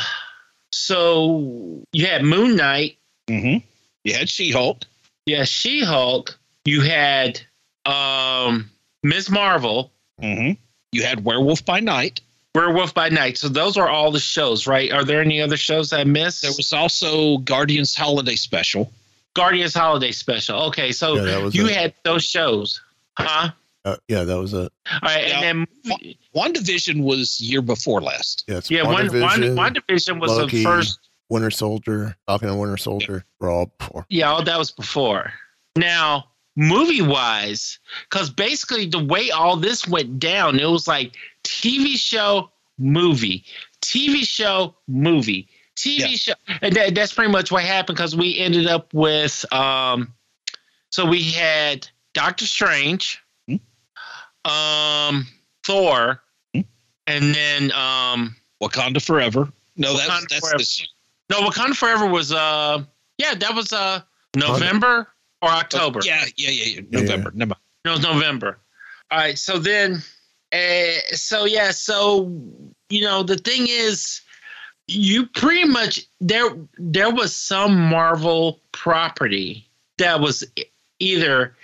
so 0.70 1.84
you 1.92 2.06
had 2.06 2.24
Moon 2.24 2.56
Knight. 2.56 2.96
Mm-hmm. 3.28 3.64
You 4.04 4.14
had 4.14 4.28
She 4.28 4.50
Hulk. 4.50 4.84
Yeah, 5.26 5.44
She 5.44 5.84
Hulk. 5.84 6.38
You 6.64 6.82
had 6.82 7.40
um 7.86 8.70
Ms. 9.02 9.30
Marvel. 9.30 9.92
Mm-hmm. 10.22 10.52
You 10.92 11.02
had 11.02 11.24
Werewolf 11.24 11.64
by 11.64 11.80
Night. 11.80 12.20
Werewolf 12.54 12.92
by 12.94 13.08
Night. 13.08 13.38
So 13.38 13.48
those 13.48 13.76
are 13.76 13.88
all 13.88 14.10
the 14.10 14.18
shows, 14.20 14.66
right? 14.66 14.90
Are 14.92 15.04
there 15.04 15.20
any 15.20 15.40
other 15.40 15.56
shows 15.56 15.92
I 15.92 16.04
missed? 16.04 16.42
There 16.42 16.50
was 16.56 16.72
also 16.72 17.38
Guardians 17.38 17.94
Holiday 17.94 18.34
Special. 18.34 18.92
Guardians 19.34 19.72
Holiday 19.72 20.10
Special. 20.10 20.60
Okay, 20.64 20.90
so 20.92 21.14
Yeah, 21.14 21.48
you 21.52 21.68
it. 21.68 21.76
had 21.76 21.94
those 22.02 22.24
shows, 22.24 22.80
huh? 23.16 23.50
Uh, 23.84 23.96
yeah, 24.08 24.24
that 24.24 24.36
was 24.36 24.52
it. 24.52 24.70
All 24.92 24.98
right, 25.02 25.24
and 25.30 25.66
then 25.86 26.02
WandaVision 26.34 27.02
was 27.02 27.40
year 27.40 27.62
before 27.62 28.00
last. 28.00 28.44
Yeah, 28.46 28.60
yeah, 28.68 28.82
one 28.82 29.06
one 29.20 29.40
WandaVision 29.40 30.20
was 30.20 30.32
Loki, 30.32 30.58
the 30.58 30.64
first. 30.64 30.98
Winter 31.28 31.50
Soldier, 31.50 32.16
Falcon 32.26 32.48
and 32.48 32.58
Winter 32.58 32.76
Soldier. 32.76 33.24
We're 33.38 33.50
all 33.50 33.72
before. 33.78 34.04
Yeah, 34.08 34.30
all 34.30 34.42
that 34.42 34.58
was 34.58 34.72
before. 34.72 35.32
Now, 35.76 36.26
movie 36.56 37.02
wise, 37.02 37.78
because 38.08 38.30
basically 38.30 38.86
the 38.86 39.04
way 39.04 39.30
all 39.30 39.56
this 39.56 39.86
went 39.86 40.18
down, 40.18 40.58
it 40.58 40.68
was 40.68 40.86
like 40.88 41.14
TV 41.44 41.96
show, 41.96 42.50
movie, 42.78 43.44
TV 43.80 44.26
show, 44.26 44.74
movie, 44.88 45.48
TV 45.76 46.18
show, 46.18 46.34
and 46.60 46.74
that, 46.74 46.94
that's 46.94 47.12
pretty 47.12 47.32
much 47.32 47.50
what 47.50 47.64
happened 47.64 47.96
because 47.96 48.14
we 48.16 48.38
ended 48.38 48.66
up 48.66 48.92
with. 48.92 49.50
um 49.52 50.12
So 50.90 51.06
we 51.06 51.22
had 51.22 51.88
Doctor 52.12 52.46
Strange, 52.46 53.22
um, 54.44 55.26
Thor, 55.64 56.22
and 57.06 57.34
then 57.34 57.72
um 57.72 58.36
Wakanda 58.62 59.02
Forever. 59.02 59.50
No, 59.76 59.96
that's 59.96 60.08
Wakanda 60.08 60.28
that's 60.28 60.40
Forever. 60.40 60.58
this. 60.58 60.88
No, 61.30 61.40
Wakanda 61.48 61.76
Forever 61.76 62.06
was 62.06 62.32
uh 62.32 62.82
yeah, 63.18 63.34
that 63.34 63.54
was 63.54 63.72
uh 63.72 64.00
November 64.36 65.08
or 65.42 65.48
October. 65.48 66.00
Yeah, 66.04 66.24
yeah, 66.36 66.50
yeah, 66.50 66.80
yeah. 66.80 67.00
November. 67.00 67.32
Never. 67.34 67.54
No, 67.84 67.92
it 67.92 67.96
was 67.96 68.02
November. 68.02 68.58
All 69.10 69.18
right, 69.18 69.38
so 69.38 69.58
then 69.58 70.02
uh 70.52 71.00
so 71.12 71.44
yeah, 71.44 71.70
so 71.70 72.30
you 72.88 73.02
know, 73.02 73.22
the 73.22 73.36
thing 73.36 73.66
is 73.68 74.20
you 74.86 75.26
pretty 75.26 75.64
much 75.64 76.06
there 76.20 76.50
there 76.78 77.10
was 77.10 77.34
some 77.34 77.80
Marvel 77.80 78.60
property 78.72 79.66
that 79.98 80.20
was 80.20 80.44
either 80.98 81.54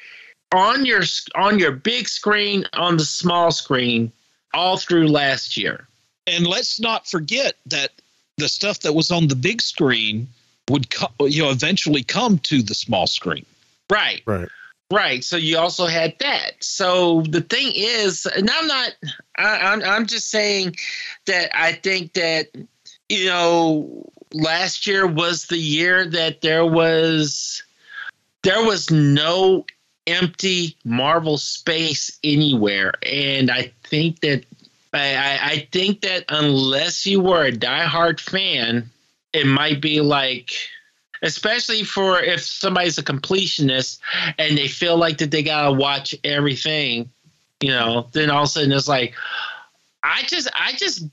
on 0.54 0.86
your 0.86 1.02
on 1.34 1.58
your 1.58 1.72
big 1.72 2.08
screen 2.08 2.64
on 2.72 2.96
the 2.96 3.04
small 3.04 3.50
screen 3.50 4.12
all 4.54 4.76
through 4.76 5.08
last 5.08 5.56
year. 5.56 5.86
And 6.26 6.46
let's 6.46 6.80
not 6.80 7.06
forget 7.06 7.54
that 7.66 7.90
the 8.36 8.48
stuff 8.48 8.80
that 8.80 8.92
was 8.92 9.10
on 9.10 9.28
the 9.28 9.36
big 9.36 9.60
screen 9.60 10.28
would 10.68 10.90
co- 10.90 11.26
you 11.26 11.42
know 11.42 11.50
eventually 11.50 12.02
come 12.02 12.38
to 12.40 12.62
the 12.62 12.74
small 12.74 13.06
screen. 13.06 13.44
Right. 13.90 14.22
Right. 14.26 14.48
Right. 14.90 15.24
So 15.24 15.36
you 15.36 15.58
also 15.58 15.86
had 15.86 16.14
that. 16.20 16.62
So 16.62 17.22
the 17.22 17.40
thing 17.40 17.72
is, 17.74 18.24
and 18.26 18.48
I'm 18.48 18.66
not. 18.68 18.92
I, 19.36 19.58
I'm. 19.58 19.82
I'm 19.82 20.06
just 20.06 20.30
saying 20.30 20.76
that 21.26 21.50
I 21.58 21.72
think 21.72 22.12
that 22.12 22.48
you 23.08 23.26
know 23.26 24.08
last 24.32 24.86
year 24.86 25.06
was 25.06 25.46
the 25.46 25.58
year 25.58 26.06
that 26.06 26.40
there 26.40 26.64
was 26.64 27.64
there 28.42 28.64
was 28.64 28.88
no 28.88 29.66
empty 30.06 30.76
Marvel 30.84 31.38
space 31.38 32.16
anywhere, 32.22 32.92
and 33.02 33.50
I 33.50 33.72
think 33.82 34.20
that 34.20 34.44
I, 34.92 35.14
I, 35.14 35.38
I 35.42 35.68
think 35.72 36.02
that 36.02 36.26
unless 36.28 37.04
you 37.04 37.20
were 37.20 37.44
a 37.44 37.52
diehard 37.52 38.20
fan, 38.20 38.88
it 39.32 39.46
might 39.46 39.80
be 39.80 40.00
like 40.00 40.52
especially 41.22 41.82
for 41.82 42.20
if 42.20 42.42
somebody's 42.42 42.98
a 42.98 43.02
completionist 43.02 43.98
and 44.38 44.56
they 44.56 44.68
feel 44.68 44.96
like 44.96 45.18
that 45.18 45.30
they 45.30 45.42
gotta 45.42 45.72
watch 45.72 46.14
everything, 46.24 47.10
you 47.60 47.70
know, 47.70 48.08
then 48.12 48.30
all 48.30 48.42
of 48.42 48.44
a 48.44 48.48
sudden 48.48 48.72
it's 48.72 48.88
like, 48.88 49.14
I 50.02 50.22
just 50.22 50.48
I 50.54 50.72
just 50.72 51.04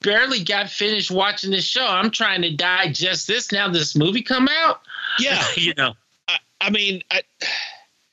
barely 0.00 0.44
got 0.44 0.68
finished 0.68 1.10
watching 1.10 1.50
this 1.50 1.64
show. 1.64 1.86
I'm 1.86 2.10
trying 2.10 2.42
to 2.42 2.54
digest 2.54 3.26
this 3.26 3.52
now. 3.52 3.68
This 3.68 3.96
movie 3.96 4.22
come 4.22 4.48
out, 4.48 4.80
Yeah, 5.18 5.44
you 5.56 5.74
know. 5.76 5.94
I, 6.28 6.38
I 6.60 6.70
mean, 6.70 7.02
I, 7.10 7.22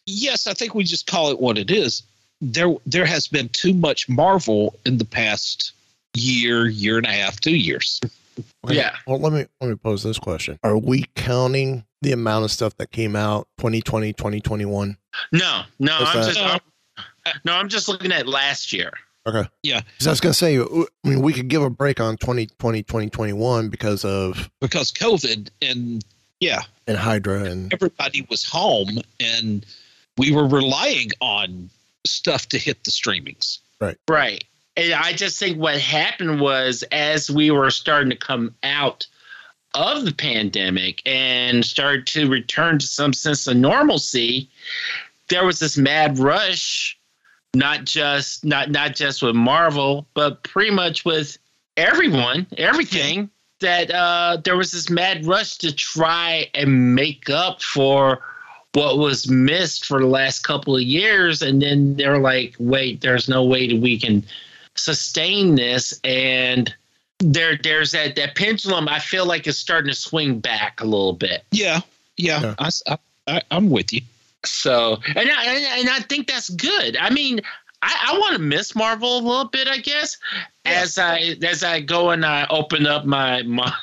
yes, 0.05 0.47
I 0.47 0.53
think 0.53 0.73
we 0.73 0.83
just 0.83 1.07
call 1.07 1.29
it 1.31 1.39
what 1.39 1.57
it 1.57 1.71
is. 1.71 2.03
There, 2.41 2.75
there 2.85 3.05
has 3.05 3.27
been 3.27 3.49
too 3.49 3.73
much 3.73 4.09
Marvel 4.09 4.77
in 4.85 4.97
the 4.97 5.05
past 5.05 5.73
year, 6.13 6.67
year 6.67 6.97
and 6.97 7.05
a 7.05 7.11
half, 7.11 7.39
two 7.39 7.55
years. 7.55 8.01
Okay, 8.65 8.75
Yeah. 8.75 8.95
Well, 9.07 9.19
let 9.19 9.33
me 9.33 9.45
let 9.61 9.69
me 9.69 9.75
pose 9.75 10.03
this 10.03 10.19
question: 10.19 10.59
Are 10.63 10.77
we 10.77 11.05
counting 11.15 11.85
the 12.01 12.11
amount 12.11 12.45
of 12.45 12.51
stuff 12.51 12.75
that 12.77 12.91
came 12.91 13.15
out 13.15 13.47
2020, 13.57 14.13
2021? 14.13 14.97
No, 15.31 15.63
no, 15.79 15.99
What's 15.99 16.15
I'm 16.15 16.21
that? 16.21 16.27
just 16.27 16.39
I'm, 16.39 17.33
No, 17.43 17.53
I'm 17.53 17.69
just 17.69 17.87
looking 17.87 18.11
at 18.11 18.27
last 18.27 18.73
year. 18.73 18.91
Okay. 19.27 19.47
Yeah. 19.63 19.81
Because 19.81 20.07
I 20.07 20.09
was 20.11 20.21
going 20.21 20.33
to 20.33 20.37
say, 20.37 20.59
I 20.59 20.85
mean, 21.09 21.21
we 21.21 21.33
could 21.33 21.47
give 21.47 21.63
a 21.63 21.69
break 21.69 21.99
on 21.99 22.15
2020, 22.17 22.83
2021 22.83 23.69
because 23.69 24.05
of 24.05 24.49
because 24.61 24.91
COVID 24.91 25.49
and 25.61 26.05
yeah, 26.39 26.61
and 26.87 26.97
Hydra 26.97 27.43
and 27.43 27.73
everybody 27.73 28.27
was 28.29 28.43
home 28.43 28.99
and 29.19 29.65
we 30.17 30.31
were 30.31 30.47
relying 30.47 31.09
on 31.21 31.69
stuff 32.05 32.47
to 32.49 32.59
hit 32.59 32.83
the 32.83 32.91
streamings. 32.91 33.59
Right. 33.81 33.97
Right. 34.07 34.43
And 34.77 34.93
I 34.93 35.13
just 35.13 35.39
think 35.39 35.57
what 35.57 35.79
happened 35.79 36.41
was 36.41 36.83
as 36.91 37.31
we 37.31 37.49
were 37.51 37.71
starting 37.71 38.09
to 38.09 38.15
come 38.15 38.53
out 38.63 39.07
of 39.73 40.05
the 40.05 40.13
pandemic 40.13 41.01
and 41.05 41.63
started 41.63 42.07
to 42.07 42.29
return 42.29 42.79
to 42.79 42.87
some 42.87 43.13
sense 43.13 43.47
of 43.47 43.57
normalcy, 43.57 44.49
there 45.29 45.45
was 45.45 45.59
this 45.59 45.77
mad 45.77 46.19
rush, 46.19 46.97
not 47.53 47.85
just 47.85 48.43
not 48.43 48.69
not 48.69 48.95
just 48.95 49.21
with 49.21 49.35
Marvel, 49.35 50.07
but 50.13 50.43
pretty 50.43 50.71
much 50.71 51.05
with 51.05 51.37
everyone, 51.77 52.47
everything. 52.57 53.29
That 53.61 53.89
uh, 53.89 54.41
there 54.43 54.57
was 54.57 54.73
this 54.73 54.89
mad 54.89 55.25
rush 55.25 55.57
to 55.59 55.73
try 55.73 56.49
and 56.53 56.93
make 56.93 57.29
up 57.29 57.61
for 57.61 58.19
what 58.73 58.97
was 58.97 59.29
missed 59.29 59.85
for 59.85 59.99
the 60.01 60.05
last 60.05 60.43
couple 60.43 60.75
of 60.75 60.81
years, 60.81 61.41
and 61.41 61.61
then 61.61 61.95
they're 61.95 62.19
like, 62.19 62.55
"Wait, 62.59 62.99
there's 62.99 63.29
no 63.29 63.45
way 63.45 63.69
that 63.69 63.81
we 63.81 63.97
can 63.97 64.25
sustain 64.75 65.55
this." 65.55 65.99
And 66.03 66.73
there, 67.19 67.57
there's 67.61 67.91
that 67.91 68.15
that 68.15 68.35
pendulum. 68.35 68.87
I 68.87 68.99
feel 68.99 69.25
like 69.25 69.47
is 69.47 69.57
starting 69.57 69.89
to 69.91 69.95
swing 69.99 70.39
back 70.39 70.81
a 70.81 70.85
little 70.85 71.13
bit. 71.13 71.43
Yeah, 71.51 71.81
yeah, 72.17 72.55
I, 72.59 72.69
I, 72.87 72.97
I, 73.27 73.41
I'm 73.51 73.69
with 73.69 73.91
you. 73.93 74.01
So, 74.45 74.99
and 75.15 75.29
I, 75.31 75.45
and- 75.45 75.79
and 75.81 75.89
I 75.89 75.99
think 76.01 76.27
that's 76.27 76.49
good. 76.49 76.95
I 76.97 77.09
mean, 77.09 77.41
I, 77.81 78.11
I 78.13 78.17
want 78.19 78.33
to 78.35 78.41
miss 78.41 78.75
Marvel 78.75 79.17
a 79.17 79.21
little 79.21 79.45
bit, 79.45 79.67
I 79.67 79.77
guess, 79.77 80.17
as 80.65 80.97
I 80.97 81.35
as 81.43 81.63
I 81.63 81.79
go 81.81 82.11
and 82.11 82.25
I 82.25 82.45
open 82.49 82.85
up 82.85 83.05
my 83.05 83.41
my 83.43 83.73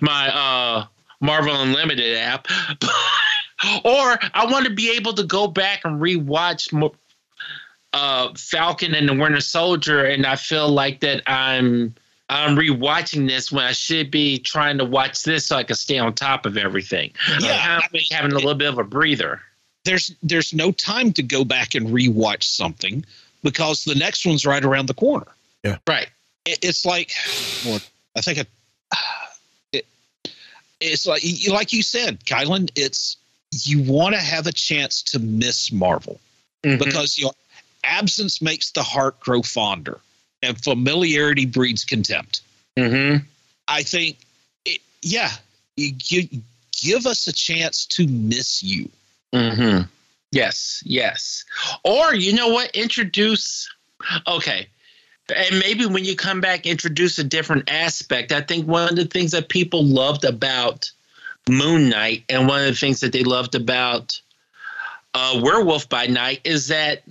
my 0.00 0.28
uh 0.34 0.84
Marvel 1.20 1.54
Unlimited 1.60 2.16
app, 2.18 2.46
or 3.84 4.18
I 4.34 4.46
want 4.50 4.64
to 4.66 4.72
be 4.72 4.90
able 4.96 5.12
to 5.14 5.22
go 5.24 5.46
back 5.46 5.82
and 5.84 6.00
rewatch 6.00 6.72
mo- 6.72 6.94
uh 7.92 8.32
Falcon 8.34 8.94
and 8.94 9.08
the 9.08 9.14
Winter 9.14 9.40
Soldier, 9.40 10.04
and 10.04 10.26
I 10.26 10.36
feel 10.36 10.68
like 10.68 11.00
that 11.00 11.22
I'm. 11.26 11.94
I'm 12.28 12.56
rewatching 12.56 13.28
this 13.28 13.52
when 13.52 13.62
I 13.64 13.72
should 13.72 14.10
be 14.10 14.38
trying 14.38 14.78
to 14.78 14.86
watch 14.86 15.22
this 15.22 15.44
so 15.48 15.56
I 15.56 15.64
can 15.64 15.76
stay 15.76 15.98
on 15.98 16.14
top 16.14 16.46
of 16.46 16.56
everything. 16.56 17.10
Yeah, 17.40 17.78
I'm 17.92 18.00
having 18.10 18.32
a 18.32 18.36
little 18.36 18.54
bit 18.54 18.68
of 18.70 18.78
a 18.78 18.84
breather. 18.84 19.42
There's 19.84 20.14
there's 20.22 20.54
no 20.54 20.72
time 20.72 21.12
to 21.14 21.22
go 21.22 21.44
back 21.44 21.74
and 21.74 21.88
rewatch 21.88 22.44
something 22.44 23.04
because 23.42 23.84
the 23.84 23.96
next 23.96 24.24
one's 24.24 24.46
right 24.46 24.64
around 24.64 24.86
the 24.86 24.94
corner. 24.94 25.26
Yeah. 25.62 25.76
Right. 25.86 26.08
It, 26.46 26.58
it's 26.62 26.86
like, 26.86 27.12
well, 27.66 27.80
I 28.16 28.22
think 28.22 28.38
it, 28.38 28.48
it 29.72 29.86
it's 30.80 31.06
like 31.06 31.20
you- 31.22 31.52
like 31.52 31.72
you 31.74 31.82
said, 31.82 32.20
Kylan. 32.24 32.70
It's 32.76 33.18
you 33.50 33.82
want 33.82 34.14
to 34.14 34.20
have 34.22 34.46
a 34.46 34.52
chance 34.52 35.02
to 35.02 35.18
miss 35.18 35.70
Marvel 35.70 36.18
because 36.78 37.18
you 37.18 37.26
know, 37.26 37.32
absence 37.84 38.42
makes 38.42 38.70
the 38.72 38.82
heart 38.82 39.18
grow 39.20 39.42
fonder, 39.42 40.00
and 40.42 40.62
familiarity 40.62 41.46
breeds 41.46 41.84
contempt. 41.84 42.42
Mm-hmm. 42.76 43.24
I 43.68 43.82
think, 43.82 44.18
it, 44.64 44.80
yeah, 45.02 45.30
you, 45.76 45.92
you 46.04 46.28
give 46.80 47.06
us 47.06 47.26
a 47.28 47.32
chance 47.32 47.86
to 47.86 48.06
miss 48.06 48.62
you. 48.62 48.88
Mm-hmm. 49.32 49.82
Yes, 50.30 50.82
yes. 50.84 51.44
Or 51.84 52.14
you 52.14 52.32
know 52.32 52.48
what? 52.48 52.74
Introduce. 52.74 53.70
Okay. 54.26 54.66
And 55.34 55.58
maybe 55.60 55.86
when 55.86 56.04
you 56.04 56.16
come 56.16 56.40
back, 56.40 56.66
introduce 56.66 57.18
a 57.18 57.24
different 57.24 57.70
aspect. 57.70 58.32
I 58.32 58.40
think 58.40 58.66
one 58.66 58.88
of 58.88 58.96
the 58.96 59.04
things 59.04 59.30
that 59.30 59.48
people 59.48 59.84
loved 59.84 60.24
about 60.24 60.90
Moon 61.48 61.88
Knight 61.88 62.24
and 62.28 62.48
one 62.48 62.60
of 62.60 62.66
the 62.66 62.74
things 62.74 63.00
that 63.00 63.12
they 63.12 63.22
loved 63.24 63.54
about 63.54 64.20
uh, 65.14 65.40
Werewolf 65.42 65.88
by 65.88 66.06
Night 66.06 66.40
is 66.44 66.68
that 66.68 67.02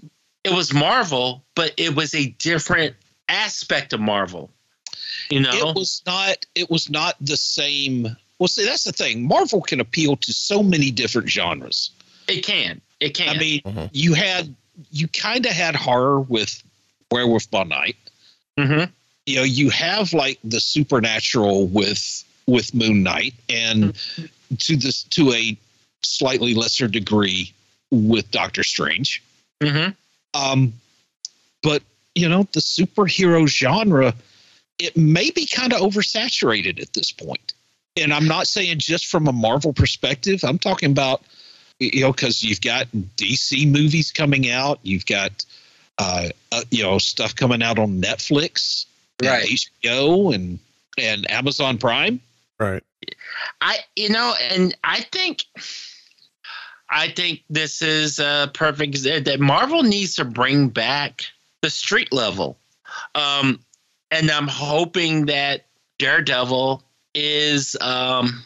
it 0.44 0.54
was 0.54 0.74
Marvel, 0.74 1.44
but 1.56 1.74
it 1.78 1.96
was 1.96 2.16
a 2.16 2.28
different 2.39 2.96
aspect 3.30 3.94
of 3.94 4.00
Marvel. 4.00 4.50
You 5.30 5.42
know, 5.42 5.52
it 5.54 5.76
was 5.76 6.02
not. 6.06 6.46
It 6.56 6.70
was 6.70 6.89
not 6.89 7.16
the 7.22 7.38
same. 7.38 8.16
Well, 8.39 8.48
see, 8.48 8.66
that's 8.66 8.84
the 8.84 8.92
thing. 8.92 9.28
Marvel 9.28 9.62
can 9.62 9.80
appeal 9.80 10.16
to 10.18 10.34
so 10.34 10.64
many 10.64 10.92
different 10.92 11.30
genres. 11.30 11.92
It 12.28 12.46
can. 12.46 12.82
It 13.00 13.14
can. 13.14 13.36
I 13.36 13.39
mean, 13.39 13.89
you 13.94 14.14
had 14.14 14.54
you 14.92 15.08
kind 15.08 15.46
of 15.46 15.52
had 15.52 15.76
horror 15.76 16.20
with 16.20 16.62
Werewolf 17.12 17.50
by 17.50 17.64
Night. 17.64 17.98
Mm-hmm. 18.58 18.92
You 19.26 19.36
know, 19.36 19.44
you 19.44 19.70
have 19.70 20.14
like 20.14 20.39
the 20.44 20.60
supernatural 20.60 21.68
with 21.68 22.24
with 22.48 22.74
Moon 22.74 23.04
Knight, 23.04 23.36
and 23.48 23.96
to 24.60 24.76
this 24.76 25.04
to 25.04 25.32
a 25.32 25.58
slightly 26.04 26.54
lesser 26.56 26.88
degree 26.88 27.54
with 27.92 28.30
Doctor 28.32 28.64
Strange. 28.64 29.24
Mm-hmm. 29.62 29.92
Um, 30.34 30.74
but 31.64 31.84
you 32.16 32.28
know, 32.28 32.48
the 32.52 32.60
superhero 32.60 33.48
genre, 33.48 34.14
it 34.80 34.98
may 34.98 35.30
be 35.32 35.46
kind 35.46 35.74
of 35.74 35.82
oversaturated 35.82 36.82
at 36.82 36.94
this 36.94 37.12
point. 37.12 37.54
And 37.98 38.14
I'm 38.14 38.28
not 38.28 38.48
saying 38.48 38.80
just 38.80 39.08
from 39.08 39.28
a 39.28 39.32
Marvel 39.32 39.74
perspective. 39.74 40.44
I'm 40.44 40.60
talking 40.60 40.92
about 40.92 41.24
you 41.80 42.02
know 42.02 42.12
because 42.12 42.44
you've 42.44 42.62
got 42.62 42.88
DC 43.18 43.70
movies 43.70 44.12
coming 44.12 44.50
out, 44.50 44.80
you've 44.84 45.06
got 45.06 45.46
uh, 45.98 46.30
uh, 46.52 46.62
you 46.72 46.84
know 46.84 46.98
stuff 46.98 47.36
coming 47.36 47.62
out 47.62 47.80
on 47.80 48.02
Netflix, 48.02 48.86
and 49.20 49.30
Right. 49.30 49.48
HBO, 49.48 50.34
and 50.34 50.60
and 50.98 51.30
Amazon 51.30 51.78
Prime. 51.78 52.20
Right. 52.60 52.84
I 53.60 53.80
you 53.96 54.10
know, 54.10 54.36
and 54.52 54.76
I 54.84 55.02
think 55.02 55.46
I 56.92 57.10
think 57.10 57.44
this 57.50 57.82
is 57.82 58.20
a 58.20 58.52
perfect 58.54 59.02
that 59.04 59.39
Marvel 59.39 59.84
needs 59.84 60.16
to 60.16 60.26
bring 60.26 60.70
back 60.70 61.24
the 61.62 61.70
street 61.70 62.12
level. 62.12 62.58
Um 63.16 63.60
and 64.12 64.30
I'm 64.30 64.48
hoping 64.48 65.28
that 65.28 65.68
Daredevil 66.00 66.84
is 67.16 67.78
um 67.80 68.44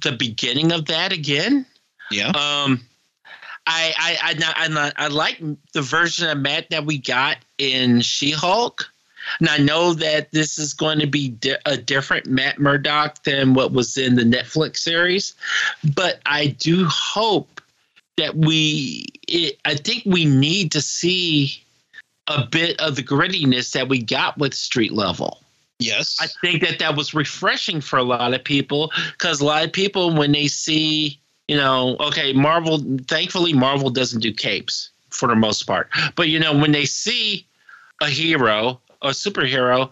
the 0.00 0.12
beginning 0.12 0.72
of 0.72 0.86
that 0.86 1.12
again. 1.12 1.64
Yeah. 2.10 2.28
Um 2.28 2.80
I 3.66 3.94
I 3.98 4.18
I 4.22 4.68
I, 4.76 4.92
I 4.96 5.08
like 5.08 5.40
the 5.72 5.82
version 5.82 6.28
of 6.28 6.38
Matt 6.38 6.70
that 6.70 6.84
we 6.84 6.98
got 6.98 7.38
in 7.58 8.00
She-Hulk. 8.00 8.90
And 9.40 9.48
I 9.48 9.58
know 9.58 9.94
that 9.94 10.30
this 10.32 10.58
is 10.58 10.74
going 10.74 10.98
to 11.00 11.06
be 11.06 11.28
di- 11.28 11.56
a 11.66 11.76
different 11.76 12.26
Matt 12.26 12.58
Murdock 12.58 13.22
than 13.24 13.54
what 13.54 13.72
was 13.72 13.96
in 13.96 14.14
the 14.14 14.22
Netflix 14.22 14.78
series, 14.78 15.34
but 15.94 16.20
I 16.26 16.48
do 16.48 16.84
hope 16.86 17.60
that 18.16 18.36
we. 18.36 19.06
It, 19.28 19.58
I 19.64 19.74
think 19.74 20.02
we 20.04 20.24
need 20.24 20.72
to 20.72 20.80
see 20.80 21.62
a 22.26 22.46
bit 22.46 22.80
of 22.80 22.96
the 22.96 23.02
grittiness 23.02 23.72
that 23.72 23.88
we 23.88 24.02
got 24.02 24.38
with 24.38 24.54
Street 24.54 24.92
Level. 24.92 25.40
Yes, 25.78 26.16
I 26.20 26.26
think 26.40 26.62
that 26.62 26.78
that 26.78 26.96
was 26.96 27.14
refreshing 27.14 27.80
for 27.80 27.98
a 27.98 28.04
lot 28.04 28.32
of 28.32 28.44
people 28.44 28.92
because 29.12 29.40
a 29.40 29.44
lot 29.44 29.64
of 29.64 29.72
people 29.72 30.14
when 30.14 30.32
they 30.32 30.46
see, 30.46 31.18
you 31.48 31.56
know, 31.56 31.96
okay, 31.98 32.32
Marvel. 32.32 32.80
Thankfully, 33.08 33.52
Marvel 33.52 33.90
doesn't 33.90 34.20
do 34.20 34.32
capes 34.32 34.90
for 35.10 35.28
the 35.28 35.34
most 35.34 35.64
part, 35.64 35.90
but 36.14 36.28
you 36.28 36.38
know, 36.38 36.56
when 36.56 36.72
they 36.72 36.84
see 36.84 37.46
a 38.00 38.08
hero, 38.08 38.80
a 39.04 39.10
superhero, 39.10 39.90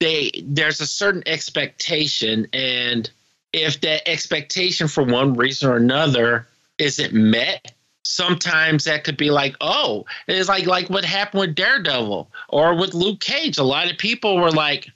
they 0.00 0.30
there's 0.44 0.80
a 0.80 0.86
certain 0.86 1.22
expectation, 1.26 2.46
and 2.52 3.10
if 3.52 3.80
that 3.80 4.06
expectation 4.08 4.88
for 4.88 5.02
one 5.02 5.34
reason 5.34 5.70
or 5.70 5.76
another 5.76 6.46
isn't 6.78 7.14
met, 7.14 7.72
sometimes 8.02 8.84
that 8.84 9.04
could 9.04 9.16
be 9.16 9.30
like, 9.30 9.56
oh, 9.60 10.04
it's 10.28 10.48
like 10.48 10.66
like 10.66 10.90
what 10.90 11.04
happened 11.04 11.40
with 11.40 11.54
Daredevil 11.54 12.30
or 12.48 12.74
with 12.74 12.94
Luke 12.94 13.20
Cage. 13.20 13.58
A 13.58 13.64
lot 13.64 13.90
of 13.90 13.96
people 13.98 14.36
were 14.36 14.50
like, 14.50 14.88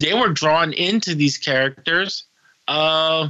they 0.00 0.12
were 0.12 0.28
drawn 0.28 0.72
into 0.72 1.14
these 1.14 1.38
characters. 1.38 2.24
Uh, 2.68 3.28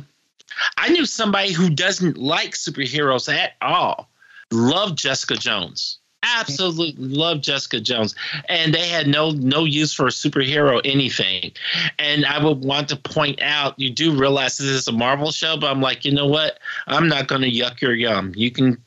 I 0.76 0.88
knew 0.88 1.06
somebody 1.06 1.52
who 1.52 1.70
doesn't 1.70 2.16
like 2.16 2.52
superheroes 2.52 3.32
at 3.32 3.52
all. 3.60 4.08
Loved 4.50 4.98
Jessica 4.98 5.34
Jones. 5.34 5.98
Absolutely 6.36 6.94
love 7.06 7.40
Jessica 7.40 7.80
Jones, 7.80 8.14
and 8.48 8.72
they 8.72 8.88
had 8.88 9.06
no 9.06 9.30
no 9.30 9.64
use 9.64 9.92
for 9.92 10.06
a 10.06 10.10
superhero 10.10 10.80
anything. 10.84 11.52
And 11.98 12.24
I 12.24 12.42
would 12.42 12.64
want 12.64 12.88
to 12.88 12.96
point 12.96 13.40
out, 13.42 13.78
you 13.78 13.90
do 13.90 14.16
realize 14.16 14.58
this 14.58 14.68
is 14.68 14.88
a 14.88 14.92
Marvel 14.92 15.30
show, 15.32 15.56
but 15.56 15.70
I'm 15.70 15.80
like, 15.80 16.04
you 16.04 16.12
know 16.12 16.26
what? 16.26 16.58
I'm 16.86 17.08
not 17.08 17.28
going 17.28 17.42
to 17.42 17.50
yuck 17.50 17.80
your 17.80 17.94
yum. 17.94 18.32
You 18.34 18.50
can, 18.50 18.82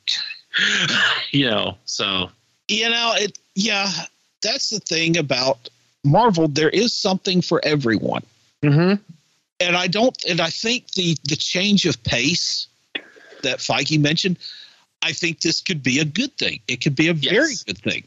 you 1.31 1.49
know. 1.49 1.77
So 1.85 2.29
you 2.67 2.89
know 2.89 3.13
it 3.15 3.37
yeah 3.55 3.89
that's 4.41 4.69
the 4.69 4.79
thing 4.79 5.17
about 5.17 5.69
marvel 6.03 6.47
there 6.47 6.69
is 6.69 6.93
something 6.93 7.41
for 7.41 7.61
everyone 7.63 8.23
mm-hmm. 8.63 9.01
and 9.59 9.77
i 9.77 9.87
don't 9.87 10.23
and 10.25 10.41
i 10.41 10.49
think 10.49 10.91
the 10.91 11.17
the 11.27 11.35
change 11.35 11.85
of 11.85 12.01
pace 12.03 12.67
that 13.43 13.59
feige 13.59 13.99
mentioned 13.99 14.37
I 15.01 15.13
think 15.13 15.41
this 15.41 15.61
could 15.61 15.83
be 15.83 15.99
a 15.99 16.05
good 16.05 16.37
thing. 16.37 16.59
It 16.67 16.81
could 16.81 16.95
be 16.95 17.07
a 17.07 17.13
very 17.13 17.53
good 17.65 17.77
thing. 17.77 18.03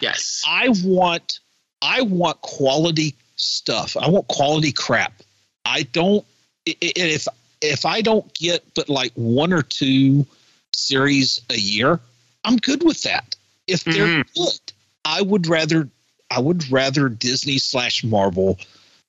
Yes. 0.00 0.42
I 0.46 0.68
want 0.84 1.40
I 1.80 2.02
want 2.02 2.40
quality 2.40 3.14
stuff. 3.36 3.96
I 3.96 4.08
want 4.08 4.28
quality 4.28 4.72
crap. 4.72 5.22
I 5.64 5.82
don't 5.84 6.24
if 6.66 7.26
if 7.60 7.86
I 7.86 8.00
don't 8.02 8.32
get 8.34 8.64
but 8.74 8.88
like 8.88 9.12
one 9.14 9.52
or 9.52 9.62
two 9.62 10.26
series 10.74 11.40
a 11.50 11.56
year, 11.56 12.00
I'm 12.44 12.56
good 12.56 12.82
with 12.82 13.02
that. 13.02 13.36
If 13.66 13.84
they're 13.84 14.06
mm-hmm. 14.06 14.42
good, 14.42 14.72
I 15.04 15.22
would 15.22 15.46
rather 15.46 15.88
I 16.30 16.40
would 16.40 16.70
rather 16.70 17.08
Disney 17.08 17.58
slash 17.58 18.02
Marvel 18.02 18.58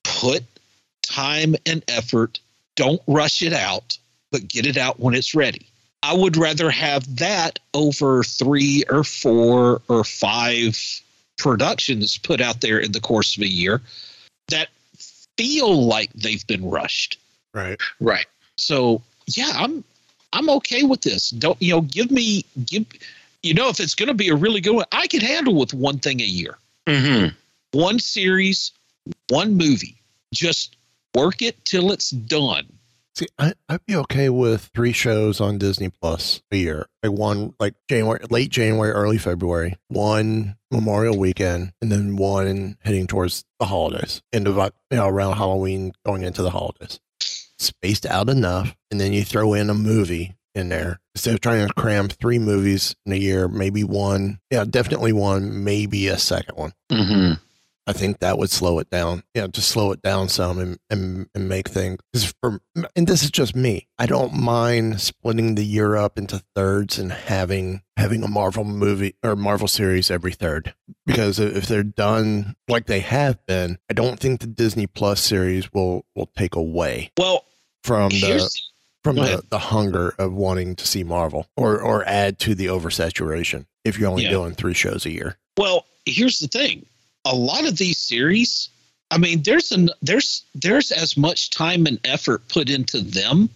put 0.04 0.44
time 1.02 1.56
and 1.66 1.84
effort. 1.88 2.40
Don't 2.76 3.02
rush 3.08 3.42
it 3.42 3.54
out, 3.54 3.98
but 4.32 4.48
get 4.48 4.66
it 4.66 4.78
out 4.78 5.00
when 5.00 5.14
it's 5.14 5.34
ready. 5.34 5.68
I 6.04 6.14
would 6.14 6.36
rather 6.38 6.70
have 6.70 7.16
that 7.18 7.60
over 7.74 8.24
three 8.24 8.84
or 8.90 9.04
four 9.06 9.82
or 9.88 10.04
five 10.04 10.78
productions 11.38 12.18
put 12.18 12.42
out 12.42 12.62
there 12.62 12.78
in 12.78 12.92
the 12.92 13.00
course 13.00 13.38
of 13.38 13.44
a 13.44 13.48
year 13.48 13.82
that 14.50 14.68
feel 15.38 15.86
like 15.86 16.12
they've 16.14 16.46
been 16.46 16.70
rushed. 16.70 17.18
Right. 17.54 17.80
Right. 18.02 18.26
So 18.58 19.02
yeah, 19.28 19.52
I'm 19.56 19.84
I'm 20.34 20.50
okay 20.50 20.84
with 20.84 21.02
this. 21.02 21.30
Don't 21.30 21.60
you 21.62 21.74
know? 21.74 21.82
Give 21.82 22.12
me 22.12 22.46
give. 22.66 22.86
You 23.42 23.54
know, 23.54 23.70
if 23.70 23.80
it's 23.80 23.96
going 23.96 24.08
to 24.08 24.14
be 24.14 24.30
a 24.30 24.36
really 24.36 24.62
good 24.62 24.76
one, 24.76 24.86
I 24.92 25.08
can 25.08 25.20
handle 25.20 25.56
with 25.56 25.74
one 25.74 26.00
thing 26.00 26.22
a 26.22 26.26
year, 26.26 26.58
Mm-hmm. 26.88 27.36
one 27.78 28.00
series, 28.00 28.72
one 29.30 29.58
movie. 29.58 29.96
Just 30.34 30.76
work 31.14 31.42
it 31.42 31.64
till 31.66 31.92
it's 31.92 32.10
done. 32.10 32.66
See, 33.16 33.28
I, 33.38 33.54
I'd 33.70 33.86
be 33.86 33.96
okay 33.98 34.30
with 34.30 34.72
three 34.74 34.92
shows 34.92 35.40
on 35.40 35.60
Disney 35.60 35.90
Plus 35.90 36.42
a 36.52 36.58
year. 36.58 36.88
Like 37.04 37.12
one, 37.12 37.54
like 37.60 37.76
January, 37.88 38.20
late 38.32 38.50
January, 38.50 38.92
early 38.92 39.20
February, 39.20 39.78
one 39.88 40.56
Memorial 40.72 41.18
Weekend, 41.18 41.74
and 41.82 41.92
then 41.92 42.16
one 42.16 42.78
heading 42.82 43.06
towards 43.06 43.46
the 43.60 43.68
holidays, 43.68 44.24
end 44.34 44.48
of 44.48 44.56
you 44.56 44.98
know 44.98 45.08
around 45.08 45.38
Halloween, 45.38 45.94
going 46.06 46.24
into 46.24 46.42
the 46.42 46.50
holidays. 46.50 47.00
Spaced 47.60 48.08
out 48.08 48.30
enough, 48.30 48.76
and 48.90 49.00
then 49.00 49.14
you 49.14 49.24
throw 49.24 49.54
in 49.54 49.70
a 49.70 49.76
movie 49.76 50.36
in 50.56 50.70
there 50.70 51.00
instead 51.14 51.36
of 51.36 51.42
trying 51.42 51.68
to 51.68 51.74
cram 51.74 52.10
three 52.10 52.40
movies 52.40 52.96
in 53.06 53.14
a 53.14 53.18
year. 53.18 53.48
Maybe 53.48 53.84
one, 53.84 54.40
yeah, 54.50 54.66
definitely 54.66 55.14
one, 55.14 55.64
maybe 55.64 56.08
a 56.08 56.18
second 56.18 56.56
one. 56.58 56.74
Mm-hmm. 56.92 57.34
I 57.86 57.92
think 57.94 58.20
that 58.20 58.38
would 58.38 58.50
slow 58.50 58.80
it 58.80 58.90
down. 58.90 59.24
Yeah, 59.34 59.48
just 59.48 59.70
slow 59.70 59.92
it 59.92 60.02
down 60.02 60.30
some 60.30 60.58
and 60.60 60.80
and, 60.90 61.28
and 61.36 61.50
make 61.50 61.68
things. 61.68 62.00
'cause 62.14 62.34
For, 62.42 62.62
and 62.96 63.08
this 63.08 63.24
is 63.24 63.30
just 63.32 63.56
me. 63.56 63.88
I 64.00 64.06
don't 64.06 64.34
mind 64.34 65.02
splitting 65.02 65.56
the 65.56 65.66
year 65.66 65.96
up 65.98 66.18
into 66.18 66.42
thirds 66.56 66.98
and 66.98 67.12
having 67.12 67.82
having 67.98 68.24
a 68.24 68.28
Marvel 68.30 68.64
movie 68.64 69.16
or 69.24 69.36
Marvel 69.36 69.68
series 69.68 70.10
every 70.10 70.32
third. 70.32 70.74
Because 71.06 71.40
if 71.40 71.68
they're 71.68 71.84
done 71.84 72.56
like 72.70 72.86
they 72.86 73.02
have 73.02 73.46
been, 73.46 73.78
I 73.90 73.94
don't 73.94 74.20
think 74.20 74.40
the 74.40 74.48
Disney 74.48 74.88
Plus 74.88 75.20
series 75.22 75.74
will 75.74 76.06
will 76.16 76.30
take 76.38 76.56
away 76.56 77.12
Well, 77.18 77.44
from 77.84 78.10
the 78.10 78.50
from 79.04 79.18
the, 79.18 79.44
the 79.50 79.60
hunger 79.60 80.16
of 80.18 80.32
wanting 80.32 80.78
to 80.78 80.88
see 80.88 81.04
Marvel 81.04 81.48
or 81.58 81.82
or 81.82 82.06
add 82.08 82.40
to 82.40 82.56
the 82.56 82.68
oversaturation 82.68 83.66
if 83.84 84.00
you're 84.00 84.10
only 84.10 84.24
Yeah. 84.24 84.30
doing 84.32 84.54
three 84.54 84.74
shows 84.74 85.06
a 85.06 85.12
year. 85.12 85.38
Well, 85.58 85.86
here's 86.06 86.40
the 86.40 86.48
thing. 86.48 86.86
A 87.26 87.36
lot 87.36 87.66
of 87.66 87.78
these 87.78 87.98
series, 87.98 88.70
I 89.12 89.18
mean, 89.18 89.44
there's 89.44 89.72
an 89.72 89.90
there's 90.02 90.44
there's 90.56 90.92
as 90.92 91.16
much 91.16 91.50
time 91.50 91.86
and 91.86 92.00
effort 92.04 92.48
put 92.48 92.70
into 92.70 93.02
them 93.02 93.50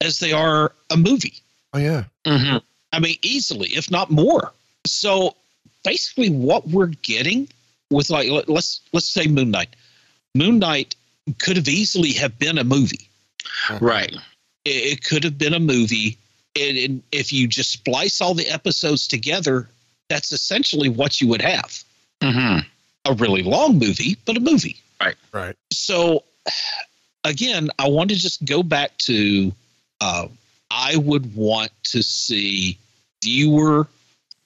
as 0.00 0.18
they 0.18 0.32
are 0.32 0.72
a 0.90 0.96
movie. 0.96 1.40
Oh 1.72 1.78
yeah. 1.78 2.04
Mm-hmm. 2.26 2.58
I 2.92 2.98
mean, 2.98 3.16
easily, 3.22 3.68
if 3.70 3.90
not 3.90 4.10
more. 4.10 4.52
So 4.86 5.36
basically, 5.84 6.30
what 6.30 6.68
we're 6.68 6.86
getting 7.02 7.48
with 7.90 8.10
like 8.10 8.28
let- 8.28 8.48
let's 8.48 8.80
let's 8.92 9.08
say 9.08 9.26
Moon 9.26 9.50
Knight. 9.50 9.74
Moon 10.34 10.58
Knight 10.58 10.96
could 11.38 11.56
have 11.56 11.68
easily 11.68 12.12
have 12.12 12.38
been 12.38 12.58
a 12.58 12.64
movie. 12.64 13.08
Right. 13.80 14.12
It, 14.64 14.70
it 14.70 15.04
could 15.04 15.24
have 15.24 15.38
been 15.38 15.54
a 15.54 15.60
movie, 15.60 16.18
and, 16.58 16.76
and 16.78 17.02
if 17.12 17.32
you 17.32 17.46
just 17.46 17.70
splice 17.72 18.20
all 18.20 18.34
the 18.34 18.48
episodes 18.48 19.06
together, 19.06 19.68
that's 20.08 20.32
essentially 20.32 20.88
what 20.88 21.20
you 21.20 21.28
would 21.28 21.42
have. 21.42 21.82
Mm-hmm. 22.22 22.66
A 23.04 23.14
really 23.14 23.42
long 23.42 23.78
movie, 23.78 24.16
but 24.24 24.36
a 24.36 24.40
movie. 24.40 24.76
Right. 25.00 25.16
Right. 25.32 25.56
So 25.72 26.24
again, 27.24 27.68
I 27.78 27.88
want 27.88 28.10
to 28.10 28.16
just 28.16 28.44
go 28.44 28.62
back 28.62 28.96
to 28.98 29.52
uh, 30.00 30.28
I 30.70 30.96
would 30.96 31.34
want 31.34 31.70
to 31.84 32.02
see 32.02 32.78
fewer 33.22 33.86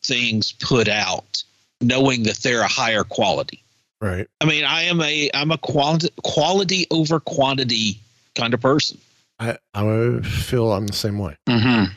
things 0.04 0.52
put 0.52 0.88
out, 0.88 1.42
knowing 1.80 2.24
that 2.24 2.36
they're 2.38 2.62
a 2.62 2.68
higher 2.68 3.04
quality. 3.04 3.62
Right. 4.00 4.28
I 4.40 4.44
mean, 4.44 4.64
I 4.64 4.82
am 4.82 5.00
a 5.00 5.30
I'm 5.34 5.50
a 5.50 5.58
quality 5.58 6.08
quality 6.22 6.86
over 6.90 7.18
quantity 7.20 7.98
kind 8.34 8.54
of 8.54 8.60
person. 8.60 8.98
I 9.38 9.56
I 9.74 10.20
feel 10.20 10.72
I'm 10.72 10.86
the 10.86 10.92
same 10.92 11.18
way. 11.18 11.36
Mm-hmm. 11.48 11.92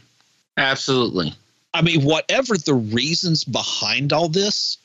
Absolutely. 0.58 1.34
I 1.74 1.82
mean, 1.82 2.04
whatever 2.04 2.58
the 2.58 2.74
reasons 2.74 3.44
behind 3.44 4.12
all 4.12 4.28
this, 4.28 4.78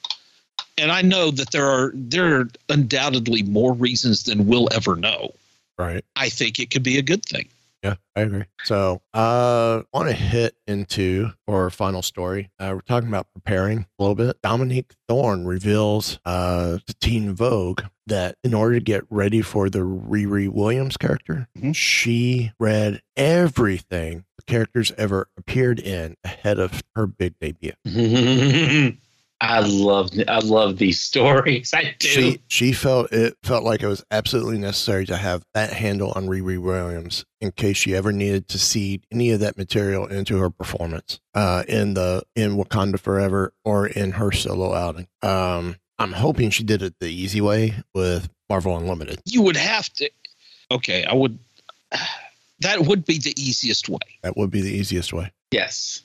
and 0.79 0.93
I 0.93 1.03
know 1.03 1.31
that 1.31 1.51
there 1.51 1.67
are 1.67 1.93
there 1.95 2.41
are 2.41 2.49
undoubtedly 2.69 3.43
more 3.43 3.73
reasons 3.73 4.25
than 4.25 4.47
we'll 4.47 4.69
ever 4.73 4.97
know. 4.97 5.33
Right. 5.79 6.05
I 6.17 6.29
think 6.29 6.59
it 6.59 6.71
could 6.71 6.83
be 6.83 6.99
a 6.99 7.03
good 7.03 7.25
thing. 7.25 7.49
Yeah, 7.85 7.97
I 8.17 8.23
agree. 8.23 8.45
So, 8.63 9.03
uh, 9.13 9.83
want 9.93 10.09
to 10.09 10.15
hit 10.15 10.57
into 10.67 11.33
our 11.47 11.69
final 11.69 12.01
story. 12.01 12.51
Uh, 12.59 12.71
we're 12.73 12.81
talking 12.81 13.11
about 13.11 13.27
preparing 13.35 13.81
a 13.81 14.03
little 14.03 14.15
bit. 14.15 14.41
Dominique 14.41 14.95
Thorne 15.07 15.45
reveals 15.45 16.19
uh, 16.25 16.79
to 16.87 16.95
Teen 17.01 17.35
Vogue 17.35 17.83
that 18.07 18.37
in 18.43 18.55
order 18.55 18.77
to 18.79 18.85
get 18.85 19.05
ready 19.11 19.43
for 19.43 19.69
the 19.69 19.81
Riri 19.81 20.49
Williams 20.49 20.97
character, 20.97 21.47
she 21.75 22.53
read 22.59 23.03
everything 23.19 24.25
the 24.39 24.45
characters 24.45 24.91
ever 24.97 25.29
appeared 25.37 25.79
in 25.79 26.17
ahead 26.25 26.59
of 26.59 26.83
her 26.97 27.07
big 27.07 27.39
debut. 27.39 27.73
I 29.47 29.61
love 29.61 30.11
I 30.27 30.39
love 30.39 30.79
these 30.79 31.01
stories. 31.01 31.73
I 31.75 31.95
do. 31.99 32.09
She 32.09 32.41
she 32.49 32.73
felt 32.73 33.13
it 33.13 33.37
felt 33.43 33.63
like 33.65 33.83
it 33.83 33.87
was 33.87 34.05
absolutely 34.11 34.59
necessary 34.59 35.07
to 35.07 35.17
have 35.17 35.45
that 35.55 35.73
handle 35.73 36.13
on 36.17 36.27
Riri 36.27 36.59
Williams 36.59 37.25
in 37.41 37.53
case 37.53 37.77
she 37.77 37.95
ever 37.95 38.11
needed 38.13 38.49
to 38.49 38.59
seed 38.59 39.07
any 39.13 39.31
of 39.31 39.41
that 39.41 39.57
material 39.59 40.07
into 40.07 40.39
her 40.39 40.51
performance 40.51 41.21
uh, 41.35 41.63
in 41.69 41.95
the 41.95 42.23
in 42.35 42.57
Wakanda 42.57 42.99
Forever 42.99 43.53
or 43.65 43.87
in 43.87 44.13
her 44.13 44.33
solo 44.33 44.73
outing. 44.73 45.09
Um, 45.23 45.77
I'm 45.99 46.13
hoping 46.13 46.51
she 46.51 46.65
did 46.65 46.83
it 46.83 46.95
the 46.99 47.09
easy 47.09 47.41
way 47.41 47.75
with 47.95 48.29
Marvel 48.49 48.77
Unlimited. 48.77 49.21
You 49.27 49.43
would 49.43 49.57
have 49.57 49.89
to. 49.95 50.11
Okay, 50.71 51.05
I 51.05 51.15
would. 51.15 51.39
That 52.61 52.87
would 52.87 53.05
be 53.05 53.19
the 53.19 53.35
easiest 53.37 53.89
way. 53.89 53.99
That 54.23 54.37
would 54.37 54.51
be 54.51 54.63
the 54.63 54.73
easiest 54.73 55.13
way. 55.13 55.33
yes. 55.51 56.03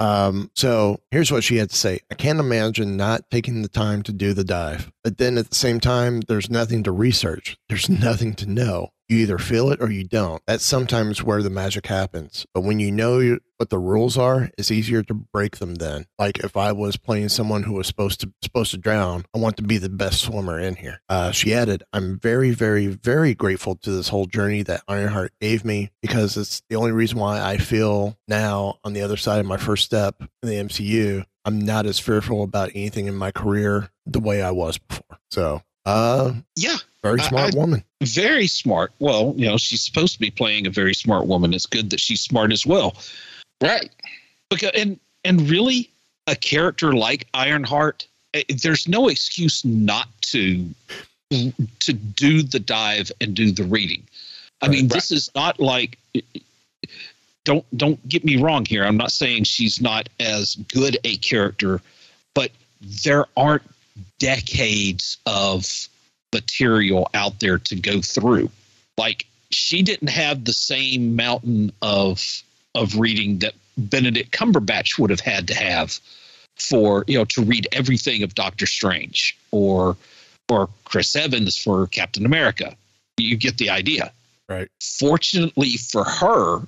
Um, 0.00 0.50
so 0.56 1.00
here's 1.10 1.30
what 1.30 1.44
she 1.44 1.58
had 1.58 1.70
to 1.70 1.76
say. 1.76 2.00
I 2.10 2.14
can't 2.14 2.40
imagine 2.40 2.96
not 2.96 3.30
taking 3.30 3.60
the 3.62 3.68
time 3.68 4.02
to 4.04 4.12
do 4.12 4.32
the 4.32 4.44
dive. 4.44 4.90
But 5.04 5.18
then 5.18 5.36
at 5.36 5.50
the 5.50 5.54
same 5.54 5.78
time, 5.78 6.22
there's 6.22 6.50
nothing 6.50 6.82
to 6.84 6.90
research. 6.90 7.58
There's 7.68 7.88
nothing 7.88 8.34
to 8.36 8.46
know. 8.48 8.88
You 9.10 9.18
either 9.18 9.38
feel 9.38 9.72
it 9.72 9.82
or 9.82 9.90
you 9.90 10.04
don't. 10.04 10.40
That's 10.46 10.64
sometimes 10.64 11.20
where 11.20 11.42
the 11.42 11.50
magic 11.50 11.88
happens. 11.88 12.46
But 12.54 12.60
when 12.60 12.78
you 12.78 12.92
know 12.92 13.38
what 13.56 13.68
the 13.68 13.76
rules 13.76 14.16
are, 14.16 14.50
it's 14.56 14.70
easier 14.70 15.02
to 15.02 15.12
break 15.14 15.56
them 15.56 15.74
then. 15.74 16.06
Like 16.16 16.38
if 16.44 16.56
I 16.56 16.70
was 16.70 16.96
playing 16.96 17.30
someone 17.30 17.64
who 17.64 17.72
was 17.72 17.88
supposed 17.88 18.20
to 18.20 18.32
supposed 18.40 18.70
to 18.70 18.78
drown, 18.78 19.24
I 19.34 19.38
want 19.38 19.56
to 19.56 19.64
be 19.64 19.78
the 19.78 19.88
best 19.88 20.20
swimmer 20.20 20.60
in 20.60 20.76
here. 20.76 21.00
Uh, 21.08 21.32
she 21.32 21.52
added, 21.52 21.82
I'm 21.92 22.20
very, 22.20 22.52
very, 22.52 22.86
very 22.86 23.34
grateful 23.34 23.74
to 23.78 23.90
this 23.90 24.10
whole 24.10 24.26
journey 24.26 24.62
that 24.62 24.84
Ironheart 24.86 25.32
gave 25.40 25.64
me 25.64 25.90
because 26.00 26.36
it's 26.36 26.62
the 26.70 26.76
only 26.76 26.92
reason 26.92 27.18
why 27.18 27.40
I 27.40 27.56
feel 27.56 28.16
now 28.28 28.78
on 28.84 28.92
the 28.92 29.02
other 29.02 29.16
side 29.16 29.40
of 29.40 29.46
my 29.46 29.56
first 29.56 29.84
step 29.84 30.22
in 30.40 30.48
the 30.48 30.54
MCU, 30.54 31.26
I'm 31.44 31.60
not 31.60 31.84
as 31.84 31.98
fearful 31.98 32.44
about 32.44 32.70
anything 32.76 33.08
in 33.08 33.16
my 33.16 33.32
career 33.32 33.90
the 34.06 34.20
way 34.20 34.40
I 34.40 34.52
was 34.52 34.78
before. 34.78 35.18
So, 35.32 35.62
uh, 35.84 36.34
Yeah, 36.54 36.76
very 37.02 37.20
smart 37.20 37.54
I- 37.54 37.58
woman. 37.58 37.84
very 38.02 38.46
smart. 38.46 38.92
Well, 38.98 39.34
you 39.36 39.46
know, 39.46 39.56
she's 39.56 39.82
supposed 39.82 40.14
to 40.14 40.20
be 40.20 40.30
playing 40.30 40.66
a 40.66 40.70
very 40.70 40.94
smart 40.94 41.26
woman. 41.26 41.54
It's 41.54 41.66
good 41.66 41.90
that 41.90 42.00
she's 42.00 42.20
smart 42.20 42.52
as 42.52 42.66
well. 42.66 42.96
Right. 43.60 43.90
Because 44.48 44.72
and 44.74 44.98
and 45.24 45.48
really, 45.48 45.90
a 46.26 46.36
character 46.36 46.92
like 46.92 47.26
Ironheart, 47.34 48.06
eh, 48.34 48.42
there's 48.62 48.88
no 48.88 49.08
excuse 49.08 49.64
not 49.64 50.08
to 50.22 50.66
to 51.30 51.92
do 51.92 52.42
the 52.42 52.58
dive 52.58 53.12
and 53.20 53.34
do 53.34 53.50
the 53.52 53.64
reading. 53.64 54.02
I 54.62 54.68
mean, 54.68 54.88
this 54.88 55.10
is 55.10 55.30
not 55.34 55.60
like. 55.60 55.98
Don't 57.44 57.64
don't 57.76 58.06
get 58.08 58.24
me 58.24 58.36
wrong 58.36 58.66
here. 58.66 58.84
I'm 58.84 58.98
not 58.98 59.12
saying 59.12 59.44
she's 59.44 59.80
not 59.80 60.08
as 60.20 60.56
good 60.72 60.98
a 61.04 61.16
character, 61.18 61.80
but 62.34 62.50
there 63.04 63.26
aren't 63.36 63.62
decades 64.18 65.16
of 65.24 65.66
material 66.32 67.08
out 67.14 67.40
there 67.40 67.58
to 67.58 67.76
go 67.76 68.00
through. 68.00 68.50
Like 68.98 69.26
she 69.50 69.82
didn't 69.82 70.08
have 70.08 70.44
the 70.44 70.52
same 70.52 71.16
mountain 71.16 71.72
of 71.82 72.42
of 72.74 72.98
reading 72.98 73.38
that 73.40 73.54
Benedict 73.76 74.30
Cumberbatch 74.30 74.98
would 74.98 75.10
have 75.10 75.20
had 75.20 75.48
to 75.48 75.54
have 75.54 75.98
for 76.58 77.04
you 77.06 77.18
know 77.18 77.24
to 77.26 77.42
read 77.42 77.66
everything 77.72 78.22
of 78.22 78.34
Doctor 78.34 78.66
Strange 78.66 79.36
or 79.50 79.96
or 80.48 80.68
Chris 80.84 81.14
Evans 81.16 81.56
for 81.56 81.86
Captain 81.88 82.26
America. 82.26 82.76
You 83.16 83.36
get 83.36 83.58
the 83.58 83.70
idea. 83.70 84.12
Right. 84.48 84.68
Fortunately 84.98 85.76
for 85.76 86.04
her, 86.04 86.60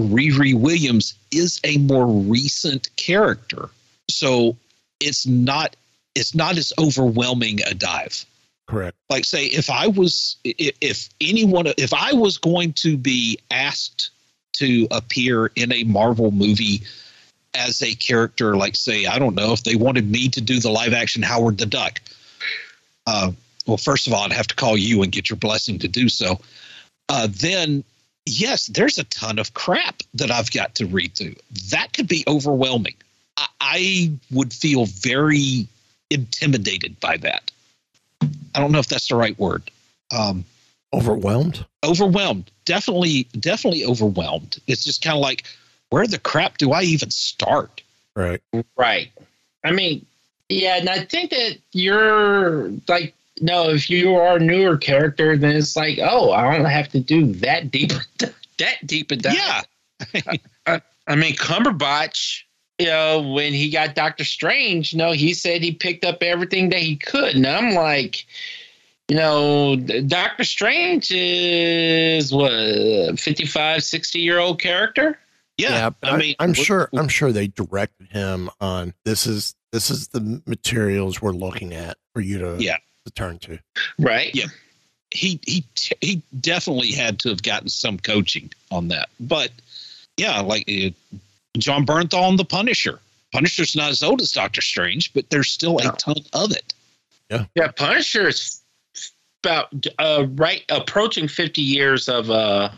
Riri 0.00 0.54
Williams 0.54 1.14
is 1.30 1.60
a 1.64 1.76
more 1.78 2.06
recent 2.06 2.94
character. 2.96 3.68
So 4.10 4.56
it's 5.00 5.26
not 5.26 5.76
it's 6.14 6.34
not 6.34 6.56
as 6.56 6.72
overwhelming 6.78 7.60
a 7.64 7.74
dive. 7.74 8.24
Correct. 8.68 8.96
Like 9.08 9.24
say 9.24 9.46
if 9.46 9.70
I 9.70 9.86
was 9.86 10.36
if 10.44 11.08
anyone 11.20 11.66
if 11.78 11.94
I 11.94 12.12
was 12.12 12.36
going 12.36 12.74
to 12.74 12.96
be 12.98 13.38
asked 13.50 14.10
to 14.54 14.86
appear 14.90 15.46
in 15.56 15.72
a 15.72 15.84
Marvel 15.84 16.30
movie 16.30 16.82
as 17.54 17.80
a 17.82 17.94
character 17.94 18.56
like 18.56 18.76
say 18.76 19.06
I 19.06 19.18
don't 19.18 19.34
know 19.34 19.52
if 19.52 19.64
they 19.64 19.74
wanted 19.74 20.10
me 20.10 20.28
to 20.28 20.40
do 20.42 20.60
the 20.60 20.70
live 20.70 20.92
action 20.92 21.22
Howard 21.22 21.56
the 21.58 21.66
Duck. 21.66 22.00
Uh, 23.06 23.32
well, 23.66 23.78
first 23.78 24.06
of 24.06 24.12
all, 24.12 24.24
I'd 24.24 24.32
have 24.32 24.46
to 24.48 24.54
call 24.54 24.76
you 24.76 25.02
and 25.02 25.10
get 25.10 25.30
your 25.30 25.38
blessing 25.38 25.78
to 25.80 25.88
do 25.88 26.08
so. 26.08 26.40
Uh, 27.08 27.28
then, 27.30 27.84
yes, 28.26 28.66
there's 28.66 28.98
a 28.98 29.04
ton 29.04 29.38
of 29.38 29.54
crap 29.54 30.02
that 30.14 30.30
I've 30.30 30.50
got 30.50 30.74
to 30.76 30.86
read 30.86 31.14
through. 31.14 31.36
That 31.70 31.92
could 31.94 32.08
be 32.08 32.24
overwhelming. 32.26 32.94
I, 33.36 33.46
I 33.60 34.12
would 34.30 34.52
feel 34.52 34.86
very 34.86 35.68
intimidated 36.10 37.00
by 37.00 37.18
that. 37.18 37.50
I 38.54 38.60
don't 38.60 38.72
know 38.72 38.78
if 38.78 38.88
that's 38.88 39.08
the 39.08 39.16
right 39.16 39.38
word. 39.38 39.70
Um, 40.10 40.44
Overwhelmed? 40.92 41.66
overwhelmed. 41.84 42.50
Definitely, 42.64 43.24
definitely 43.38 43.84
overwhelmed. 43.84 44.58
It's 44.66 44.84
just 44.84 45.02
kind 45.02 45.16
of 45.16 45.20
like, 45.20 45.44
where 45.90 46.06
the 46.06 46.18
crap 46.18 46.58
do 46.58 46.72
I 46.72 46.82
even 46.82 47.10
start? 47.10 47.82
Right. 48.16 48.40
Right. 48.76 49.10
I 49.64 49.72
mean, 49.72 50.04
yeah, 50.48 50.76
and 50.76 50.88
I 50.88 51.04
think 51.04 51.30
that 51.30 51.58
you're 51.72 52.70
like, 52.88 53.14
no, 53.40 53.68
if 53.70 53.88
you 53.90 54.16
are 54.16 54.36
a 54.36 54.40
newer 54.40 54.76
character, 54.76 55.36
then 55.36 55.56
it's 55.56 55.76
like, 55.76 55.98
oh, 56.02 56.32
I 56.32 56.56
don't 56.56 56.64
have 56.64 56.88
to 56.90 57.00
do 57.00 57.32
that 57.34 57.70
deep, 57.70 57.92
that 58.58 58.86
deep 58.86 59.10
and 59.10 59.22
dive. 59.22 59.34
Yeah. 59.34 59.62
I, 60.66 60.80
I 61.06 61.14
mean, 61.16 61.34
Cumberbatch, 61.36 62.42
you 62.78 62.86
know, 62.86 63.20
when 63.20 63.52
he 63.52 63.70
got 63.70 63.94
Doctor 63.94 64.24
Strange, 64.24 64.92
you 64.92 64.98
know, 64.98 65.12
he 65.12 65.34
said 65.34 65.62
he 65.62 65.72
picked 65.72 66.04
up 66.04 66.22
everything 66.22 66.68
that 66.70 66.78
he 66.80 66.96
could. 66.96 67.34
And 67.34 67.46
I'm 67.46 67.74
like, 67.74 68.24
you 69.08 69.16
know, 69.16 69.76
Doctor 69.76 70.44
Strange 70.44 71.10
is 71.10 72.32
what, 72.32 73.18
55, 73.18 73.82
60 73.82 74.18
year 74.20 74.38
old 74.38 74.60
character? 74.60 75.18
Yeah. 75.56 75.90
but 75.90 76.12
I 76.12 76.16
mean, 76.16 76.34
I'm 76.38 76.52
sure 76.54 76.88
I'm 76.92 77.08
sure 77.08 77.32
they 77.32 77.48
directed 77.48 78.08
him 78.12 78.48
on 78.60 78.94
this 79.04 79.26
is 79.26 79.54
this 79.72 79.90
is 79.90 80.08
the 80.08 80.40
materials 80.46 81.20
we're 81.20 81.32
looking 81.32 81.74
at 81.74 81.96
for 82.14 82.20
you 82.20 82.38
to 82.38 82.56
Yeah. 82.60 82.76
to 83.06 83.12
turn 83.12 83.38
to. 83.40 83.58
Right. 83.98 84.32
Yeah. 84.34 84.46
He 85.10 85.40
he 85.46 85.64
he 86.00 86.22
definitely 86.40 86.92
had 86.92 87.18
to 87.20 87.30
have 87.30 87.42
gotten 87.42 87.68
some 87.70 87.98
coaching 87.98 88.52
on 88.70 88.88
that. 88.88 89.08
But 89.18 89.50
yeah, 90.16 90.40
like 90.42 90.68
uh, 90.68 90.90
Jon 91.56 91.86
Bernthal 91.86 92.28
and 92.28 92.38
the 92.38 92.44
Punisher. 92.44 93.00
Punisher's 93.32 93.76
not 93.76 93.90
as 93.90 94.02
old 94.02 94.20
as 94.20 94.32
Doctor 94.32 94.60
Strange, 94.62 95.12
but 95.12 95.28
there's 95.30 95.50
still 95.50 95.78
a 95.78 95.82
ton 95.98 96.16
of 96.32 96.52
it. 96.52 96.74
Yeah, 97.54 97.68
Punisher 97.68 98.28
is 98.28 98.60
about 99.42 99.68
uh, 99.98 100.26
right 100.30 100.64
approaching 100.70 101.28
50 101.28 101.60
years 101.60 102.08
of 102.08 102.30
uh, 102.30 102.70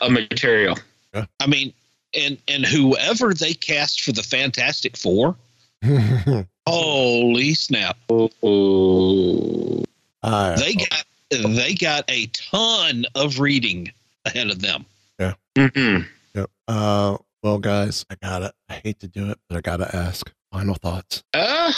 of 0.00 0.12
material. 0.12 0.78
I 1.40 1.46
mean, 1.46 1.72
and 2.14 2.38
and 2.48 2.64
whoever 2.64 3.34
they 3.34 3.54
cast 3.54 4.02
for 4.02 4.12
the 4.12 4.22
Fantastic 4.22 4.96
Four, 4.96 5.36
holy 6.66 7.54
snap! 7.54 7.96
Uh, 8.10 8.28
They 10.56 10.74
got 10.74 11.04
they 11.30 11.74
got 11.74 12.04
a 12.10 12.26
ton 12.26 13.06
of 13.14 13.38
reading 13.40 13.92
ahead 14.24 14.50
of 14.50 14.60
them. 14.60 14.84
Yeah. 15.18 15.34
Mm-hmm. 15.56 16.02
Yep. 16.34 16.50
Uh, 16.68 17.16
well, 17.42 17.58
guys, 17.58 18.04
I 18.10 18.16
gotta. 18.22 18.52
I 18.68 18.74
hate 18.74 19.00
to 19.00 19.08
do 19.08 19.30
it, 19.30 19.38
but 19.48 19.56
I 19.56 19.60
gotta 19.60 19.94
ask. 19.94 20.30
Final 20.52 20.74
thoughts. 20.74 21.22
Uh, 21.32 21.72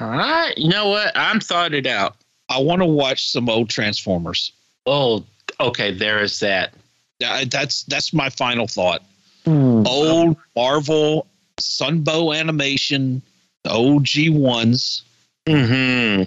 I, 0.00 0.52
you 0.56 0.68
know 0.68 0.88
what? 0.88 1.12
I'm 1.16 1.38
thought 1.40 1.72
it 1.72 1.86
out. 1.86 2.16
I 2.48 2.58
want 2.58 2.80
to 2.82 2.86
watch 2.86 3.30
some 3.30 3.48
old 3.48 3.70
Transformers. 3.70 4.50
Oh, 4.86 5.24
okay. 5.60 5.92
There 5.92 6.20
is 6.20 6.40
that. 6.40 6.74
Yeah, 7.20 7.44
that's 7.50 7.84
that's 7.84 8.12
my 8.12 8.28
final 8.30 8.66
thought. 8.66 9.02
Old 9.46 10.36
Marvel 10.56 11.26
Sunbow 11.60 12.36
animation, 12.38 13.22
the 13.64 13.70
OG 13.70 14.36
ones, 14.36 15.02
Mm-hmm. 15.46 16.24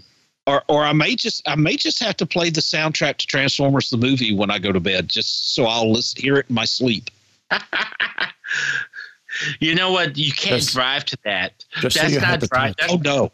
or 0.48 0.64
or 0.68 0.84
I 0.84 0.94
may 0.94 1.16
just 1.16 1.48
I 1.48 1.56
may 1.56 1.76
just 1.78 2.00
have 2.00 2.18
to 2.18 2.26
play 2.26 2.50
the 2.50 2.62
soundtrack 2.62 3.18
to 3.18 3.28
Transformers 3.28 3.90
the 3.92 3.98
movie 3.98 4.34
when 4.34 4.50
I 4.50 4.58
go 4.60 4.72
to 4.72 4.80
bed, 4.80 5.10
just 5.10 5.54
so 5.54 5.66
I'll 5.66 5.92
listen, 5.92 6.22
hear 6.22 6.38
it 6.38 6.48
in 6.50 6.56
my 6.56 6.66
sleep. 6.66 7.10
You 9.62 9.76
know 9.76 9.94
what? 9.94 10.18
You 10.18 10.34
can't 10.34 10.62
Just- 10.62 10.74
drive 10.74 11.06
to 11.06 11.18
that. 11.24 11.64
just 11.80 11.96
That's 11.96 12.12
you 12.14 12.20
have 12.20 12.30
not 12.32 12.40
the 12.42 12.48
drive. 12.48 12.76
Oh 12.90 12.98
no, 13.02 13.32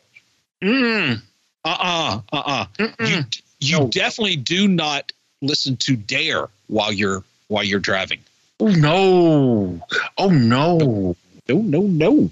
mm, 0.64 1.20
uh 1.66 1.78
uh 1.80 2.22
uh 2.32 2.44
uh. 2.46 2.66
You 2.78 2.86
mm-mm. 2.86 3.42
you 3.60 3.88
definitely 3.90 4.36
do 4.36 4.68
not 4.68 5.12
listen 5.42 5.76
to 5.78 5.96
Dare 5.96 6.50
while 6.68 6.94
you're 6.94 7.24
while 7.48 7.64
you're 7.64 7.80
driving. 7.80 8.20
Oh 8.60 8.68
no! 8.68 9.82
Oh 10.20 10.30
no! 10.30 11.16
No 11.50 11.56
no 11.56 11.82
no. 11.82 12.30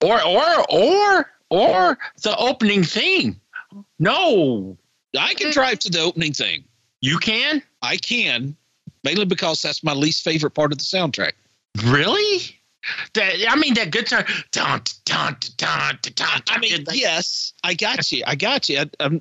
Or 0.00 0.24
or 0.24 0.66
or 0.70 1.30
or 1.50 1.98
the 2.22 2.36
opening 2.38 2.84
theme. 2.84 3.40
No, 3.98 4.76
I 5.18 5.34
can 5.34 5.50
drive 5.50 5.80
to 5.80 5.90
the 5.90 6.00
opening 6.00 6.32
thing. 6.34 6.62
you 7.00 7.18
can 7.18 7.62
I 7.82 7.96
can, 7.96 8.54
mainly 9.02 9.24
because 9.24 9.60
that's 9.60 9.82
my 9.82 9.92
least 9.92 10.22
favorite 10.22 10.52
part 10.52 10.70
of 10.70 10.78
the 10.78 10.84
soundtrack. 10.84 11.32
Really. 11.84 12.54
That 13.14 13.34
I 13.48 13.56
mean, 13.56 13.74
that 13.74 13.90
guitar. 13.90 14.24
Dun, 14.52 14.80
dun, 15.04 15.36
dun, 15.56 15.98
dun, 16.02 16.12
dun, 16.14 16.42
I 16.48 16.58
mean, 16.58 16.84
dun, 16.84 16.94
yes, 16.96 17.52
I 17.64 17.74
got 17.74 18.10
you. 18.12 18.22
I 18.26 18.34
got 18.34 18.68
you. 18.68 18.78
I, 18.80 18.86
I'm, 19.00 19.20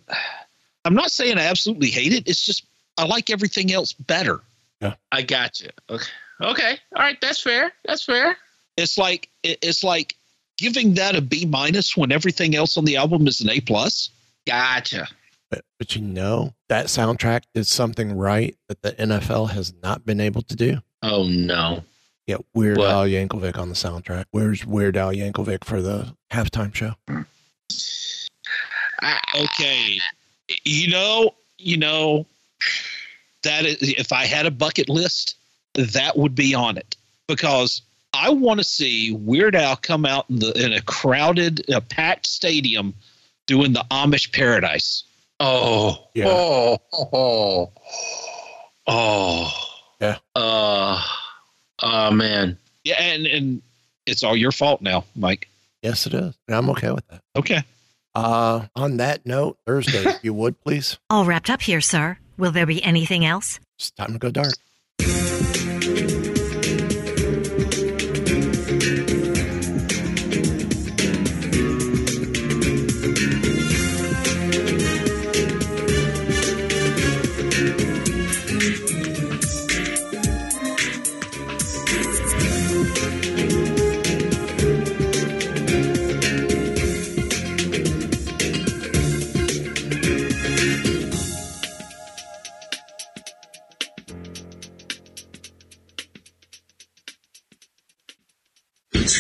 I'm 0.86 0.94
not 0.94 1.12
saying 1.12 1.38
I 1.38 1.46
absolutely 1.46 1.90
hate 1.90 2.14
it. 2.14 2.28
It's 2.28 2.46
just 2.46 2.66
I 2.98 3.06
like 3.06 3.30
everything 3.30 3.74
else 3.74 3.92
better. 3.94 4.42
Yeah. 4.80 4.96
I 5.12 5.22
got 5.24 5.60
you. 5.60 5.70
Okay. 5.90 6.06
okay, 6.42 6.78
all 6.96 7.02
right, 7.02 7.18
that's 7.20 7.42
fair. 7.42 7.74
That's 7.86 8.04
fair. 8.06 8.38
It's 8.78 8.98
like 8.98 9.28
it- 9.44 9.60
it's 9.62 9.84
like 9.84 10.16
giving 10.58 10.94
that 10.94 11.16
a 11.16 11.22
B 11.22 11.46
minus 11.46 11.98
when 11.98 12.12
everything 12.12 12.56
else 12.56 12.78
on 12.78 12.86
the 12.86 12.96
album 12.96 13.28
is 13.28 13.42
an 13.42 13.50
A 13.50 13.60
plus. 13.60 14.12
Gotcha. 14.46 15.08
But 15.50 15.66
but 15.78 15.96
you 15.96 16.02
know 16.02 16.54
that 16.70 16.86
soundtrack 16.86 17.42
did 17.54 17.68
something 17.68 18.16
right 18.16 18.56
that 18.70 18.82
the 18.82 18.92
NFL 18.94 19.50
has 19.50 19.74
not 19.84 20.06
been 20.06 20.20
able 20.22 20.42
to 20.44 20.56
do. 20.56 20.78
Oh 21.04 21.24
no. 21.24 21.84
Get 22.28 22.44
Weird 22.54 22.78
What? 22.78 22.90
Al 22.90 23.06
Yankovic 23.06 23.58
on 23.58 23.70
the 23.70 23.76
soundtrack. 23.76 24.26
Where's 24.32 24.66
Weird 24.66 24.98
Al 24.98 25.14
Yankovic 25.14 25.64
for 25.64 25.82
the 25.82 26.14
halftime 26.32 26.76
show? 26.76 26.94
Okay, 29.36 30.00
you 30.66 30.90
know, 30.90 31.36
you 31.58 31.78
know 31.78 32.26
that 33.44 33.66
is, 33.66 33.78
if 33.82 34.12
I 34.12 34.26
had 34.26 34.46
a 34.46 34.52
bucket 34.52 34.90
list, 34.90 35.36
that 35.76 36.18
would 36.18 36.36
be 36.36 36.54
on 36.54 36.78
it 36.78 36.96
because 37.28 37.82
I 38.14 38.30
want 38.32 38.60
to 38.60 38.64
see 38.64 39.12
Weird 39.12 39.56
Al 39.56 39.76
come 39.76 40.06
out 40.06 40.30
in 40.30 40.40
the 40.40 40.52
in 40.54 40.74
a 40.74 40.82
crowded, 40.82 41.70
a 41.70 41.80
packed 41.82 42.26
stadium 42.28 42.94
doing 43.46 43.74
the 43.74 43.86
Amish 43.92 44.34
Paradise. 44.34 45.04
Oh. 45.40 46.08
Yeah. 46.14 46.26
Oh. 46.28 46.78
Oh. 46.92 47.72
Oh. 48.88 49.54
Yeah. 50.02 50.18
Uh. 50.36 51.02
Oh 51.82 52.12
man. 52.12 52.58
Yeah, 52.84 53.02
and 53.02 53.26
and 53.26 53.62
it's 54.06 54.24
all 54.24 54.36
your 54.36 54.52
fault 54.52 54.82
now, 54.82 55.04
Mike. 55.16 55.50
Yes, 55.82 56.08
it 56.08 56.14
is. 56.14 56.36
And 56.48 56.58
I'm 56.58 56.70
okay 56.72 56.92
with 56.92 57.08
that. 57.08 57.22
Okay. 57.36 57.64
Uh, 58.16 58.66
on 58.76 58.98
that 58.98 59.26
note, 59.26 59.58
Thursday, 59.68 60.04
if 60.10 60.24
you 60.24 60.34
would 60.34 60.60
please. 60.62 60.98
All 61.10 61.24
wrapped 61.24 61.52
up 61.52 61.62
here, 61.62 61.82
sir. 61.82 62.18
Will 62.36 62.52
there 62.52 62.66
be 62.66 62.84
anything 62.84 63.24
else? 63.26 63.60
It's 63.78 63.92
time 63.92 64.14
to 64.14 64.18
go 64.18 64.32
dark. 64.32 64.56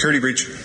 Security 0.08 0.20
breach. 0.20 0.57